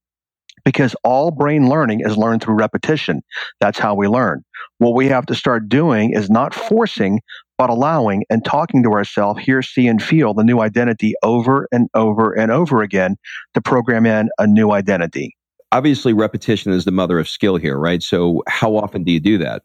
because 0.64 0.94
all 1.02 1.30
brain 1.30 1.68
learning 1.68 2.00
is 2.00 2.16
learned 2.16 2.42
through 2.42 2.54
repetition. 2.54 3.22
That's 3.60 3.78
how 3.78 3.94
we 3.94 4.06
learn. 4.06 4.44
What 4.78 4.94
we 4.94 5.08
have 5.08 5.26
to 5.26 5.34
start 5.34 5.68
doing 5.68 6.12
is 6.12 6.30
not 6.30 6.54
forcing, 6.54 7.20
but 7.58 7.70
allowing 7.70 8.24
and 8.30 8.44
talking 8.44 8.82
to 8.82 8.92
ourselves, 8.92 9.40
hear, 9.42 9.62
see, 9.62 9.86
and 9.86 10.02
feel 10.02 10.34
the 10.34 10.44
new 10.44 10.60
identity 10.60 11.14
over 11.22 11.68
and 11.72 11.88
over 11.94 12.32
and 12.32 12.50
over 12.52 12.82
again 12.82 13.16
to 13.54 13.60
program 13.60 14.06
in 14.06 14.28
a 14.38 14.46
new 14.46 14.72
identity. 14.72 15.36
Obviously, 15.72 16.12
repetition 16.12 16.72
is 16.72 16.84
the 16.84 16.90
mother 16.90 17.18
of 17.18 17.28
skill 17.28 17.56
here, 17.56 17.78
right? 17.78 18.02
So, 18.02 18.42
how 18.46 18.76
often 18.76 19.04
do 19.04 19.12
you 19.12 19.20
do 19.20 19.38
that? 19.38 19.62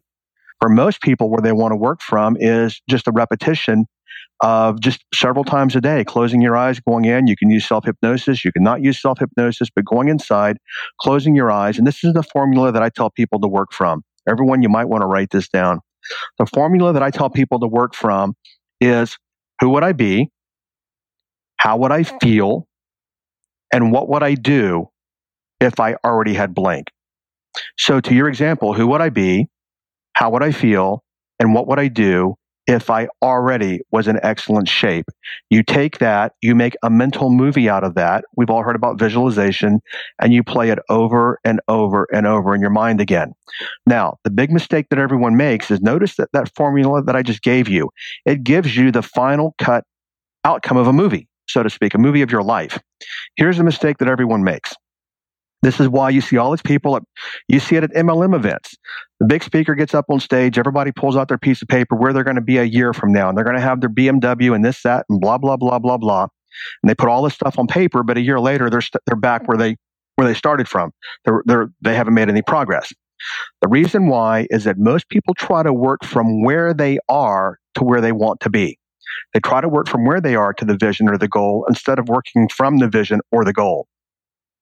For 0.59 0.69
most 0.69 1.01
people, 1.01 1.29
where 1.29 1.41
they 1.41 1.51
want 1.51 1.71
to 1.71 1.75
work 1.75 2.01
from 2.01 2.35
is 2.39 2.81
just 2.89 3.07
a 3.07 3.11
repetition 3.11 3.85
of 4.41 4.79
just 4.79 5.03
several 5.13 5.43
times 5.43 5.75
a 5.75 5.81
day, 5.81 6.03
closing 6.03 6.41
your 6.41 6.55
eyes, 6.55 6.79
going 6.79 7.05
in. 7.05 7.27
You 7.27 7.35
can 7.35 7.49
use 7.49 7.67
self 7.67 7.85
hypnosis. 7.85 8.43
You 8.45 8.51
can 8.51 8.63
not 8.63 8.81
use 8.81 9.01
self 9.01 9.19
hypnosis, 9.19 9.69
but 9.75 9.85
going 9.85 10.09
inside, 10.09 10.57
closing 10.99 11.35
your 11.35 11.51
eyes. 11.51 11.77
And 11.77 11.87
this 11.87 12.03
is 12.03 12.13
the 12.13 12.23
formula 12.23 12.71
that 12.71 12.83
I 12.83 12.89
tell 12.89 13.09
people 13.09 13.39
to 13.41 13.47
work 13.47 13.71
from. 13.71 14.03
Everyone, 14.27 14.61
you 14.61 14.69
might 14.69 14.85
want 14.85 15.01
to 15.01 15.07
write 15.07 15.29
this 15.31 15.47
down. 15.47 15.79
The 16.37 16.45
formula 16.45 16.93
that 16.93 17.03
I 17.03 17.09
tell 17.11 17.29
people 17.29 17.59
to 17.59 17.67
work 17.67 17.95
from 17.95 18.35
is 18.79 19.17
who 19.59 19.69
would 19.69 19.83
I 19.83 19.93
be? 19.93 20.29
How 21.57 21.77
would 21.77 21.91
I 21.91 22.03
feel? 22.03 22.67
And 23.73 23.91
what 23.91 24.07
would 24.09 24.23
I 24.23 24.35
do 24.35 24.89
if 25.59 25.79
I 25.79 25.95
already 26.05 26.33
had 26.33 26.53
blank? 26.53 26.87
So, 27.77 27.99
to 27.99 28.13
your 28.13 28.27
example, 28.27 28.73
who 28.73 28.87
would 28.87 29.01
I 29.01 29.09
be? 29.09 29.47
How 30.17 30.31
would 30.31 30.41
I 30.41 30.51
feel? 30.51 31.03
And 31.39 31.53
what 31.53 31.67
would 31.67 31.77
I 31.77 31.89
do 31.89 32.37
if 32.65 32.89
I 32.89 33.07
already 33.21 33.81
was 33.91 34.07
in 34.07 34.19
excellent 34.23 34.67
shape. 34.67 35.05
You 35.51 35.61
take 35.61 35.99
that, 35.99 36.33
you 36.41 36.55
make 36.55 36.75
a 36.81 36.89
mental 36.89 37.29
movie 37.29 37.69
out 37.69 37.83
of 37.83 37.93
that. 37.93 38.25
We've 38.35 38.49
all 38.49 38.63
heard 38.63 38.75
about 38.75 38.97
visualization 38.97 39.79
and 40.19 40.33
you 40.33 40.43
play 40.43 40.71
it 40.71 40.79
over 40.89 41.39
and 41.45 41.61
over 41.67 42.07
and 42.11 42.25
over 42.25 42.55
in 42.55 42.61
your 42.61 42.71
mind 42.71 42.99
again. 42.99 43.33
Now, 43.85 44.17
the 44.23 44.31
big 44.31 44.51
mistake 44.51 44.87
that 44.89 44.97
everyone 44.97 45.37
makes 45.37 45.69
is 45.69 45.81
notice 45.81 46.15
that 46.15 46.29
that 46.33 46.51
formula 46.55 47.03
that 47.03 47.15
I 47.15 47.21
just 47.21 47.43
gave 47.43 47.69
you, 47.69 47.91
it 48.25 48.43
gives 48.43 48.75
you 48.75 48.91
the 48.91 49.03
final 49.03 49.53
cut 49.59 49.83
outcome 50.43 50.77
of 50.77 50.87
a 50.87 50.93
movie, 50.93 51.27
so 51.47 51.61
to 51.61 51.69
speak, 51.69 51.93
a 51.93 51.99
movie 51.99 52.23
of 52.23 52.31
your 52.31 52.43
life. 52.43 52.79
Here's 53.35 53.57
the 53.57 53.63
mistake 53.63 53.99
that 53.99 54.07
everyone 54.07 54.43
makes. 54.43 54.73
This 55.63 55.79
is 55.79 55.89
why 55.89 56.09
you 56.11 56.21
see 56.21 56.37
all 56.37 56.51
these 56.51 56.61
people. 56.61 56.95
At, 56.95 57.03
you 57.47 57.59
see 57.59 57.75
it 57.75 57.83
at 57.83 57.91
MLM 57.91 58.35
events. 58.35 58.75
The 59.19 59.25
big 59.25 59.43
speaker 59.43 59.75
gets 59.75 59.95
up 59.95 60.05
on 60.09 60.19
stage. 60.19 60.59
Everybody 60.59 60.91
pulls 60.91 61.15
out 61.15 61.27
their 61.27 61.37
piece 61.37 61.61
of 61.61 61.67
paper 61.67 61.95
where 61.95 62.13
they're 62.13 62.23
going 62.23 62.35
to 62.35 62.41
be 62.41 62.57
a 62.57 62.63
year 62.63 62.93
from 62.93 63.11
now, 63.11 63.29
and 63.29 63.37
they're 63.37 63.45
going 63.45 63.55
to 63.55 63.61
have 63.61 63.81
their 63.81 63.89
BMW 63.89 64.53
and 64.53 64.63
this, 64.63 64.81
that, 64.83 65.05
and 65.09 65.19
blah, 65.19 65.37
blah, 65.37 65.57
blah, 65.57 65.79
blah, 65.79 65.97
blah. 65.97 66.27
And 66.83 66.89
they 66.89 66.95
put 66.95 67.09
all 67.09 67.23
this 67.23 67.33
stuff 67.33 67.57
on 67.57 67.67
paper, 67.67 68.03
but 68.03 68.17
a 68.17 68.21
year 68.21 68.39
later, 68.39 68.69
they're 68.69 68.79
they 68.79 68.85
st- 68.85 69.01
they're 69.05 69.15
back 69.15 69.47
where 69.47 69.57
they 69.57 69.77
where 70.15 70.27
they 70.27 70.33
started 70.33 70.67
from. 70.67 70.91
They're, 71.25 71.43
they're 71.45 71.69
they 71.81 71.95
haven't 71.95 72.13
made 72.13 72.29
any 72.29 72.41
progress. 72.41 72.91
The 73.61 73.67
reason 73.67 74.07
why 74.07 74.47
is 74.49 74.63
that 74.65 74.77
most 74.77 75.09
people 75.09 75.33
try 75.33 75.63
to 75.63 75.73
work 75.73 76.03
from 76.03 76.43
where 76.43 76.73
they 76.73 76.99
are 77.09 77.57
to 77.75 77.83
where 77.83 78.01
they 78.01 78.11
want 78.11 78.39
to 78.41 78.49
be. 78.49 78.77
They 79.33 79.39
try 79.39 79.61
to 79.61 79.69
work 79.69 79.87
from 79.87 80.05
where 80.05 80.21
they 80.21 80.35
are 80.35 80.53
to 80.53 80.65
the 80.65 80.77
vision 80.77 81.09
or 81.09 81.17
the 81.17 81.27
goal 81.27 81.65
instead 81.67 81.99
of 81.99 82.07
working 82.07 82.49
from 82.49 82.77
the 82.77 82.87
vision 82.87 83.19
or 83.31 83.43
the 83.43 83.53
goal. 83.53 83.87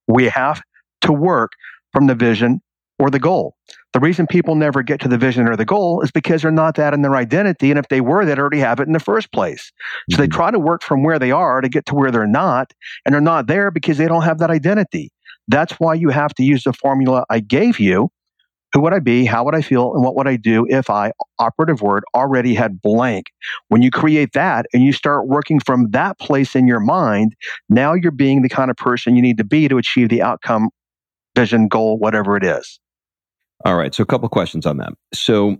We 0.07 0.25
have 0.25 0.61
to 1.05 1.13
work 1.13 1.53
from 1.93 2.07
the 2.07 2.15
vision 2.15 2.61
or 2.99 3.09
the 3.09 3.19
goal. 3.19 3.55
The 3.93 3.99
reason 3.99 4.27
people 4.27 4.55
never 4.55 4.83
get 4.83 4.99
to 5.01 5.07
the 5.07 5.17
vision 5.17 5.47
or 5.47 5.55
the 5.55 5.65
goal 5.65 6.01
is 6.01 6.11
because 6.11 6.41
they're 6.41 6.51
not 6.51 6.75
that 6.75 6.93
in 6.93 7.01
their 7.01 7.15
identity. 7.15 7.69
And 7.69 7.79
if 7.79 7.87
they 7.87 8.01
were, 8.01 8.25
they'd 8.25 8.39
already 8.39 8.59
have 8.59 8.79
it 8.79 8.87
in 8.87 8.93
the 8.93 8.99
first 8.99 9.31
place. 9.31 9.71
So 10.11 10.17
they 10.17 10.23
mm-hmm. 10.23 10.35
try 10.35 10.51
to 10.51 10.59
work 10.59 10.83
from 10.83 11.03
where 11.03 11.19
they 11.19 11.31
are 11.31 11.61
to 11.61 11.69
get 11.69 11.85
to 11.87 11.95
where 11.95 12.11
they're 12.11 12.27
not. 12.27 12.73
And 13.05 13.13
they're 13.13 13.21
not 13.21 13.47
there 13.47 13.71
because 13.71 13.97
they 13.97 14.07
don't 14.07 14.23
have 14.23 14.39
that 14.39 14.49
identity. 14.49 15.11
That's 15.47 15.73
why 15.73 15.93
you 15.93 16.09
have 16.09 16.33
to 16.35 16.43
use 16.43 16.63
the 16.63 16.73
formula 16.73 17.25
I 17.29 17.39
gave 17.39 17.79
you. 17.79 18.09
Who 18.73 18.81
would 18.81 18.93
I 18.93 18.99
be? 18.99 19.23
How 19.23 19.45
would 19.45 19.55
I 19.55 19.61
feel? 19.61 19.93
And 19.93 20.03
what 20.03 20.17
would 20.17 20.27
I 20.27 20.35
do 20.35 20.65
if 20.69 20.89
I, 20.89 21.13
operative 21.39 21.81
word, 21.81 22.03
already 22.13 22.53
had 22.53 22.81
blank? 22.81 23.27
When 23.69 23.81
you 23.81 23.89
create 23.89 24.33
that 24.33 24.65
and 24.73 24.83
you 24.83 24.91
start 24.91 25.27
working 25.27 25.61
from 25.61 25.91
that 25.91 26.19
place 26.19 26.55
in 26.55 26.67
your 26.67 26.81
mind, 26.81 27.35
now 27.69 27.93
you're 27.93 28.11
being 28.11 28.41
the 28.41 28.49
kind 28.49 28.69
of 28.69 28.75
person 28.75 29.15
you 29.15 29.21
need 29.21 29.37
to 29.37 29.45
be 29.45 29.69
to 29.69 29.77
achieve 29.77 30.09
the 30.09 30.21
outcome 30.21 30.71
vision, 31.35 31.67
goal, 31.67 31.97
whatever 31.97 32.37
it 32.37 32.43
is. 32.43 32.79
All 33.63 33.75
right. 33.75 33.93
So, 33.93 34.03
a 34.03 34.05
couple 34.05 34.27
questions 34.29 34.65
on 34.65 34.77
that. 34.77 34.93
So, 35.13 35.57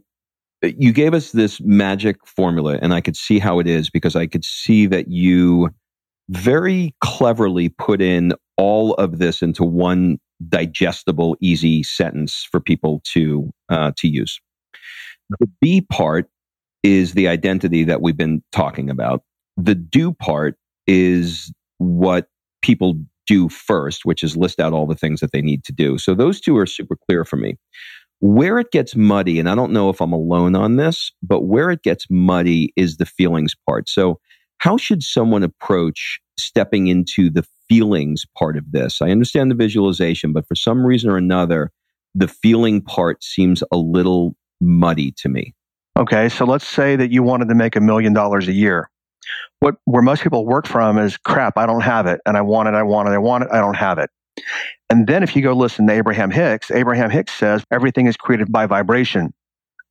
uh, 0.64 0.70
you 0.78 0.92
gave 0.92 1.14
us 1.14 1.32
this 1.32 1.62
magic 1.62 2.18
formula, 2.26 2.80
and 2.82 2.94
I 2.94 3.02
could 3.02 3.16
see 3.16 3.40
how 3.40 3.60
it 3.60 3.68
is 3.68 3.90
because 3.90 4.16
I 4.16 4.28
could 4.28 4.46
see 4.46 4.86
that 4.88 5.10
you 5.10 5.70
very 6.30 6.94
cleverly 7.02 7.70
put 7.70 8.02
in 8.02 8.34
all 8.58 8.94
of 8.96 9.20
this 9.20 9.42
into 9.42 9.64
one 9.64 10.20
digestible, 10.50 11.38
easy 11.40 11.84
sentence 11.84 12.48
for 12.52 12.60
people 12.60 13.02
to 13.14 13.52
uh, 13.70 13.92
to 13.98 14.08
use. 14.08 14.40
The 15.40 15.50
B 15.62 15.82
part 15.82 16.30
is 16.84 17.14
the 17.14 17.28
identity 17.28 17.84
that 17.84 18.02
we've 18.02 18.18
been 18.18 18.44
talking 18.52 18.90
about. 18.90 19.24
The 19.58 19.76
do 19.76 20.14
part 20.14 20.58
is 20.88 21.52
what 21.78 22.28
people 22.62 23.00
do 23.26 23.50
first, 23.50 24.06
which 24.06 24.24
is 24.24 24.38
list 24.38 24.60
out 24.60 24.74
all 24.74 24.88
the 24.88 24.96
things 24.96 25.20
that 25.20 25.32
they 25.32 25.42
need 25.42 25.64
to 25.66 25.74
do. 25.74 25.98
So 25.98 26.16
those 26.16 26.40
two 26.40 26.58
are 26.58 26.66
super 26.66 26.96
clear 26.96 27.26
for 27.26 27.38
me. 27.38 27.58
Where 28.20 28.60
it 28.60 28.72
gets 28.72 28.96
muddy, 28.96 29.40
and 29.40 29.50
I 29.50 29.56
don't 29.56 29.74
know 29.74 29.90
if 29.90 30.02
I'm 30.02 30.14
alone 30.14 30.56
on 30.56 30.78
this, 30.78 31.12
but 31.22 31.42
where 31.42 31.70
it 31.70 31.84
gets 31.84 32.06
muddy 32.10 32.72
is 32.76 32.98
the 32.98 33.06
feelings 33.06 33.54
part. 33.68 33.90
So, 33.90 34.20
how 34.60 34.78
should 34.78 35.04
someone 35.04 35.44
approach 35.44 36.20
stepping 36.40 36.88
into 36.88 37.30
the 37.30 37.46
feelings 37.68 38.24
part 38.38 38.56
of 38.56 38.72
this? 38.72 39.02
I 39.02 39.12
understand 39.12 39.52
the 39.52 39.56
visualization, 39.56 40.32
but 40.32 40.48
for 40.48 40.56
some 40.56 40.86
reason 40.86 41.10
or 41.10 41.18
another, 41.18 41.72
the 42.16 42.30
feeling 42.30 42.82
part 42.82 43.22
seems 43.22 43.62
a 43.70 43.78
little 43.78 44.38
muddy 44.62 45.12
to 45.18 45.28
me. 45.28 45.54
Okay, 45.98 46.30
so 46.30 46.46
let's 46.46 46.68
say 46.68 46.96
that 46.96 47.12
you 47.12 47.22
wanted 47.22 47.50
to 47.50 47.56
make 47.56 47.76
a 47.76 47.82
million 47.82 48.14
dollars 48.14 48.48
a 48.48 48.54
year 48.54 48.90
what 49.60 49.76
where 49.86 50.02
most 50.02 50.24
people 50.24 50.46
work 50.46 50.68
from 50.68 50.98
is 50.98 51.18
crap, 51.18 51.58
I 51.58 51.66
don't 51.66 51.82
have 51.82 52.06
it, 52.06 52.22
and 52.26 52.38
I 52.38 52.42
want 52.42 52.70
it, 52.70 52.74
I 52.74 52.84
want 52.84 53.10
it, 53.10 53.12
I 53.12 53.18
want 53.18 53.44
it, 53.44 53.50
I 53.52 53.60
don't 53.60 53.76
have 53.76 53.98
it. 53.98 54.10
And 54.90 55.08
then 55.08 55.24
if 55.24 55.36
you 55.36 55.42
go 55.42 55.54
listen 55.54 55.88
to 55.88 55.94
Abraham 55.94 56.32
Hicks, 56.32 56.70
Abraham 56.72 57.10
Hicks 57.10 57.34
says 57.34 57.64
everything 57.72 58.08
is 58.08 58.18
created 58.18 58.52
by 58.52 58.66
vibration. 58.66 59.34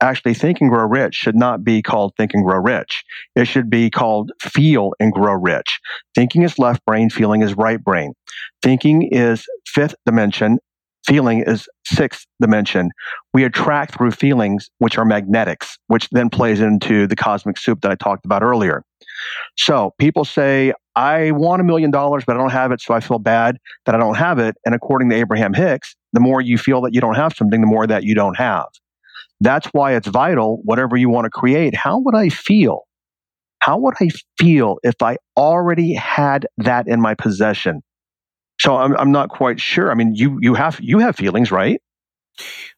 Actually, 0.00 0.34
think 0.34 0.60
and 0.60 0.70
grow 0.70 0.86
rich 0.86 1.14
should 1.14 1.36
not 1.36 1.64
be 1.64 1.80
called 1.80 2.12
think 2.16 2.34
and 2.34 2.44
grow 2.44 2.58
rich. 2.58 3.04
It 3.36 3.46
should 3.46 3.70
be 3.70 3.90
called 3.90 4.32
feel 4.40 4.92
and 5.00 5.12
grow 5.12 5.32
rich. 5.34 5.80
Thinking 6.14 6.42
is 6.42 6.58
left 6.58 6.84
brain, 6.84 7.10
feeling 7.10 7.42
is 7.42 7.56
right 7.56 7.82
brain. 7.82 8.12
Thinking 8.60 9.08
is 9.10 9.46
fifth 9.66 9.94
dimension, 10.04 10.58
feeling 11.04 11.42
is 11.46 11.68
sixth 11.86 12.26
dimension. 12.40 12.90
We 13.32 13.44
attract 13.44 13.94
through 13.94 14.12
feelings, 14.12 14.70
which 14.78 14.98
are 14.98 15.04
magnetics, 15.04 15.78
which 15.88 16.08
then 16.10 16.30
plays 16.30 16.60
into 16.60 17.06
the 17.06 17.16
cosmic 17.16 17.58
soup 17.58 17.80
that 17.82 17.90
I 17.90 17.94
talked 17.94 18.24
about 18.24 18.42
earlier. 18.42 18.82
So 19.56 19.92
people 19.98 20.24
say, 20.24 20.72
I 20.96 21.32
want 21.32 21.60
a 21.60 21.64
million 21.64 21.90
dollars, 21.90 22.24
but 22.26 22.36
I 22.36 22.38
don't 22.38 22.52
have 22.52 22.72
it, 22.72 22.80
so 22.80 22.94
I 22.94 23.00
feel 23.00 23.18
bad 23.18 23.58
that 23.86 23.94
I 23.94 23.98
don't 23.98 24.16
have 24.16 24.38
it. 24.38 24.56
And 24.64 24.74
according 24.74 25.10
to 25.10 25.16
Abraham 25.16 25.52
Hicks, 25.54 25.94
the 26.12 26.20
more 26.20 26.40
you 26.40 26.56
feel 26.56 26.80
that 26.82 26.94
you 26.94 27.00
don't 27.00 27.16
have 27.16 27.34
something, 27.34 27.60
the 27.60 27.66
more 27.66 27.86
that 27.86 28.04
you 28.04 28.14
don't 28.14 28.36
have. 28.36 28.66
That's 29.40 29.66
why 29.68 29.94
it's 29.94 30.08
vital, 30.08 30.60
whatever 30.64 30.96
you 30.96 31.10
want 31.10 31.24
to 31.24 31.30
create. 31.30 31.74
How 31.74 31.98
would 31.98 32.14
I 32.14 32.28
feel? 32.28 32.82
How 33.58 33.78
would 33.78 33.94
I 34.00 34.10
feel 34.38 34.76
if 34.82 34.94
I 35.02 35.16
already 35.36 35.94
had 35.94 36.46
that 36.58 36.86
in 36.86 37.00
my 37.00 37.14
possession? 37.14 37.82
So 38.58 38.76
I'm, 38.76 38.96
I'm 38.96 39.12
not 39.12 39.28
quite 39.30 39.60
sure. 39.60 39.90
I 39.90 39.94
mean, 39.94 40.14
you, 40.14 40.38
you 40.40 40.54
have, 40.54 40.78
you 40.80 40.98
have 40.98 41.16
feelings, 41.16 41.50
right? 41.50 41.80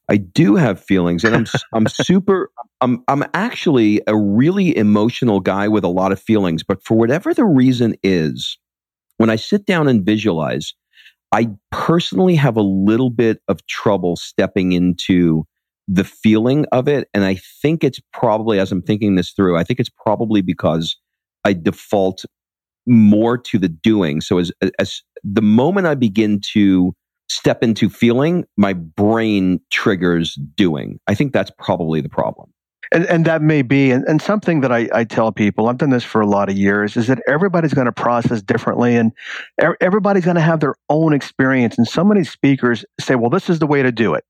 I 0.09 0.17
do 0.17 0.57
have 0.57 0.83
feelings 0.83 1.25
and 1.25 1.35
I'm, 1.35 1.47
I'm 1.73 1.87
super, 1.87 2.51
I'm, 2.81 3.03
I'm 3.09 3.25
actually 3.35 4.01
a 4.07 4.17
really 4.17 4.77
emotional 4.77 5.41
guy 5.41 5.69
with 5.69 5.85
a 5.85 5.89
lot 5.89 6.13
of 6.13 6.21
feelings, 6.21 6.63
but 6.63 6.83
for 6.85 6.97
whatever 6.97 7.35
the 7.35 7.45
reason 7.45 7.95
is, 8.03 8.59
when 9.19 9.31
I 9.31 9.37
sit 9.37 9.67
down 9.67 9.89
and 9.89 10.05
visualize, 10.05 10.75
I 11.33 11.49
personally 11.71 12.37
have 12.37 12.57
a 12.57 12.63
little 12.63 13.11
bit 13.11 13.41
of 13.49 13.67
trouble 13.67 14.17
stepping 14.17 14.73
into 14.73 15.45
the 15.89 16.05
feeling 16.05 16.67
of 16.73 16.89
it. 16.89 17.09
And 17.15 17.25
I 17.25 17.37
think 17.63 17.85
it's 17.85 18.01
probably, 18.13 18.59
as 18.59 18.73
I'm 18.73 18.83
thinking 18.83 19.15
this 19.15 19.33
through, 19.33 19.57
I 19.57 19.65
think 19.65 19.81
it's 19.81 19.91
probably 19.91 20.43
because 20.43 20.97
I 21.45 21.53
default 21.53 22.25
more 22.87 23.37
to 23.39 23.59
the 23.59 23.69
doing. 23.69 24.21
So 24.21 24.39
as, 24.39 24.53
as 24.79 25.03
the 25.25 25.43
moment 25.43 25.87
I 25.87 25.95
begin 25.95 26.41
to 26.53 26.95
step 27.29 27.63
into 27.63 27.89
feeling, 27.89 28.45
my 28.57 28.73
brain 28.73 29.61
triggers 29.71 30.35
doing. 30.55 31.01
I 31.07 31.15
think 31.15 31.33
that's 31.33 31.51
probably 31.59 32.01
the 32.01 32.09
problem. 32.09 32.53
And, 32.93 33.05
and 33.07 33.25
that 33.25 33.43
may 33.43 33.63
be, 33.63 33.91
and, 33.91 34.05
and 34.05 34.23
something 34.23 34.61
that 34.61 34.71
I, 34.71 34.89
I 34.95 35.03
tell 35.03 35.33
people, 35.33 35.69
I've 35.69 35.79
done 35.79 35.91
this 35.91 36.05
for 36.05 36.21
a 36.21 36.27
lot 36.27 36.49
of 36.49 36.57
years, 36.57 36.97
is 36.97 37.09
that 37.09 37.21
everybody's 37.27 37.75
going 37.75 37.87
to 37.87 37.93
process 37.93 38.43
differently 38.43 38.95
and 38.95 39.11
everybody's 39.81 40.25
going 40.25 40.37
to 40.37 40.41
have 40.41 40.61
their 40.61 40.77
own 40.89 41.13
experience. 41.13 41.77
And 41.77 41.89
so 41.89 42.05
many 42.05 42.23
speakers 42.23 42.85
say, 43.01 43.17
well, 43.17 43.31
this 43.31 43.51
is 43.51 43.59
the 43.59 43.67
way 43.67 43.83
to 43.83 43.91
do 43.91 44.15
it. 44.15 44.25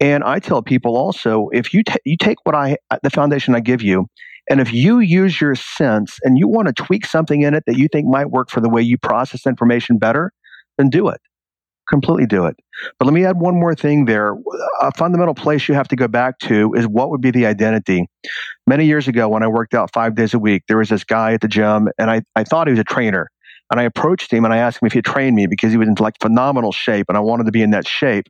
And 0.00 0.24
I 0.24 0.40
tell 0.40 0.62
people 0.62 0.96
also, 0.96 1.48
if 1.52 1.72
you, 1.72 1.84
t- 1.84 2.00
you 2.04 2.16
take 2.16 2.38
what 2.42 2.56
I, 2.56 2.76
the 3.04 3.10
foundation 3.10 3.54
I 3.54 3.60
give 3.60 3.82
you, 3.82 4.08
and 4.50 4.60
if 4.60 4.72
you 4.72 4.98
use 4.98 5.40
your 5.40 5.54
sense 5.54 6.18
and 6.22 6.38
you 6.38 6.48
want 6.48 6.68
to 6.68 6.74
tweak 6.74 7.06
something 7.06 7.42
in 7.42 7.54
it 7.54 7.64
that 7.66 7.76
you 7.76 7.88
think 7.92 8.06
might 8.06 8.30
work 8.30 8.50
for 8.50 8.60
the 8.60 8.68
way 8.68 8.82
you 8.82 8.98
process 8.98 9.46
information 9.46 9.98
better, 9.98 10.32
then 10.78 10.90
do 10.90 11.08
it. 11.08 11.20
Completely 11.88 12.26
do 12.26 12.46
it. 12.46 12.56
But 12.98 13.06
let 13.06 13.14
me 13.14 13.24
add 13.24 13.38
one 13.38 13.58
more 13.58 13.74
thing 13.74 14.06
there. 14.06 14.36
A 14.80 14.92
fundamental 14.92 15.34
place 15.34 15.68
you 15.68 15.74
have 15.74 15.88
to 15.88 15.96
go 15.96 16.08
back 16.08 16.38
to 16.40 16.72
is 16.74 16.86
what 16.86 17.10
would 17.10 17.20
be 17.20 17.30
the 17.30 17.46
identity. 17.46 18.06
Many 18.66 18.86
years 18.86 19.08
ago, 19.08 19.28
when 19.28 19.42
I 19.42 19.48
worked 19.48 19.74
out 19.74 19.92
five 19.92 20.14
days 20.14 20.32
a 20.32 20.38
week, 20.38 20.62
there 20.68 20.78
was 20.78 20.88
this 20.88 21.04
guy 21.04 21.34
at 21.34 21.40
the 21.40 21.48
gym, 21.48 21.88
and 21.98 22.10
I, 22.10 22.22
I 22.36 22.44
thought 22.44 22.66
he 22.66 22.72
was 22.72 22.80
a 22.80 22.84
trainer. 22.84 23.28
And 23.70 23.80
I 23.80 23.84
approached 23.84 24.30
him 24.30 24.44
and 24.44 24.52
I 24.52 24.58
asked 24.58 24.82
him 24.82 24.86
if 24.86 24.92
he'd 24.92 25.04
train 25.04 25.34
me 25.34 25.46
because 25.46 25.72
he 25.72 25.78
was 25.78 25.88
in 25.88 25.94
like 25.98 26.16
phenomenal 26.20 26.72
shape 26.72 27.06
and 27.08 27.16
I 27.16 27.20
wanted 27.20 27.44
to 27.44 27.52
be 27.52 27.62
in 27.62 27.70
that 27.70 27.88
shape. 27.88 28.26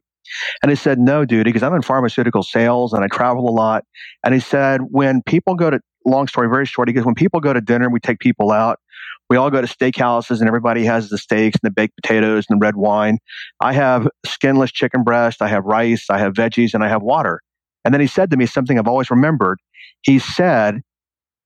And 0.63 0.71
he 0.71 0.77
said, 0.77 1.01
No, 1.01 1.25
dude, 1.25 1.45
because 1.45 1.65
I'm 1.65 1.75
in 1.75 1.83
pharmaceutical 1.83 2.45
sales 2.45 2.93
and 2.93 3.05
I 3.05 3.09
travel 3.09 3.49
a 3.49 3.51
lot. 3.51 3.85
And 4.25 4.35
he 4.35 4.41
said, 4.41 4.83
When 4.91 5.21
people 5.23 5.57
go 5.57 5.71
to, 5.71 5.81
long 6.05 6.29
story 6.29 6.49
very 6.49 6.67
short, 6.67 6.89
he 6.89 6.95
goes, 6.95 7.05
When 7.05 7.15
people 7.15 7.41
go 7.41 7.53
to 7.53 7.61
dinner, 7.61 7.91
we 7.91 8.01
take 8.01 8.19
people 8.19 8.51
out. 8.51 8.81
We 9.29 9.37
all 9.37 9.51
go 9.51 9.61
to 9.61 9.67
steakhouses 9.67 10.41
and 10.41 10.49
everybody 10.49 10.85
has 10.85 11.09
the 11.09 11.19
steaks 11.19 11.59
and 11.63 11.69
the 11.69 11.73
baked 11.73 11.97
potatoes 11.97 12.45
and 12.49 12.61
the 12.61 12.65
red 12.65 12.77
wine. 12.77 13.19
I 13.61 13.73
have 13.73 14.09
skinless 14.27 14.71
chicken 14.73 15.05
breast, 15.05 15.41
I 15.41 15.49
have 15.49 15.65
rice, 15.65 16.07
I 16.11 16.19
have 16.19 16.35
veggies, 16.35 16.75
and 16.75 16.85
I 16.85 16.89
have 16.89 17.03
water. 17.03 17.41
And 17.85 17.95
then 17.95 18.01
he 18.01 18.07
said 18.07 18.31
to 18.31 18.37
me 18.37 18.47
something 18.47 18.79
I've 18.79 18.89
always 18.89 19.11
remembered. 19.11 19.59
He 20.03 20.19
said, 20.19 20.83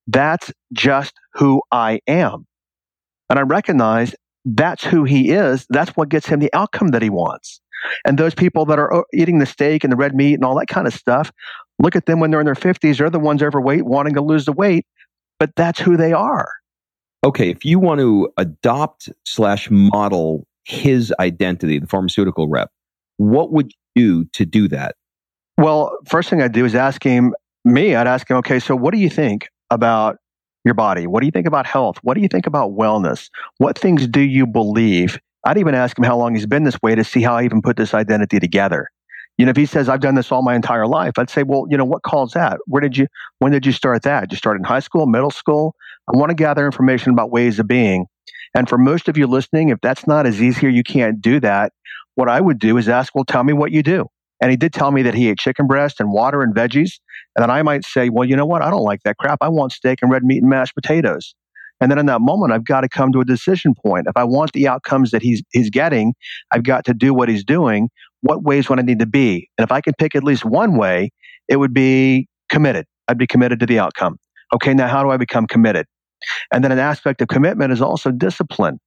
That's 0.06 0.52
just 0.72 1.14
who 1.34 1.62
I 1.70 2.00
am. 2.06 2.46
And 3.30 3.38
I 3.38 3.42
recognize 3.42 4.14
that's 4.44 4.84
who 4.84 5.04
he 5.04 5.30
is. 5.30 5.66
That's 5.70 5.90
what 5.96 6.08
gets 6.08 6.26
him 6.26 6.38
the 6.38 6.52
outcome 6.54 6.88
that 6.88 7.02
he 7.02 7.10
wants. 7.10 7.60
And 8.04 8.18
those 8.18 8.34
people 8.34 8.64
that 8.66 8.78
are 8.78 8.92
uh, 8.92 9.02
eating 9.12 9.38
the 9.38 9.46
steak 9.46 9.84
and 9.84 9.92
the 9.92 9.96
red 9.96 10.14
meat 10.14 10.34
and 10.34 10.44
all 10.44 10.58
that 10.58 10.66
kind 10.66 10.86
of 10.86 10.94
stuff, 10.94 11.32
look 11.78 11.96
at 11.96 12.06
them 12.06 12.20
when 12.20 12.30
they're 12.30 12.40
in 12.40 12.46
their 12.46 12.54
50s. 12.54 12.98
They're 12.98 13.10
the 13.10 13.18
ones 13.18 13.42
overweight 13.42 13.84
wanting 13.84 14.14
to 14.14 14.22
lose 14.22 14.44
the 14.44 14.52
weight, 14.52 14.86
but 15.38 15.50
that's 15.56 15.80
who 15.80 15.96
they 15.96 16.12
are. 16.12 16.48
Okay, 17.24 17.50
if 17.50 17.64
you 17.64 17.78
want 17.78 18.00
to 18.00 18.30
adopt 18.36 19.08
slash 19.24 19.68
model 19.70 20.46
his 20.64 21.12
identity, 21.18 21.78
the 21.78 21.86
pharmaceutical 21.86 22.48
rep, 22.48 22.70
what 23.16 23.52
would 23.52 23.72
you 23.94 24.24
do 24.24 24.24
to 24.32 24.44
do 24.44 24.68
that? 24.68 24.96
Well, 25.58 25.96
first 26.06 26.28
thing 26.28 26.42
I'd 26.42 26.52
do 26.52 26.64
is 26.64 26.74
ask 26.74 27.02
him, 27.02 27.34
me, 27.64 27.94
I'd 27.94 28.06
ask 28.06 28.30
him, 28.30 28.36
okay, 28.38 28.58
so 28.58 28.76
what 28.76 28.92
do 28.92 29.00
you 29.00 29.08
think 29.08 29.48
about 29.70 30.18
your 30.64 30.74
body? 30.74 31.06
What 31.06 31.20
do 31.20 31.26
you 31.26 31.32
think 31.32 31.46
about 31.46 31.66
health? 31.66 31.98
What 32.02 32.14
do 32.14 32.20
you 32.20 32.28
think 32.28 32.46
about 32.46 32.72
wellness? 32.72 33.30
What 33.58 33.78
things 33.78 34.06
do 34.06 34.20
you 34.20 34.46
believe? 34.46 35.18
I'd 35.44 35.58
even 35.58 35.74
ask 35.74 35.96
him 35.96 36.04
how 36.04 36.16
long 36.16 36.34
he's 36.34 36.46
been 36.46 36.64
this 36.64 36.80
way 36.82 36.94
to 36.94 37.04
see 37.04 37.22
how 37.22 37.36
I 37.36 37.44
even 37.44 37.62
put 37.62 37.76
this 37.76 37.94
identity 37.94 38.38
together. 38.38 38.88
You 39.38 39.44
know, 39.44 39.50
if 39.50 39.56
he 39.56 39.66
says 39.66 39.88
I've 39.88 40.00
done 40.00 40.14
this 40.14 40.32
all 40.32 40.42
my 40.42 40.54
entire 40.54 40.86
life, 40.86 41.12
I'd 41.18 41.28
say, 41.30 41.42
well, 41.42 41.66
you 41.68 41.76
know, 41.76 41.84
what 41.84 42.02
calls 42.02 42.32
that? 42.32 42.58
Where 42.66 42.80
did 42.80 42.96
you? 42.96 43.06
When 43.38 43.52
did 43.52 43.66
you 43.66 43.72
start 43.72 44.02
that? 44.02 44.22
Did 44.22 44.32
you 44.32 44.38
start 44.38 44.56
in 44.56 44.64
high 44.64 44.80
school, 44.80 45.06
middle 45.06 45.30
school? 45.30 45.74
I 46.12 46.16
want 46.16 46.30
to 46.30 46.34
gather 46.34 46.64
information 46.64 47.12
about 47.12 47.30
ways 47.30 47.58
of 47.58 47.66
being. 47.66 48.06
And 48.54 48.68
for 48.68 48.78
most 48.78 49.08
of 49.08 49.18
you 49.18 49.26
listening, 49.26 49.68
if 49.68 49.78
that's 49.82 50.06
not 50.06 50.26
as 50.26 50.40
easy 50.40 50.66
or 50.66 50.70
you 50.70 50.82
can't 50.82 51.20
do 51.20 51.40
that, 51.40 51.72
what 52.14 52.28
I 52.28 52.40
would 52.40 52.58
do 52.58 52.78
is 52.78 52.88
ask, 52.88 53.14
well, 53.14 53.24
tell 53.24 53.44
me 53.44 53.52
what 53.52 53.72
you 53.72 53.82
do. 53.82 54.06
And 54.40 54.50
he 54.50 54.56
did 54.56 54.72
tell 54.72 54.90
me 54.90 55.02
that 55.02 55.14
he 55.14 55.28
ate 55.28 55.38
chicken 55.38 55.66
breast 55.66 56.00
and 56.00 56.10
water 56.10 56.42
and 56.42 56.54
veggies. 56.54 56.92
And 57.34 57.42
then 57.42 57.50
I 57.50 57.62
might 57.62 57.84
say, 57.84 58.08
well, 58.08 58.26
you 58.26 58.36
know 58.36 58.46
what? 58.46 58.62
I 58.62 58.70
don't 58.70 58.82
like 58.82 59.02
that 59.04 59.18
crap. 59.18 59.38
I 59.40 59.48
want 59.48 59.72
steak 59.72 59.98
and 60.02 60.10
red 60.10 60.24
meat 60.24 60.42
and 60.42 60.48
mashed 60.50 60.74
potatoes. 60.74 61.34
And 61.80 61.90
then 61.90 61.98
in 61.98 62.06
that 62.06 62.22
moment, 62.22 62.52
I've 62.52 62.64
got 62.64 62.80
to 62.82 62.88
come 62.88 63.12
to 63.12 63.20
a 63.20 63.24
decision 63.24 63.74
point. 63.74 64.06
If 64.06 64.16
I 64.16 64.24
want 64.24 64.52
the 64.52 64.66
outcomes 64.66 65.10
that 65.10 65.20
he's, 65.20 65.42
he's 65.52 65.68
getting, 65.68 66.14
I've 66.50 66.62
got 66.62 66.86
to 66.86 66.94
do 66.94 67.12
what 67.12 67.28
he's 67.28 67.44
doing. 67.44 67.90
What 68.22 68.42
ways 68.42 68.68
would 68.68 68.78
I 68.78 68.82
need 68.82 68.98
to 69.00 69.06
be? 69.06 69.48
And 69.58 69.64
if 69.64 69.72
I 69.72 69.80
could 69.80 69.96
pick 69.98 70.14
at 70.14 70.24
least 70.24 70.44
one 70.44 70.76
way, 70.76 71.10
it 71.48 71.56
would 71.56 71.74
be 71.74 72.28
committed. 72.48 72.86
I'd 73.08 73.18
be 73.18 73.26
committed 73.26 73.60
to 73.60 73.66
the 73.66 73.78
outcome. 73.78 74.18
Okay, 74.54 74.74
now 74.74 74.88
how 74.88 75.02
do 75.02 75.10
I 75.10 75.16
become 75.16 75.46
committed? 75.46 75.86
And 76.52 76.64
then 76.64 76.72
an 76.72 76.78
aspect 76.78 77.20
of 77.20 77.28
commitment 77.28 77.72
is 77.72 77.80
also 77.80 78.10
discipline, 78.10 78.78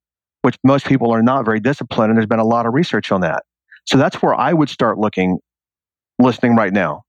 which 0.41 0.55
most 0.63 0.85
people 0.85 1.11
are 1.11 1.21
not 1.21 1.45
very 1.45 1.59
disciplined. 1.59 2.11
And 2.11 2.17
there's 2.17 2.27
been 2.27 2.39
a 2.39 2.45
lot 2.45 2.65
of 2.65 2.73
research 2.73 3.11
on 3.11 3.21
that. 3.21 3.43
So 3.85 3.97
that's 3.97 4.21
where 4.21 4.35
I 4.35 4.53
would 4.53 4.69
start 4.69 4.97
looking, 4.97 5.39
listening 6.19 6.55
right 6.55 6.73
now. 6.73 7.03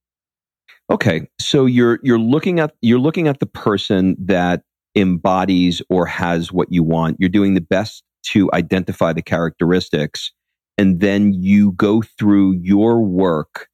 Okay, 0.90 1.28
so 1.40 1.66
you're 1.66 2.00
you're 2.02 2.18
looking 2.18 2.58
at 2.58 2.74
you're 2.80 2.98
looking 2.98 3.28
at 3.28 3.38
the 3.38 3.46
person 3.46 4.16
that 4.18 4.62
embodies 4.96 5.80
or 5.88 6.04
has 6.06 6.52
what 6.52 6.72
you 6.72 6.82
want. 6.82 7.16
You're 7.20 7.28
doing 7.28 7.54
the 7.54 7.60
best 7.60 8.02
to 8.24 8.50
identify 8.52 9.12
the 9.12 9.22
characteristics. 9.22 10.32
And 10.78 11.00
then 11.00 11.32
you 11.34 11.72
go 11.72 12.02
through 12.02 12.58
your 12.62 13.00
work 13.02 13.68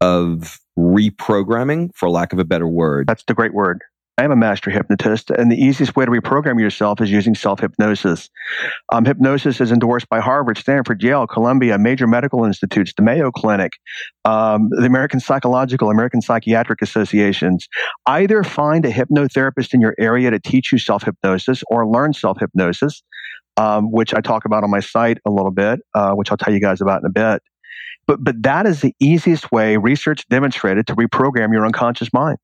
of 0.00 0.58
reprogramming, 0.78 1.90
for 1.94 2.10
lack 2.10 2.32
of 2.32 2.38
a 2.38 2.44
better 2.44 2.68
word. 2.68 3.06
That's 3.06 3.24
the 3.24 3.34
great 3.34 3.54
word. 3.54 3.82
I 4.20 4.24
am 4.24 4.32
a 4.32 4.36
master 4.36 4.70
hypnotist, 4.70 5.30
and 5.30 5.50
the 5.50 5.56
easiest 5.56 5.96
way 5.96 6.04
to 6.04 6.10
reprogram 6.10 6.60
yourself 6.60 7.00
is 7.00 7.10
using 7.10 7.34
self 7.34 7.60
hypnosis. 7.60 8.28
Um, 8.92 9.06
hypnosis 9.06 9.62
is 9.62 9.72
endorsed 9.72 10.10
by 10.10 10.20
Harvard, 10.20 10.58
Stanford, 10.58 11.02
Yale, 11.02 11.26
Columbia, 11.26 11.78
major 11.78 12.06
medical 12.06 12.44
institutes, 12.44 12.92
the 12.94 13.02
Mayo 13.02 13.30
Clinic, 13.30 13.72
um, 14.26 14.68
the 14.72 14.84
American 14.84 15.20
Psychological, 15.20 15.88
American 15.88 16.20
Psychiatric 16.20 16.82
Associations. 16.82 17.66
Either 18.04 18.44
find 18.44 18.84
a 18.84 18.92
hypnotherapist 18.92 19.72
in 19.72 19.80
your 19.80 19.94
area 19.98 20.30
to 20.30 20.38
teach 20.38 20.70
you 20.70 20.76
self 20.76 21.02
hypnosis 21.02 21.64
or 21.70 21.88
learn 21.88 22.12
self 22.12 22.38
hypnosis, 22.38 23.02
um, 23.60 23.92
which 23.92 24.14
I 24.14 24.20
talk 24.22 24.46
about 24.46 24.64
on 24.64 24.70
my 24.70 24.80
site 24.80 25.18
a 25.26 25.30
little 25.30 25.50
bit, 25.50 25.80
uh, 25.94 26.12
which 26.12 26.30
I'll 26.30 26.38
tell 26.38 26.52
you 26.52 26.60
guys 26.60 26.80
about 26.80 27.02
in 27.02 27.06
a 27.06 27.10
bit. 27.10 27.42
But, 28.06 28.24
but 28.24 28.42
that 28.42 28.66
is 28.66 28.80
the 28.80 28.94
easiest 29.00 29.52
way, 29.52 29.76
research 29.76 30.26
demonstrated, 30.28 30.86
to 30.86 30.96
reprogram 30.96 31.52
your 31.52 31.66
unconscious 31.66 32.10
mind. 32.12 32.38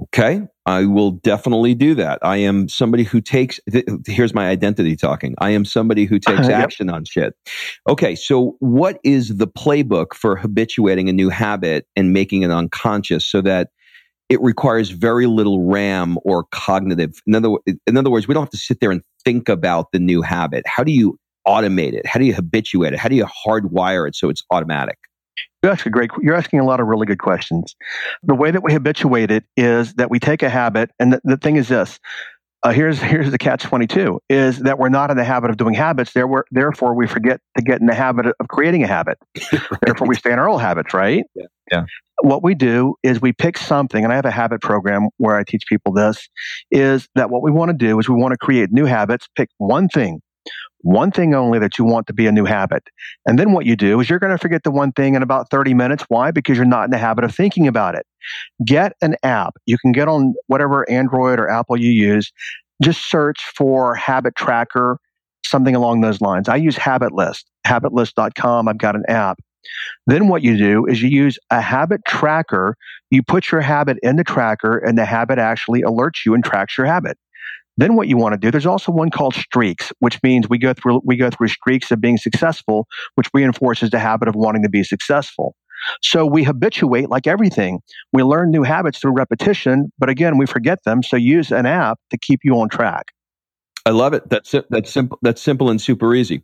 Okay. 0.00 0.42
I 0.64 0.84
will 0.84 1.10
definitely 1.10 1.74
do 1.74 1.96
that. 1.96 2.20
I 2.22 2.36
am 2.36 2.68
somebody 2.68 3.02
who 3.02 3.20
takes, 3.20 3.58
th- 3.68 3.84
here's 4.06 4.32
my 4.32 4.48
identity 4.48 4.94
talking. 4.94 5.34
I 5.38 5.50
am 5.50 5.64
somebody 5.64 6.04
who 6.04 6.20
takes 6.20 6.46
yep. 6.46 6.62
action 6.62 6.88
on 6.88 7.04
shit. 7.04 7.34
Okay. 7.88 8.14
So, 8.14 8.54
what 8.60 9.00
is 9.02 9.38
the 9.38 9.48
playbook 9.48 10.14
for 10.14 10.36
habituating 10.36 11.08
a 11.08 11.12
new 11.12 11.30
habit 11.30 11.88
and 11.96 12.12
making 12.12 12.42
it 12.42 12.52
unconscious 12.52 13.26
so 13.26 13.40
that 13.40 13.70
it 14.28 14.40
requires 14.42 14.90
very 14.90 15.26
little 15.26 15.66
RAM 15.66 16.18
or 16.24 16.44
cognitive? 16.50 17.20
In 17.26 17.34
other, 17.34 17.50
in 17.86 17.96
other 17.96 18.10
words, 18.10 18.28
we 18.28 18.34
don't 18.34 18.42
have 18.42 18.50
to 18.50 18.58
sit 18.58 18.80
there 18.80 18.90
and 18.90 19.02
think 19.24 19.48
about 19.48 19.92
the 19.92 19.98
new 19.98 20.22
habit. 20.22 20.64
How 20.66 20.84
do 20.84 20.92
you 20.92 21.18
automate 21.46 21.94
it? 21.94 22.06
How 22.06 22.18
do 22.18 22.26
you 22.26 22.34
habituate 22.34 22.92
it? 22.92 22.98
How 22.98 23.08
do 23.08 23.16
you 23.16 23.26
hardwire 23.26 24.06
it 24.06 24.14
so 24.14 24.28
it's 24.28 24.42
automatic? 24.50 24.98
You're 25.62 25.72
asking 25.72 25.92
great. 25.92 26.10
You're 26.20 26.34
asking 26.34 26.60
a 26.60 26.64
lot 26.64 26.78
of 26.78 26.86
really 26.86 27.06
good 27.06 27.18
questions. 27.18 27.74
The 28.22 28.34
way 28.34 28.50
that 28.50 28.62
we 28.62 28.72
habituate 28.72 29.30
it 29.30 29.44
is 29.56 29.94
that 29.94 30.10
we 30.10 30.20
take 30.20 30.42
a 30.42 30.48
habit, 30.48 30.90
and 31.00 31.14
the, 31.14 31.20
the 31.24 31.36
thing 31.36 31.56
is 31.56 31.68
this: 31.68 31.98
uh, 32.62 32.72
here's 32.72 33.00
here's 33.00 33.30
the 33.30 33.38
catch 33.38 33.62
22 33.62 34.20
is 34.28 34.58
that 34.60 34.78
we're 34.78 34.88
not 34.88 35.10
in 35.10 35.16
the 35.16 35.24
habit 35.24 35.50
of 35.50 35.56
doing 35.56 35.74
habits 35.74 36.12
there 36.12 36.26
were, 36.26 36.44
therefore 36.50 36.94
we 36.94 37.06
forget 37.06 37.40
to 37.56 37.62
get 37.62 37.80
in 37.80 37.86
the 37.86 37.94
habit 37.94 38.26
of 38.26 38.48
creating 38.48 38.82
a 38.82 38.86
habit 38.86 39.18
right. 39.52 39.62
therefore 39.84 40.08
we 40.08 40.14
stay 40.14 40.32
in 40.32 40.38
our 40.38 40.48
old 40.48 40.60
habits 40.60 40.92
right 40.92 41.24
yeah. 41.34 41.44
yeah 41.70 41.84
what 42.22 42.42
we 42.42 42.54
do 42.54 42.96
is 43.04 43.20
we 43.20 43.32
pick 43.32 43.56
something 43.56 44.02
and 44.02 44.12
i 44.12 44.16
have 44.16 44.24
a 44.24 44.30
habit 44.30 44.60
program 44.60 45.08
where 45.18 45.36
i 45.36 45.44
teach 45.44 45.62
people 45.68 45.92
this 45.92 46.28
is 46.70 47.08
that 47.14 47.30
what 47.30 47.42
we 47.42 47.50
want 47.50 47.68
to 47.70 47.76
do 47.76 47.98
is 47.98 48.08
we 48.08 48.16
want 48.16 48.32
to 48.32 48.38
create 48.38 48.70
new 48.72 48.86
habits 48.86 49.28
pick 49.36 49.48
one 49.58 49.88
thing 49.88 50.20
one 50.82 51.10
thing 51.10 51.34
only 51.34 51.58
that 51.58 51.78
you 51.78 51.84
want 51.84 52.06
to 52.06 52.12
be 52.12 52.26
a 52.26 52.32
new 52.32 52.44
habit. 52.44 52.84
And 53.26 53.38
then 53.38 53.52
what 53.52 53.66
you 53.66 53.76
do 53.76 54.00
is 54.00 54.08
you're 54.08 54.18
going 54.18 54.32
to 54.32 54.38
forget 54.38 54.62
the 54.62 54.70
one 54.70 54.92
thing 54.92 55.14
in 55.14 55.22
about 55.22 55.50
30 55.50 55.74
minutes. 55.74 56.04
Why? 56.08 56.30
Because 56.30 56.56
you're 56.56 56.66
not 56.66 56.84
in 56.84 56.90
the 56.90 56.98
habit 56.98 57.24
of 57.24 57.34
thinking 57.34 57.66
about 57.66 57.94
it. 57.94 58.06
Get 58.64 58.92
an 59.02 59.16
app. 59.22 59.54
You 59.66 59.78
can 59.78 59.92
get 59.92 60.08
on 60.08 60.34
whatever 60.46 60.88
Android 60.90 61.40
or 61.40 61.48
Apple 61.48 61.78
you 61.78 61.90
use. 61.90 62.32
Just 62.82 63.10
search 63.10 63.40
for 63.56 63.94
habit 63.94 64.36
tracker, 64.36 64.98
something 65.44 65.74
along 65.74 66.00
those 66.00 66.20
lines. 66.20 66.48
I 66.48 66.56
use 66.56 66.76
Habit 66.76 67.12
List, 67.12 67.50
habitlist.com. 67.66 68.68
I've 68.68 68.78
got 68.78 68.94
an 68.94 69.04
app. 69.08 69.40
Then 70.06 70.28
what 70.28 70.42
you 70.42 70.56
do 70.56 70.86
is 70.86 71.02
you 71.02 71.08
use 71.08 71.38
a 71.50 71.60
habit 71.60 72.02
tracker. 72.06 72.76
You 73.10 73.22
put 73.22 73.50
your 73.50 73.60
habit 73.60 73.98
in 74.02 74.16
the 74.16 74.24
tracker 74.24 74.78
and 74.78 74.96
the 74.96 75.04
habit 75.04 75.38
actually 75.38 75.82
alerts 75.82 76.24
you 76.24 76.34
and 76.34 76.44
tracks 76.44 76.78
your 76.78 76.86
habit. 76.86 77.18
Then 77.78 77.94
what 77.94 78.08
you 78.08 78.16
want 78.16 78.34
to 78.34 78.38
do, 78.38 78.50
there's 78.50 78.66
also 78.66 78.92
one 78.92 79.10
called 79.10 79.34
streaks, 79.34 79.92
which 80.00 80.20
means 80.22 80.48
we 80.48 80.58
go 80.58 80.74
through 80.74 81.00
we 81.04 81.16
go 81.16 81.30
through 81.30 81.48
streaks 81.48 81.90
of 81.90 82.00
being 82.00 82.18
successful, 82.18 82.86
which 83.14 83.28
reinforces 83.32 83.90
the 83.90 84.00
habit 84.00 84.28
of 84.28 84.34
wanting 84.34 84.62
to 84.64 84.68
be 84.68 84.82
successful. 84.82 85.54
So 86.02 86.26
we 86.26 86.42
habituate 86.42 87.08
like 87.08 87.28
everything. 87.28 87.78
We 88.12 88.24
learn 88.24 88.50
new 88.50 88.64
habits 88.64 88.98
through 88.98 89.12
repetition, 89.12 89.92
but 89.96 90.08
again, 90.08 90.36
we 90.36 90.44
forget 90.44 90.82
them. 90.84 91.04
So 91.04 91.16
use 91.16 91.52
an 91.52 91.66
app 91.66 91.98
to 92.10 92.18
keep 92.18 92.40
you 92.42 92.58
on 92.58 92.68
track. 92.68 93.12
I 93.86 93.90
love 93.90 94.12
it. 94.12 94.28
That's 94.28 94.54
that's 94.68 94.90
simple. 94.90 95.18
That's 95.22 95.40
simple 95.40 95.70
and 95.70 95.80
super 95.80 96.14
easy. 96.14 96.42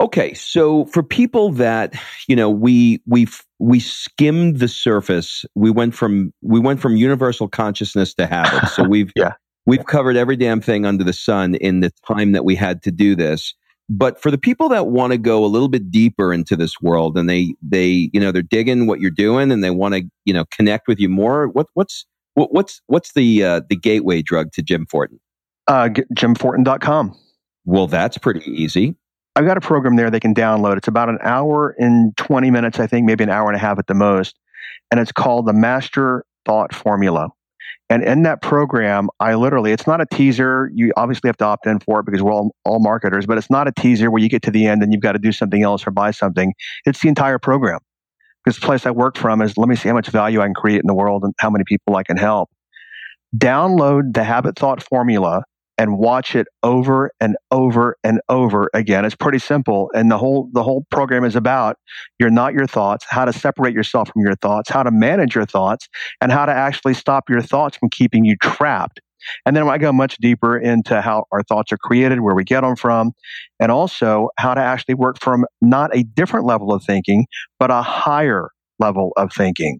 Okay, 0.00 0.34
so 0.34 0.84
for 0.84 1.02
people 1.02 1.50
that 1.52 1.94
you 2.28 2.36
know, 2.36 2.48
we 2.48 3.02
we 3.06 3.26
we 3.58 3.80
skimmed 3.80 4.58
the 4.58 4.68
surface. 4.68 5.44
We 5.56 5.70
went 5.70 5.94
from 5.94 6.32
we 6.42 6.60
went 6.60 6.80
from 6.80 6.96
universal 6.96 7.48
consciousness 7.48 8.14
to 8.14 8.26
habits. 8.26 8.76
So 8.76 8.84
we've 8.88 9.10
yeah. 9.16 9.32
We've 9.66 9.84
covered 9.84 10.16
every 10.16 10.36
damn 10.36 10.60
thing 10.60 10.86
under 10.86 11.02
the 11.02 11.12
sun 11.12 11.56
in 11.56 11.80
the 11.80 11.92
time 12.06 12.32
that 12.32 12.44
we 12.44 12.54
had 12.54 12.82
to 12.84 12.92
do 12.92 13.16
this. 13.16 13.52
But 13.88 14.20
for 14.20 14.30
the 14.30 14.38
people 14.38 14.68
that 14.70 14.86
want 14.88 15.12
to 15.12 15.18
go 15.18 15.44
a 15.44 15.46
little 15.46 15.68
bit 15.68 15.90
deeper 15.90 16.32
into 16.32 16.56
this 16.56 16.80
world 16.80 17.16
and 17.16 17.28
they, 17.28 17.54
they, 17.62 18.10
you 18.12 18.20
know, 18.20 18.32
they're 18.32 18.42
digging 18.42 18.86
what 18.86 19.00
you're 19.00 19.10
doing 19.10 19.52
and 19.52 19.62
they 19.62 19.70
want 19.70 19.94
to, 19.94 20.02
you 20.24 20.34
know, 20.34 20.44
connect 20.50 20.88
with 20.88 20.98
you 20.98 21.08
more, 21.08 21.48
what, 21.48 21.66
what's, 21.74 22.04
what, 22.34 22.52
what's, 22.52 22.80
what's 22.86 23.12
the, 23.12 23.44
uh, 23.44 23.60
the 23.68 23.76
gateway 23.76 24.22
drug 24.22 24.52
to 24.52 24.62
Jim 24.62 24.86
Fortin? 24.86 25.20
Uh, 25.68 25.88
jimfortin.com. 26.14 27.16
Well, 27.64 27.86
that's 27.86 28.18
pretty 28.18 28.48
easy. 28.50 28.94
I've 29.36 29.46
got 29.46 29.56
a 29.56 29.60
program 29.60 29.96
there 29.96 30.10
they 30.10 30.20
can 30.20 30.34
download. 30.34 30.78
It's 30.78 30.88
about 30.88 31.08
an 31.08 31.18
hour 31.22 31.76
and 31.78 32.16
20 32.16 32.50
minutes, 32.50 32.80
I 32.80 32.86
think, 32.86 33.04
maybe 33.04 33.22
an 33.22 33.30
hour 33.30 33.48
and 33.48 33.56
a 33.56 33.58
half 33.58 33.78
at 33.78 33.86
the 33.86 33.94
most. 33.94 34.36
And 34.90 34.98
it's 34.98 35.12
called 35.12 35.46
the 35.46 35.52
Master 35.52 36.24
Thought 36.44 36.74
Formula. 36.74 37.28
And 37.88 38.02
in 38.02 38.24
that 38.24 38.42
program, 38.42 39.08
I 39.20 39.34
literally, 39.34 39.70
it's 39.70 39.86
not 39.86 40.00
a 40.00 40.06
teaser. 40.06 40.70
You 40.74 40.92
obviously 40.96 41.28
have 41.28 41.36
to 41.36 41.44
opt 41.44 41.66
in 41.66 41.78
for 41.78 42.00
it 42.00 42.06
because 42.06 42.20
we're 42.20 42.32
all, 42.32 42.50
all 42.64 42.80
marketers, 42.80 43.26
but 43.26 43.38
it's 43.38 43.50
not 43.50 43.68
a 43.68 43.72
teaser 43.72 44.10
where 44.10 44.20
you 44.20 44.28
get 44.28 44.42
to 44.42 44.50
the 44.50 44.66
end 44.66 44.82
and 44.82 44.92
you've 44.92 45.02
got 45.02 45.12
to 45.12 45.20
do 45.20 45.30
something 45.30 45.62
else 45.62 45.86
or 45.86 45.92
buy 45.92 46.10
something. 46.10 46.52
It's 46.84 47.00
the 47.00 47.08
entire 47.08 47.38
program. 47.38 47.78
The 48.44 48.52
place 48.52 48.86
I 48.86 48.90
work 48.90 49.16
from 49.16 49.40
is 49.40 49.56
let 49.56 49.68
me 49.68 49.76
see 49.76 49.88
how 49.88 49.94
much 49.94 50.08
value 50.08 50.40
I 50.40 50.46
can 50.46 50.54
create 50.54 50.80
in 50.80 50.86
the 50.86 50.94
world 50.94 51.22
and 51.24 51.32
how 51.38 51.50
many 51.50 51.64
people 51.66 51.96
I 51.96 52.02
can 52.02 52.16
help. 52.16 52.48
Download 53.36 54.14
the 54.14 54.24
habit 54.24 54.56
thought 54.56 54.82
formula 54.82 55.42
and 55.78 55.98
watch 55.98 56.34
it 56.34 56.46
over 56.62 57.10
and 57.20 57.36
over 57.50 57.96
and 58.02 58.20
over 58.28 58.70
again. 58.74 59.04
It's 59.04 59.14
pretty 59.14 59.38
simple. 59.38 59.90
And 59.94 60.10
the 60.10 60.18
whole, 60.18 60.48
the 60.52 60.62
whole 60.62 60.84
program 60.90 61.24
is 61.24 61.36
about 61.36 61.76
you're 62.18 62.30
not 62.30 62.54
your 62.54 62.66
thoughts, 62.66 63.04
how 63.08 63.24
to 63.24 63.32
separate 63.32 63.74
yourself 63.74 64.08
from 64.12 64.22
your 64.22 64.34
thoughts, 64.36 64.70
how 64.70 64.82
to 64.82 64.90
manage 64.90 65.34
your 65.34 65.46
thoughts, 65.46 65.88
and 66.20 66.32
how 66.32 66.46
to 66.46 66.52
actually 66.52 66.94
stop 66.94 67.28
your 67.28 67.42
thoughts 67.42 67.76
from 67.76 67.90
keeping 67.90 68.24
you 68.24 68.36
trapped. 68.42 69.00
And 69.44 69.56
then 69.56 69.68
I 69.68 69.78
go 69.78 69.92
much 69.92 70.18
deeper 70.18 70.56
into 70.56 71.00
how 71.00 71.24
our 71.32 71.42
thoughts 71.42 71.72
are 71.72 71.78
created, 71.78 72.20
where 72.20 72.34
we 72.34 72.44
get 72.44 72.60
them 72.60 72.76
from, 72.76 73.12
and 73.58 73.72
also 73.72 74.28
how 74.38 74.54
to 74.54 74.60
actually 74.60 74.94
work 74.94 75.18
from 75.20 75.44
not 75.60 75.94
a 75.96 76.04
different 76.04 76.46
level 76.46 76.72
of 76.72 76.84
thinking, 76.84 77.26
but 77.58 77.70
a 77.70 77.82
higher 77.82 78.50
level 78.78 79.12
of 79.16 79.32
thinking. 79.32 79.78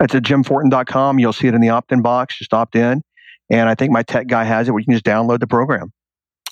It's 0.00 0.14
at 0.14 0.24
jimfortin.com. 0.24 1.18
You'll 1.18 1.32
see 1.32 1.46
it 1.46 1.54
in 1.54 1.60
the 1.60 1.68
opt 1.68 1.92
in 1.92 2.02
box. 2.02 2.38
Just 2.38 2.52
opt 2.52 2.74
in. 2.74 3.02
And 3.50 3.68
I 3.68 3.74
think 3.74 3.92
my 3.92 4.02
tech 4.02 4.26
guy 4.26 4.44
has 4.44 4.68
it 4.68 4.72
where 4.72 4.80
you 4.80 4.86
can 4.86 4.94
just 4.94 5.04
download 5.04 5.40
the 5.40 5.46
program. 5.46 5.92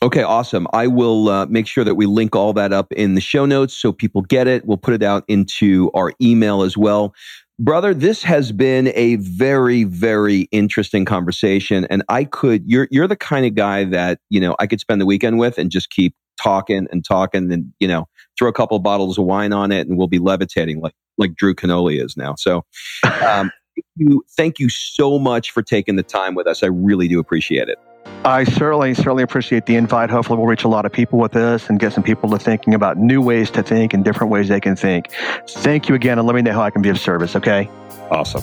Okay, 0.02 0.24
awesome. 0.24 0.66
I 0.72 0.88
will 0.88 1.28
uh, 1.28 1.46
make 1.46 1.68
sure 1.68 1.84
that 1.84 1.94
we 1.94 2.06
link 2.06 2.34
all 2.34 2.52
that 2.54 2.72
up 2.72 2.92
in 2.92 3.14
the 3.14 3.20
show 3.20 3.46
notes 3.46 3.72
so 3.72 3.92
people 3.92 4.22
get 4.22 4.48
it. 4.48 4.66
We'll 4.66 4.76
put 4.76 4.94
it 4.94 5.02
out 5.02 5.24
into 5.28 5.92
our 5.94 6.12
email 6.20 6.62
as 6.62 6.76
well. 6.76 7.14
Brother, 7.60 7.94
this 7.94 8.24
has 8.24 8.50
been 8.50 8.90
a 8.96 9.14
very, 9.16 9.84
very 9.84 10.48
interesting 10.50 11.04
conversation. 11.04 11.84
And 11.84 12.02
I 12.08 12.24
could, 12.24 12.64
you're, 12.66 12.88
you're 12.90 13.06
the 13.06 13.14
kind 13.14 13.46
of 13.46 13.54
guy 13.54 13.84
that, 13.84 14.18
you 14.28 14.40
know, 14.40 14.56
I 14.58 14.66
could 14.66 14.80
spend 14.80 15.00
the 15.00 15.06
weekend 15.06 15.38
with 15.38 15.56
and 15.56 15.70
just 15.70 15.90
keep 15.90 16.16
talking 16.42 16.88
and 16.90 17.04
talking 17.04 17.52
and, 17.52 17.72
you 17.78 17.86
know, 17.86 18.08
throw 18.36 18.48
a 18.48 18.52
couple 18.52 18.76
of 18.76 18.82
bottles 18.82 19.18
of 19.18 19.24
wine 19.24 19.52
on 19.52 19.70
it 19.70 19.86
and 19.86 19.96
we'll 19.96 20.08
be 20.08 20.18
levitating 20.18 20.80
like, 20.80 20.94
like 21.16 21.36
Drew 21.36 21.54
Canole 21.54 22.02
is 22.02 22.16
now. 22.16 22.34
So, 22.36 22.64
um, 23.04 23.52
you, 23.96 24.24
thank 24.36 24.58
you 24.58 24.68
so 24.68 25.18
much 25.18 25.50
for 25.50 25.62
taking 25.62 25.96
the 25.96 26.02
time 26.02 26.34
with 26.34 26.46
us. 26.46 26.62
I 26.62 26.66
really 26.66 27.08
do 27.08 27.18
appreciate 27.18 27.68
it. 27.68 27.78
I 28.24 28.44
certainly, 28.44 28.94
certainly 28.94 29.22
appreciate 29.22 29.66
the 29.66 29.76
invite. 29.76 30.10
Hopefully, 30.10 30.38
we'll 30.38 30.46
reach 30.46 30.64
a 30.64 30.68
lot 30.68 30.86
of 30.86 30.92
people 30.92 31.18
with 31.18 31.32
this 31.32 31.68
and 31.68 31.78
get 31.78 31.92
some 31.92 32.04
people 32.04 32.30
to 32.30 32.38
thinking 32.38 32.74
about 32.74 32.96
new 32.96 33.20
ways 33.20 33.50
to 33.52 33.62
think 33.62 33.94
and 33.94 34.04
different 34.04 34.32
ways 34.32 34.48
they 34.48 34.60
can 34.60 34.76
think. 34.76 35.10
Thank 35.48 35.88
you 35.88 35.94
again, 35.94 36.18
and 36.18 36.26
let 36.26 36.34
me 36.34 36.42
know 36.42 36.52
how 36.52 36.62
I 36.62 36.70
can 36.70 36.82
be 36.82 36.88
of 36.88 36.98
service, 37.00 37.34
okay? 37.34 37.68
Awesome. 38.10 38.42